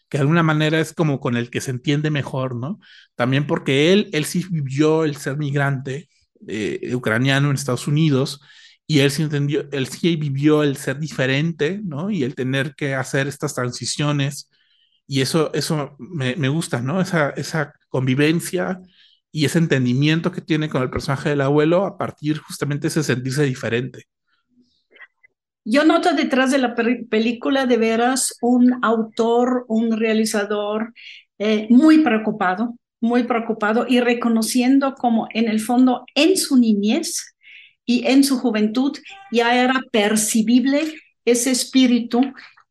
que 0.10 0.18
de 0.18 0.22
alguna 0.22 0.44
manera 0.44 0.80
es 0.80 0.94
como 0.94 1.20
con 1.20 1.36
el 1.38 1.50
que 1.50 1.62
se 1.62 1.72
entiende 1.72 2.10
mejor, 2.12 2.56
¿no? 2.56 2.80
También 3.16 3.48
porque 3.48 3.94
él, 3.94 4.10
él 4.14 4.26
sí 4.26 4.46
vivió 4.50 5.04
el 5.04 5.18
ser 5.18 5.38
migrante 5.38 6.10
eh, 6.48 6.94
ucraniano 6.96 7.50
en 7.50 7.56
Estados 7.56 7.88
Unidos 7.88 8.42
y 8.86 9.00
él 9.00 9.12
sí 9.12 9.24
entendió, 9.24 9.68
él 9.72 9.88
sí 9.88 10.16
vivió 10.16 10.64
el 10.64 10.78
ser 10.78 11.00
diferente, 11.00 11.82
¿no? 11.84 12.10
Y 12.10 12.24
el 12.24 12.36
tener 12.36 12.76
que 12.76 12.96
hacer 12.96 13.28
estas 13.28 13.54
transiciones 13.56 14.50
y 15.08 15.22
eso, 15.22 15.52
eso 15.54 15.96
me, 16.00 16.36
me 16.36 16.50
gusta, 16.50 16.82
¿no? 16.82 17.02
Esa, 17.02 17.30
esa 17.32 17.74
convivencia 17.90 18.82
y 19.32 19.46
ese 19.46 19.60
entendimiento 19.60 20.32
que 20.32 20.42
tiene 20.42 20.70
con 20.70 20.82
el 20.84 20.90
personaje 20.90 21.30
del 21.30 21.42
abuelo 21.42 21.86
a 21.86 21.98
partir 21.98 22.40
justamente 22.40 22.84
de 22.84 22.88
ese 22.90 23.04
sentirse 23.04 23.44
diferente. 23.44 24.06
Yo 25.70 25.84
noto 25.84 26.14
detrás 26.14 26.52
de 26.52 26.60
la 26.60 26.76
película 26.76 27.66
de 27.66 27.76
veras 27.76 28.38
un 28.40 28.80
autor, 28.84 29.66
un 29.68 30.00
realizador 30.00 30.94
eh, 31.40 31.68
muy 31.70 31.98
preocupado, 32.04 32.78
muy 33.02 33.24
preocupado 33.24 33.86
y 33.86 34.00
reconociendo 34.00 34.96
como 34.96 35.28
en 35.34 35.50
el 35.50 35.60
fondo 35.60 36.06
en 36.16 36.38
su 36.38 36.56
niñez 36.56 37.36
y 37.86 38.08
en 38.08 38.24
su 38.24 38.40
juventud 38.40 38.98
ya 39.30 39.62
era 39.62 39.82
percibible 39.92 40.84
ese 41.26 41.52
espíritu 41.52 42.22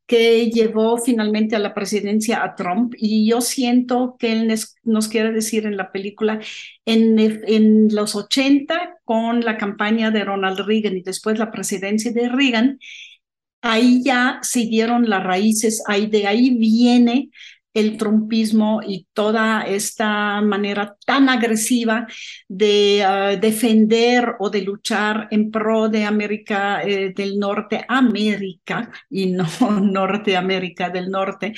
que 0.07 0.51
llevó 0.51 0.97
finalmente 0.97 1.55
a 1.55 1.59
la 1.59 1.75
presidencia 1.75 2.43
a 2.43 2.55
Trump. 2.55 2.95
Y 2.97 3.29
yo 3.29 3.43
siento 3.43 4.17
que 4.19 4.33
él 4.33 4.55
nos 4.85 5.09
quiere 5.09 5.33
decir 5.33 5.67
en 5.67 5.77
la 5.77 5.93
película, 5.93 6.41
en, 6.87 7.19
en 7.19 7.95
los 7.95 8.17
80, 8.17 8.96
con 9.07 9.41
la 9.41 9.57
campaña 9.57 10.11
de 10.11 10.25
Ronald 10.25 10.61
Reagan 10.67 10.99
y 10.99 11.03
después 11.03 11.39
la 11.39 11.51
presidencia 11.51 12.13
de 12.13 12.29
Reagan, 12.29 12.79
ahí 13.63 14.03
ya 14.05 14.39
se 14.43 14.61
dieron 14.67 15.09
las 15.09 15.25
raíces, 15.25 15.83
ahí 15.87 16.07
de 16.09 16.27
ahí 16.27 16.51
viene 16.59 17.31
el 17.77 17.99
trumpismo 17.99 18.81
y 18.87 19.07
toda 19.13 19.63
esta 19.63 20.41
manera 20.41 20.97
tan 21.05 21.29
agresiva 21.29 22.07
de 22.49 23.05
ah, 23.05 23.37
defender 23.37 24.35
o 24.39 24.49
de 24.49 24.63
luchar 24.63 25.29
en 25.31 25.51
pro 25.51 25.89
de 25.91 26.05
América 26.05 26.83
eh, 26.83 27.13
del 27.15 27.39
Norte, 27.39 27.85
América 27.89 28.91
y 29.11 29.27
no 29.27 29.47
Norteamérica 29.81 30.89
del 30.91 31.11
Norte, 31.11 31.53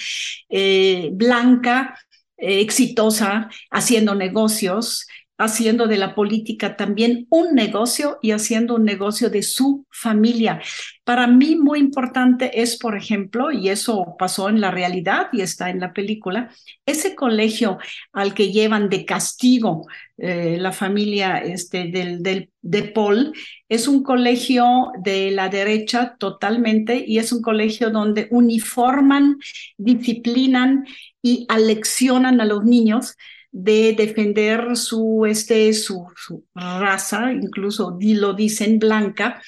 eh, 0.49 1.11
blanca, 1.13 1.97
eh, 2.37 2.61
exitosa, 2.61 3.49
haciendo 3.71 4.15
negocios, 4.17 5.07
haciendo 5.39 5.87
de 5.87 5.97
la 5.97 6.15
política 6.15 6.77
también 6.77 7.27
un 7.31 7.55
negocio 7.55 8.19
y 8.21 8.33
haciendo 8.33 8.75
un 8.75 8.85
negocio 8.85 9.31
de 9.31 9.43
su 9.43 9.87
familia. 9.91 10.61
Para 11.05 11.29
mí 11.29 11.57
muy 11.57 11.79
importante 11.79 12.61
es, 12.61 12.77
por 12.77 12.97
ejemplo, 12.97 13.53
y 13.53 13.69
eso 13.69 14.17
pasó 14.19 14.49
en 14.49 14.61
la 14.61 14.73
realidad 14.73 15.29
y 15.33 15.41
está 15.41 15.71
en 15.71 15.79
la 15.81 15.93
película, 15.93 16.51
ese 16.85 17.15
colegio 17.15 17.79
al 18.13 18.35
que 18.35 18.51
llevan 18.51 18.89
de 18.89 19.05
castigo 19.05 19.87
eh, 20.19 20.57
la 20.59 20.73
familia 20.73 21.39
este, 21.39 21.85
del, 21.85 22.25
del, 22.25 22.51
de 22.61 22.83
Paul, 22.83 23.33
es 23.69 23.87
un 23.87 24.03
colegio 24.03 24.91
de 25.01 25.31
la 25.31 25.49
derecha 25.49 26.17
totalmente 26.19 27.05
y 27.07 27.19
es 27.19 27.31
un 27.31 27.41
colegio 27.41 27.91
donde 27.91 28.27
uniforman, 28.33 29.39
disciplinan 29.77 30.85
y 31.23 31.47
aleccionan 31.49 32.41
a 32.41 32.45
los 32.45 32.65
niños 32.65 33.17
de 33.51 33.95
defender 33.95 34.77
su, 34.77 35.25
este, 35.27 35.73
su, 35.73 36.07
su 36.17 36.45
raza, 36.55 37.33
incluso 37.33 37.97
lo 38.01 38.35
dicen 38.35 38.79
blanca, 38.79 39.41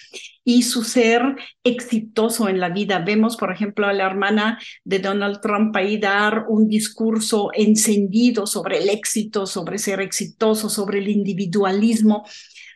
y 0.43 0.63
su 0.63 0.83
ser 0.85 1.23
exitoso 1.63 2.49
en 2.49 2.61
la 2.61 2.71
vida. 2.71 2.99
Vemos, 2.99 3.37
por 3.37 3.53
ejemplo, 3.53 3.87
a 3.87 3.93
la 3.93 4.07
hermana 4.07 4.59
de 4.85 4.99
Donald 4.99 5.41
Trump 5.41 5.77
ahí 5.77 5.99
dar 5.99 6.47
un 6.49 6.67
discurso 6.67 7.51
encendido 7.53 8.47
sobre 8.47 8.79
el 8.79 8.89
éxito, 8.89 9.47
sobre 9.47 9.79
ser 9.79 10.01
exitoso, 10.01 10.69
sobre 10.69 10.99
el 10.99 11.09
individualismo 11.09 12.25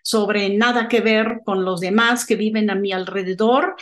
sobre 0.04 0.54
nada 0.54 0.86
que 0.86 1.00
ver 1.00 1.40
con 1.44 1.64
los 1.64 1.80
demás 1.80 2.26
que 2.26 2.36
viven 2.36 2.68
a 2.68 2.74
mi 2.74 2.92
alrededor 2.92 3.74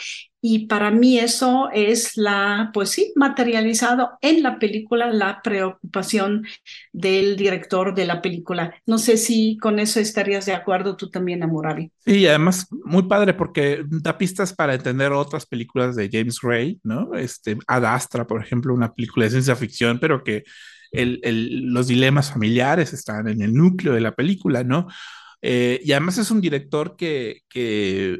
y 0.45 0.67
para 0.67 0.91
mí 0.91 1.19
eso 1.19 1.69
es 1.71 2.17
la, 2.17 2.69
pues 2.73 2.89
sí, 2.89 3.13
materializado 3.15 4.11
en 4.19 4.43
la 4.43 4.59
película, 4.59 5.09
la 5.09 5.41
preocupación 5.41 6.45
del 6.91 7.37
director 7.37 7.95
de 7.95 8.05
la 8.05 8.21
película. 8.21 8.75
No 8.85 8.97
sé 8.97 9.15
si 9.15 9.57
con 9.57 9.79
eso 9.79 10.01
estarías 10.01 10.45
de 10.45 10.53
acuerdo 10.53 10.97
tú 10.97 11.09
también, 11.09 11.43
Amurabi. 11.43 11.91
Sí, 12.05 12.27
además 12.27 12.67
muy 12.83 13.03
padre 13.03 13.33
porque 13.33 13.83
da 13.87 14.17
pistas 14.17 14.53
para 14.53 14.73
entender 14.73 15.13
otras 15.13 15.45
películas 15.45 15.95
de 15.95 16.09
James 16.11 16.39
Gray, 16.41 16.77
¿no? 16.83 17.13
Este, 17.15 17.57
Ad 17.65 17.85
Astra, 17.85 18.27
por 18.27 18.43
ejemplo, 18.43 18.73
una 18.73 18.93
película 18.93 19.23
de 19.23 19.31
ciencia 19.31 19.55
ficción, 19.55 19.97
pero 19.97 20.25
que 20.25 20.43
el, 20.91 21.21
el, 21.23 21.67
los 21.67 21.87
dilemas 21.87 22.31
familiares 22.31 22.91
están 22.91 23.29
en 23.29 23.41
el 23.41 23.53
núcleo 23.53 23.93
de 23.93 24.01
la 24.01 24.11
película, 24.11 24.65
¿no? 24.65 24.87
Eh, 25.45 25.81
y 25.83 25.91
además 25.91 26.17
es 26.17 26.31
un 26.31 26.39
director 26.39 26.95
que, 26.95 27.41
que 27.49 28.17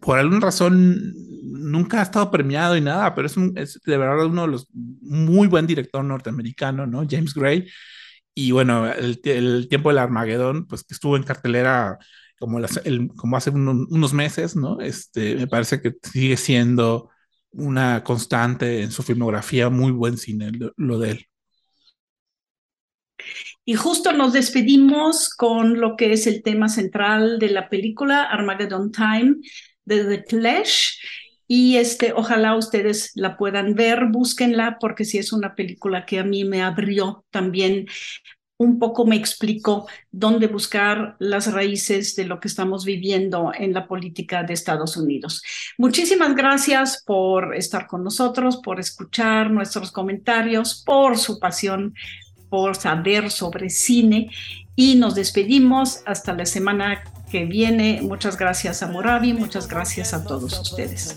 por 0.00 0.18
alguna 0.18 0.40
razón 0.40 1.12
nunca 1.42 1.98
ha 2.00 2.02
estado 2.04 2.30
premiado 2.30 2.76
y 2.76 2.80
nada, 2.80 3.14
pero 3.14 3.26
es, 3.26 3.80
de 3.84 3.98
verdad 3.98 4.26
uno 4.26 4.42
de 4.42 4.48
los 4.48 4.68
muy 4.72 5.48
buen 5.48 5.66
director 5.66 6.04
norteamericano, 6.04 6.86
¿no? 6.86 7.04
James 7.08 7.34
Gray. 7.34 7.68
Y 8.34 8.52
bueno, 8.52 8.90
el, 8.92 9.20
tiempo 9.68 9.88
del 9.88 9.98
Armagedón, 9.98 10.66
pues 10.66 10.84
que 10.84 10.94
estuvo 10.94 11.16
en 11.16 11.24
cartelera 11.24 11.98
como, 12.38 12.58
el, 12.60 13.08
como 13.16 13.36
hace 13.36 13.50
unos 13.50 14.12
meses, 14.12 14.56
¿no? 14.56 14.80
Este, 14.80 15.34
me 15.36 15.46
parece 15.48 15.80
que 15.80 15.94
sigue 16.02 16.36
siendo 16.36 17.10
una 17.50 18.04
constante 18.04 18.82
en 18.82 18.92
su 18.92 19.02
filmografía, 19.02 19.70
muy 19.70 19.90
buen 19.92 20.16
cine 20.18 20.52
lo, 20.52 20.72
lo 20.76 20.98
de 20.98 21.10
él. 21.12 21.26
Y 23.68 23.74
justo 23.74 24.12
nos 24.12 24.32
despedimos 24.32 25.28
con 25.28 25.80
lo 25.80 25.96
que 25.96 26.12
es 26.12 26.28
el 26.28 26.44
tema 26.44 26.68
central 26.68 27.40
de 27.40 27.50
la 27.50 27.68
película 27.68 28.22
Armageddon 28.22 28.92
Time 28.92 29.38
de 29.84 30.04
The 30.04 30.24
Clash. 30.24 30.98
Y 31.48 31.76
este, 31.76 32.12
ojalá 32.12 32.54
ustedes 32.54 33.10
la 33.16 33.36
puedan 33.36 33.74
ver, 33.74 34.06
búsquenla, 34.06 34.78
porque 34.80 35.04
si 35.04 35.18
es 35.18 35.32
una 35.32 35.56
película 35.56 36.06
que 36.06 36.20
a 36.20 36.24
mí 36.24 36.44
me 36.44 36.62
abrió 36.62 37.24
también 37.30 37.86
un 38.58 38.78
poco 38.78 39.04
me 39.04 39.16
explicó 39.16 39.86
dónde 40.10 40.46
buscar 40.46 41.16
las 41.18 41.52
raíces 41.52 42.16
de 42.16 42.24
lo 42.24 42.40
que 42.40 42.48
estamos 42.48 42.84
viviendo 42.84 43.52
en 43.54 43.74
la 43.74 43.86
política 43.86 44.44
de 44.44 44.54
Estados 44.54 44.96
Unidos. 44.96 45.42
Muchísimas 45.76 46.34
gracias 46.34 47.02
por 47.04 47.54
estar 47.54 47.86
con 47.86 48.02
nosotros, 48.02 48.58
por 48.58 48.80
escuchar 48.80 49.50
nuestros 49.50 49.92
comentarios, 49.92 50.82
por 50.86 51.18
su 51.18 51.38
pasión 51.38 51.94
por 52.48 52.76
saber 52.76 53.30
sobre 53.30 53.70
cine 53.70 54.30
y 54.74 54.94
nos 54.96 55.14
despedimos 55.14 56.00
hasta 56.06 56.32
la 56.32 56.46
semana 56.46 57.02
que 57.30 57.44
viene. 57.44 58.00
Muchas 58.02 58.36
gracias 58.36 58.82
a 58.82 58.88
Murabi, 58.88 59.32
muchas 59.32 59.68
gracias 59.68 60.14
a 60.14 60.24
todos 60.24 60.58
ustedes. 60.58 61.16